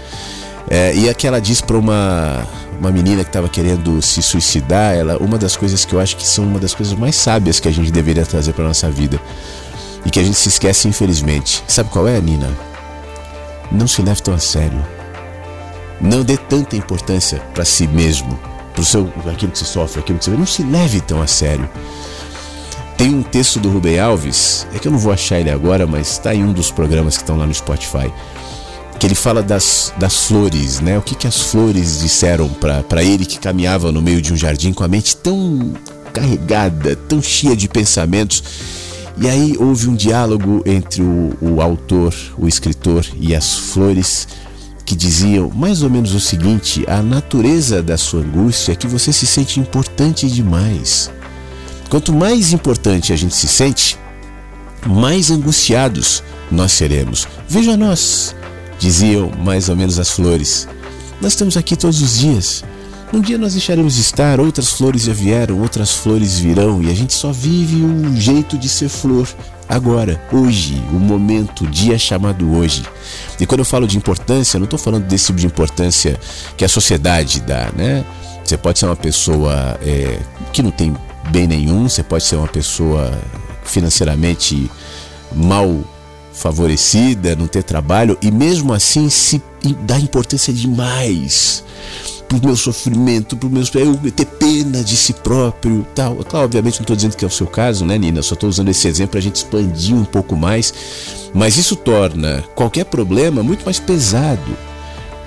é, 0.68 0.96
e 0.96 1.08
a 1.08 1.14
que 1.14 1.28
ela 1.28 1.40
diz 1.40 1.62
para 1.62 1.78
uma, 1.78 2.44
uma 2.80 2.92
menina 2.92 3.24
que 3.24 3.30
estava 3.30 3.48
querendo 3.48 4.02
se 4.02 4.22
suicidar, 4.24 4.96
ela, 4.96 5.18
uma 5.18 5.38
das 5.38 5.56
coisas 5.56 5.86
que 5.86 5.94
eu 5.94 6.00
acho 6.00 6.18
que 6.18 6.28
são 6.28 6.44
uma 6.44 6.60
das 6.60 6.74
coisas 6.74 6.98
mais 6.98 7.16
sábias 7.16 7.60
que 7.60 7.68
a 7.68 7.72
gente 7.72 7.92
deveria 7.92 8.26
trazer 8.26 8.54
para 8.54 8.66
nossa 8.66 8.90
vida 8.90 9.22
e 10.04 10.10
que 10.10 10.20
a 10.20 10.24
gente 10.24 10.38
se 10.38 10.50
esquece 10.50 10.88
infelizmente. 10.88 11.64
Sabe 11.68 11.90
qual 11.90 12.08
é, 12.08 12.20
Nina? 12.20 12.50
Não 13.72 13.88
se 13.88 14.02
leve 14.02 14.22
tão 14.22 14.34
a 14.34 14.40
sério. 14.40 14.95
Não 16.00 16.24
dê 16.24 16.38
tanta 16.38 16.76
importância 16.76 17.40
para 17.54 17.66
si 17.66 17.88
mesmo, 17.88 18.38
para 18.74 18.84
seu 18.84 19.12
aquilo 19.32 19.52
que 19.52 19.60
você 19.60 19.66
sofre, 19.66 20.02
aquilo 20.02 20.20
que 20.20 20.26
você 20.26 20.32
vê. 20.32 20.38
Não 20.38 20.46
se 20.46 20.64
leve 20.64 21.02
tão 21.02 21.22
a 21.22 21.28
sério. 21.28 21.70
Tem 22.98 23.14
um 23.14 23.24
texto 23.24 23.60
do 23.60 23.70
Rubem 23.70 24.00
Alves, 24.00 24.66
é 24.74 24.80
que 24.80 24.88
eu 24.88 24.92
não 24.92 25.00
vou 25.00 25.12
achar 25.12 25.40
ele 25.40 25.50
agora, 25.50 25.86
mas 25.86 26.12
está 26.12 26.34
em 26.34 26.44
um 26.44 26.54
dos 26.54 26.72
programas 26.72 27.18
que 27.18 27.24
estão 27.24 27.38
lá 27.38 27.46
no 27.46 27.54
Spotify, 27.54 28.12
que 28.98 29.06
ele 29.06 29.16
fala 29.16 29.44
das, 29.44 29.94
das 29.98 30.26
flores, 30.28 30.80
né? 30.80 30.98
O 30.98 31.02
que, 31.02 31.14
que 31.14 31.28
as 31.28 31.42
flores 31.42 32.00
disseram 32.00 32.48
para 32.50 33.04
ele 33.04 33.26
que 33.26 33.38
caminhava 33.38 33.92
no 33.92 34.02
meio 34.02 34.22
de 34.22 34.32
um 34.32 34.38
jardim 34.38 34.72
com 34.72 34.84
a 34.84 34.88
mente 34.88 35.16
tão 35.18 35.74
carregada, 36.14 36.96
tão 36.96 37.22
cheia 37.22 37.56
de 37.56 37.68
pensamentos. 37.68 38.42
E 39.18 39.30
aí 39.30 39.56
houve 39.58 39.90
um 39.90 39.96
diálogo 39.96 40.62
entre 40.66 41.02
o, 41.02 41.34
o 41.42 41.62
autor, 41.62 42.14
o 42.38 42.48
escritor 42.48 43.06
e 43.20 43.36
as 43.36 43.54
flores 43.58 44.28
que 44.86 44.96
diziam 44.96 45.52
mais 45.54 45.82
ou 45.82 45.90
menos 45.90 46.14
o 46.14 46.20
seguinte: 46.20 46.86
a 46.88 47.02
natureza 47.02 47.82
da 47.82 47.98
sua 47.98 48.22
angústia 48.22 48.74
é 48.74 48.76
que 48.76 48.88
você 48.88 49.12
se 49.12 49.26
sente 49.26 49.60
importante 49.60 50.30
demais. 50.30 51.12
Quanto 51.90 52.14
mais 52.14 52.54
importante 52.54 53.12
a 53.12 53.16
gente 53.16 53.36
se 53.36 53.48
sente, 53.48 53.98
mais 54.86 55.32
angustiados 55.32 56.24
nós 56.52 56.72
seremos. 56.72 57.28
Veja 57.50 57.76
nós, 57.76 58.36
diziam 58.80 59.32
mais 59.44 59.70
ou 59.70 59.76
menos 59.76 59.98
as 60.00 60.12
flores. 60.12 60.68
Nós 61.22 61.34
estamos 61.34 61.58
aqui 61.58 61.76
todos 61.76 62.02
os 62.02 62.20
dias. 62.20 62.64
Um 63.14 63.22
dia 63.22 63.38
nós 63.38 63.54
deixaremos 63.54 63.96
de 63.96 64.02
estar, 64.02 64.40
outras 64.40 64.72
flores 64.72 65.04
já 65.04 65.14
vieram, 65.14 65.62
outras 65.62 65.92
flores 65.92 66.40
virão 66.40 66.82
e 66.82 66.90
a 66.90 66.94
gente 66.94 67.14
só 67.14 67.32
vive 67.32 67.84
um 67.84 68.20
jeito 68.20 68.58
de 68.58 68.68
ser 68.68 68.90
flor 68.90 69.28
agora, 69.70 70.22
hoje, 70.32 70.82
o 70.92 71.00
momento, 71.00 71.64
o 71.64 71.68
dia 71.68 71.98
chamado 71.98 72.52
hoje. 72.56 72.84
E 73.40 73.46
quando 73.46 73.60
eu 73.60 73.66
falo 73.66 73.88
de 73.88 73.98
importância, 73.98 74.60
não 74.60 74.66
estou 74.66 74.80
falando 74.80 75.06
desse 75.06 75.28
tipo 75.28 75.40
de 75.40 75.46
importância 75.46 76.20
que 76.58 76.66
a 76.66 76.70
sociedade 76.70 77.42
dá, 77.42 77.72
né? 77.76 78.04
Você 78.44 78.58
pode 78.58 78.80
ser 78.80 78.86
uma 78.86 78.96
pessoa 78.96 79.80
é, 79.82 80.20
que 80.52 80.62
não 80.62 80.72
tem 80.72 80.96
bem 81.30 81.48
nenhum, 81.48 81.88
você 81.88 82.04
pode 82.04 82.24
ser 82.24 82.36
uma 82.36 82.48
pessoa 82.48 83.12
financeiramente 83.64 84.70
mal 85.34 85.84
favorecida, 86.34 87.36
não 87.36 87.48
ter 87.48 87.64
trabalho 87.64 88.18
e 88.22 88.30
mesmo 88.30 88.74
assim 88.74 89.10
se 89.10 89.42
dá 89.86 89.98
importância 89.98 90.54
demais 90.54 91.64
pro 92.28 92.40
meu 92.44 92.56
sofrimento, 92.56 93.36
pro 93.38 93.50
meu 93.50 93.64
eu 93.76 94.12
ter 94.12 94.26
pena 94.26 94.84
de 94.84 94.96
si 94.96 95.14
próprio, 95.14 95.86
tal. 95.96 96.16
Claro, 96.18 96.46
obviamente 96.46 96.76
não 96.76 96.84
estou 96.84 96.96
dizendo 96.96 97.16
que 97.16 97.26
é 97.26 97.28
o 97.28 97.32
seu 97.32 97.48
caso, 97.48 97.86
né, 97.86 97.98
Nina? 97.98 98.22
Só 98.22 98.34
estou 98.34 98.50
usando 98.50 98.70
esse 98.70 98.88
exemplo 98.88 99.12
para 99.12 99.20
a 99.20 99.24
gente 99.24 99.38
expandir 99.38 99.96
um 99.96 100.06
pouco 100.06 100.36
mais, 100.36 100.74
mas 101.34 101.58
isso 101.58 101.76
torna 101.76 102.44
qualquer 102.56 102.86
problema 102.86 103.44
muito 103.44 103.64
mais 103.66 103.80
pesado. 103.80 104.56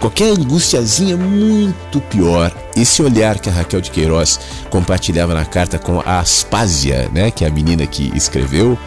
Qualquer 0.00 0.30
angustiazinha 0.30 1.16
muito 1.16 2.00
pior. 2.02 2.54
Esse 2.76 3.02
olhar 3.02 3.38
que 3.40 3.48
a 3.48 3.52
Raquel 3.52 3.80
de 3.80 3.90
Queiroz 3.90 4.38
compartilhava 4.70 5.34
na 5.34 5.44
carta 5.44 5.76
com 5.76 6.00
a 6.00 6.20
Aspásia, 6.20 7.10
né, 7.12 7.32
que 7.32 7.44
é 7.44 7.48
a 7.48 7.50
menina 7.50 7.84
que 7.86 8.12
escreveu, 8.14 8.78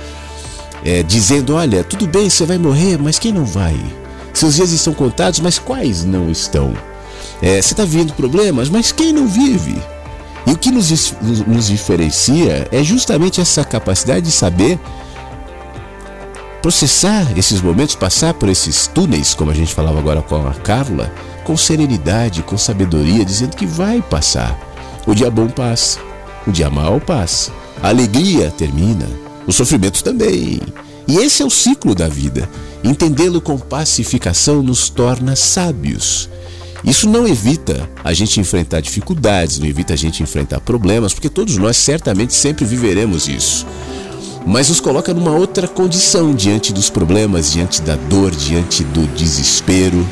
é, 0.85 1.03
dizendo: 1.03 1.53
Olha, 1.55 1.83
tudo 1.83 2.07
bem, 2.07 2.29
você 2.29 2.45
vai 2.45 2.57
morrer, 2.57 2.97
mas 2.97 3.19
quem 3.19 3.33
não 3.33 3.45
vai? 3.45 3.77
Seus 4.33 4.55
dias 4.55 4.71
estão 4.71 4.93
contados, 4.93 5.41
mas 5.41 5.59
quais 5.59 6.05
não 6.05 6.31
estão? 6.31 6.73
É, 7.41 7.61
você 7.61 7.73
está 7.73 7.85
vendo 7.85 8.13
problemas, 8.13 8.69
mas 8.69 8.91
quem 8.91 9.11
não 9.11 9.27
vive? 9.27 9.81
E 10.45 10.51
o 10.51 10.57
que 10.57 10.71
nos, 10.71 11.13
nos 11.47 11.67
diferencia 11.67 12.67
é 12.71 12.83
justamente 12.83 13.41
essa 13.41 13.63
capacidade 13.63 14.25
de 14.25 14.31
saber 14.31 14.79
processar 16.61 17.27
esses 17.35 17.61
momentos, 17.61 17.95
passar 17.95 18.33
por 18.35 18.47
esses 18.47 18.87
túneis, 18.87 19.33
como 19.33 19.51
a 19.51 19.53
gente 19.53 19.73
falava 19.73 19.97
agora 19.99 20.21
com 20.21 20.47
a 20.47 20.53
Carla, 20.53 21.11
com 21.43 21.57
serenidade, 21.57 22.43
com 22.43 22.57
sabedoria, 22.57 23.25
dizendo 23.25 23.55
que 23.55 23.65
vai 23.65 24.01
passar. 24.01 24.57
O 25.07 25.15
dia 25.15 25.31
bom 25.31 25.47
passa, 25.47 25.99
o 26.45 26.51
dia 26.51 26.69
mal 26.69 26.99
passa, 27.01 27.51
a 27.81 27.89
alegria 27.89 28.51
termina, 28.51 29.07
os 29.47 29.55
sofrimentos 29.55 30.03
também. 30.03 30.61
E 31.07 31.17
esse 31.17 31.41
é 31.41 31.45
o 31.45 31.49
ciclo 31.49 31.95
da 31.95 32.07
vida. 32.07 32.47
Entendê-lo 32.83 33.41
com 33.41 33.57
pacificação 33.57 34.61
nos 34.61 34.89
torna 34.89 35.35
sábios. 35.35 36.29
Isso 36.83 37.07
não 37.07 37.27
evita 37.27 37.87
a 38.03 38.11
gente 38.13 38.39
enfrentar 38.39 38.81
dificuldades, 38.81 39.59
não 39.59 39.67
evita 39.67 39.93
a 39.93 39.97
gente 39.97 40.23
enfrentar 40.23 40.59
problemas, 40.59 41.13
porque 41.13 41.29
todos 41.29 41.57
nós 41.57 41.77
certamente 41.77 42.33
sempre 42.33 42.65
viveremos 42.65 43.27
isso. 43.27 43.67
Mas 44.45 44.69
nos 44.69 44.79
coloca 44.79 45.13
numa 45.13 45.31
outra 45.31 45.67
condição 45.67 46.33
diante 46.33 46.73
dos 46.73 46.89
problemas, 46.89 47.51
diante 47.51 47.81
da 47.83 47.95
dor, 47.95 48.31
diante 48.31 48.83
do 48.83 49.05
desespero, 49.15 50.07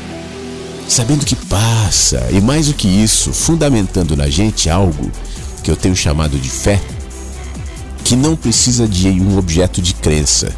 sabendo 0.88 1.26
que 1.26 1.34
passa, 1.34 2.28
e 2.30 2.40
mais 2.40 2.68
do 2.68 2.74
que 2.74 2.86
isso, 2.86 3.32
fundamentando 3.32 4.16
na 4.16 4.28
gente 4.28 4.70
algo 4.70 5.10
que 5.64 5.70
eu 5.70 5.76
tenho 5.76 5.96
chamado 5.96 6.38
de 6.38 6.48
fé, 6.48 6.80
que 8.04 8.14
não 8.14 8.36
precisa 8.36 8.86
de 8.86 9.08
um 9.08 9.36
objeto 9.36 9.82
de 9.82 9.94
crença 9.94 10.54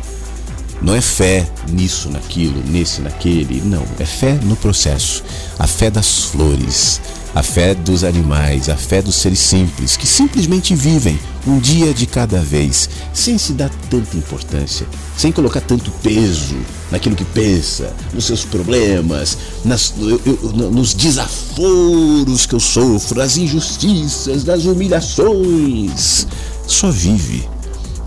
não 0.83 0.97
é 0.97 1.01
fé 1.01 1.49
nisso, 1.71 2.11
naquilo, 2.11 2.61
nesse, 2.67 3.01
naquele. 3.01 3.61
Não. 3.61 3.85
É 4.01 4.05
fé 4.05 4.39
no 4.43 4.57
processo. 4.57 5.23
A 5.57 5.67
fé 5.67 5.89
das 5.91 6.25
flores, 6.25 7.01
a 7.33 7.43
fé 7.43 7.73
dos 7.73 8.03
animais, 8.03 8.69
a 8.69 8.77
fé 8.77 9.01
dos 9.01 9.15
seres 9.15 9.39
simples, 9.39 9.97
que 9.97 10.09
simplesmente 10.09 10.75
vivem 10.75 11.19
um 11.47 11.61
dia 11.61 11.95
de 11.95 12.05
cada 12.05 12.41
vez, 12.41 12.91
sem 13.15 13.39
se 13.39 13.53
dar 13.53 13.71
tanta 13.89 14.17
importância, 14.17 14.85
sem 15.17 15.31
colocar 15.31 15.61
tanto 15.61 15.91
peso 16.03 16.57
naquilo 16.91 17.15
que 17.15 17.25
pensa, 17.25 17.95
nos 18.13 18.25
seus 18.25 18.45
problemas, 18.45 19.39
nas, 19.65 19.95
eu, 19.97 20.21
eu, 20.27 20.53
nos 20.71 20.95
desaforos 20.95 22.45
que 22.45 22.55
eu 22.57 22.61
sofro, 22.61 23.19
nas 23.19 23.37
injustiças, 23.37 24.45
nas 24.45 24.65
humilhações. 24.65 26.27
Só 26.67 26.91
vive. 26.91 27.49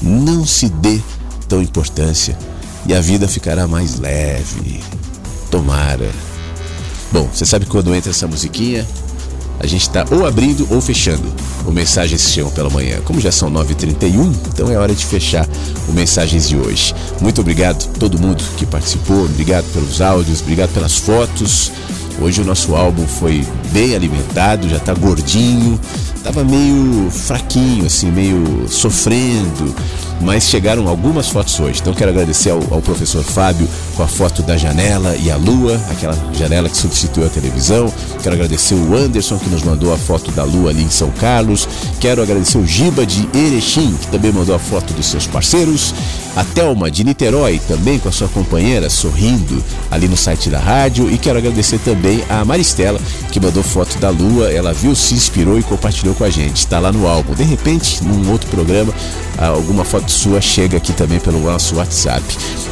Não 0.02 0.46
se 0.46 0.68
dê 0.68 1.00
tão 1.48 1.62
importância 1.62 2.38
e 2.86 2.94
a 2.94 3.02
vida 3.02 3.28
ficará 3.28 3.68
mais 3.68 4.00
leve. 4.00 4.84
Tomara. 5.50 6.10
Bom, 7.12 7.30
você 7.32 7.46
sabe 7.46 7.66
quando 7.66 7.94
entra 7.94 8.12
essa 8.12 8.28
musiquinha, 8.28 8.86
a 9.60 9.68
gente 9.68 9.84
está 9.84 10.06
ou 10.12 10.26
abrindo 10.26 10.68
ou 10.70 10.82
fechando 10.82 11.34
o 11.66 11.72
Mensagens 11.72 12.30
chegam 12.32 12.52
pela 12.52 12.70
manhã. 12.70 13.00
Como 13.04 13.20
já 13.20 13.32
são 13.32 13.52
9h31, 13.52 14.34
então 14.54 14.70
é 14.70 14.78
hora 14.78 14.94
de 14.94 15.06
fechar 15.06 15.48
o 15.88 15.94
Mensagens 15.94 16.48
de 16.48 16.58
hoje. 16.58 16.94
Muito 17.22 17.42
obrigado 17.42 17.90
a 17.96 18.00
todo 18.00 18.20
mundo 18.20 18.44
que 18.58 18.66
participou, 18.66 19.26
obrigado 19.26 19.66
pelos 19.74 20.02
áudios, 20.02 20.42
obrigado 20.42 20.74
pelas 20.74 20.98
fotos. 20.98 21.72
Hoje 22.22 22.42
o 22.42 22.46
nosso 22.46 22.76
álbum 22.76 23.06
foi 23.06 23.46
bem 23.72 23.96
alimentado, 23.96 24.70
já 24.70 24.78
está 24.78 24.94
gordinho, 24.94 25.80
estava 26.16 26.44
meio 26.44 27.10
fraquinho, 27.12 27.86
assim, 27.86 28.10
meio 28.10 28.66
sofrendo 28.70 29.76
mas 30.22 30.44
chegaram 30.44 30.88
algumas 30.88 31.30
fotos 31.30 31.60
hoje. 31.60 31.80
Então 31.82 31.94
quero 31.94 32.12
agradecer 32.12 32.50
ao, 32.50 32.62
ao, 32.72 32.82
professor 32.82 33.24
Fábio 33.24 33.68
com 33.96 34.04
a 34.04 34.08
foto 34.08 34.42
da 34.42 34.58
janela 34.58 35.16
e 35.16 35.30
a 35.30 35.38
lua, 35.38 35.80
aquela 35.90 36.16
janela 36.34 36.70
que 36.70 36.78
substituiu 36.78 37.26
a 37.26 37.30
televisão. 37.30 37.92
Quero 38.22 38.36
agradecer 38.36 38.76
o 38.76 38.96
Anderson 38.96 39.38
que 39.38 39.50
nos 39.50 39.64
mandou 39.64 39.94
a 39.94 39.98
foto 39.98 40.32
da 40.32 40.44
lua 40.44 40.70
ali 40.70 40.84
em 40.84 40.90
São 40.90 41.10
Carlos. 41.12 41.68
Quero 42.00 42.22
agradecer 42.22 42.58
o 42.58 42.66
Giba 42.66 43.06
de 43.06 43.28
Erechim, 43.34 43.96
que 43.96 44.08
também 44.08 44.32
mandou 44.32 44.56
a 44.56 44.60
foto 44.60 44.94
dos 44.94 45.06
seus 45.06 45.28
parceiros. 45.28 45.94
A 46.36 46.44
Thelma 46.44 46.92
de 46.92 47.06
Niterói, 47.06 47.62
também 47.66 47.98
com 47.98 48.10
a 48.10 48.12
sua 48.12 48.28
companheira, 48.28 48.90
sorrindo 48.90 49.64
ali 49.90 50.06
no 50.06 50.18
site 50.18 50.50
da 50.50 50.60
rádio. 50.60 51.10
E 51.10 51.18
quero 51.18 51.38
agradecer 51.38 51.80
também 51.80 52.22
a 52.30 52.44
Maristela, 52.44 53.00
que 53.32 53.40
mandou 53.40 53.64
foto 53.64 53.98
da 54.00 54.10
lua. 54.10 54.52
Ela 54.52 54.74
viu, 54.74 54.94
se 54.96 55.14
inspirou 55.14 55.58
e 55.58 55.64
compartilhou 55.64 56.14
com 56.14 56.26
a 56.26 56.30
gente. 56.30 56.58
Está 56.58 56.78
lá 56.78 56.92
no 56.92 57.08
álbum. 57.08 57.34
De 57.34 57.44
repente, 57.44 58.04
num 58.04 58.30
outro 58.32 58.50
programa, 58.50 58.94
alguma 59.38 59.86
foto 59.86 60.05
sua 60.12 60.42
chega 60.42 60.78
aqui 60.78 60.94
também 60.94 61.20
pelo 61.20 61.40
nosso 61.40 61.76
WhatsApp. 61.76 62.24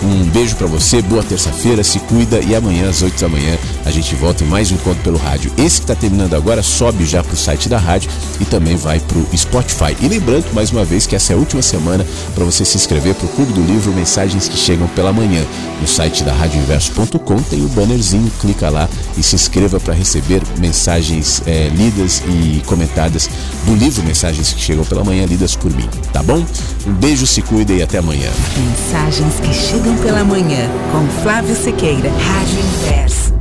Um 0.04 0.26
beijo 0.30 0.56
para 0.56 0.68
você, 0.68 1.02
boa 1.02 1.24
terça-feira, 1.24 1.84
se 1.84 2.00
cuida 2.00 2.40
e 2.40 2.56
amanhã 2.56 2.90
às 2.90 3.02
8 3.02 3.20
da 3.22 3.30
manhã 3.30 3.58
a 3.86 3.92
gente 3.92 4.16
volta 4.16 4.44
em 4.44 4.48
mais 4.48 4.72
um 4.72 4.76
encontro 4.76 5.02
pelo 5.04 5.18
rádio. 5.18 5.52
Esse 5.58 5.78
que 5.78 5.84
está 5.84 5.96
terminando 5.96 6.34
agora 6.34 6.62
sobe 6.62 7.06
já 7.06 7.24
para 7.24 7.34
o 7.34 7.38
site 7.38 7.70
da 7.70 7.78
rádio 7.78 8.10
e 8.40 8.46
também 8.46 8.76
vai 8.76 9.00
para 9.00 9.18
o 9.18 9.38
Spotify. 9.38 9.96
E 10.02 10.08
lembrando 10.08 10.52
mais 10.54 10.72
uma 10.72 10.84
vez 10.84 11.06
que 11.06 11.16
essa 11.16 11.34
é 11.34 11.36
a 11.36 11.40
última 11.40 11.62
semana 11.62 12.06
para 12.34 12.44
você 12.44 12.66
se 12.66 12.78
inscrever 12.78 13.16
para 13.16 13.26
o 13.26 13.30
Clube 13.30 13.54
do 13.54 13.62
Livro 13.62 13.94
Mensagens 13.94 14.48
que 14.48 14.58
Chegam 14.58 14.88
pela 14.90 15.14
Manhã. 15.14 15.46
No 15.82 15.88
site 15.88 16.24
da 16.24 16.34
radioinverso.com 16.34 17.42
tem 17.44 17.64
o 17.64 17.68
bannerzinho, 17.70 18.32
clica 18.40 18.70
lá 18.70 18.88
e 19.18 19.24
se 19.24 19.36
inscreva 19.36 19.80
para 19.80 19.94
receber 19.94 20.42
mensagens 20.58 21.42
é, 21.46 21.68
lidas 21.70 22.24
e 22.28 22.62
comentadas 22.66 23.30
do 23.66 23.76
livro 23.76 24.04
Mensagens 24.04 24.54
que 24.54 24.62
Chegam 24.62 24.86
pela 24.86 25.04
Manhã, 25.04 25.26
lidas 25.26 25.56
por 25.56 25.72
mim, 25.74 25.90
tá 26.12 26.24
bom? 26.24 26.46
Um 26.88 26.94
beijo, 26.94 27.23
se 27.26 27.42
cuida 27.42 27.74
e 27.74 27.82
até 27.82 27.98
amanhã. 27.98 28.30
Mensagens 28.58 29.40
que 29.40 29.54
chegam 29.54 29.96
pela 29.98 30.24
manhã 30.24 30.70
com 30.92 31.08
Flávio 31.22 31.56
Sequeira, 31.56 32.10
Rádio 32.10 32.60
Inverso. 32.60 33.33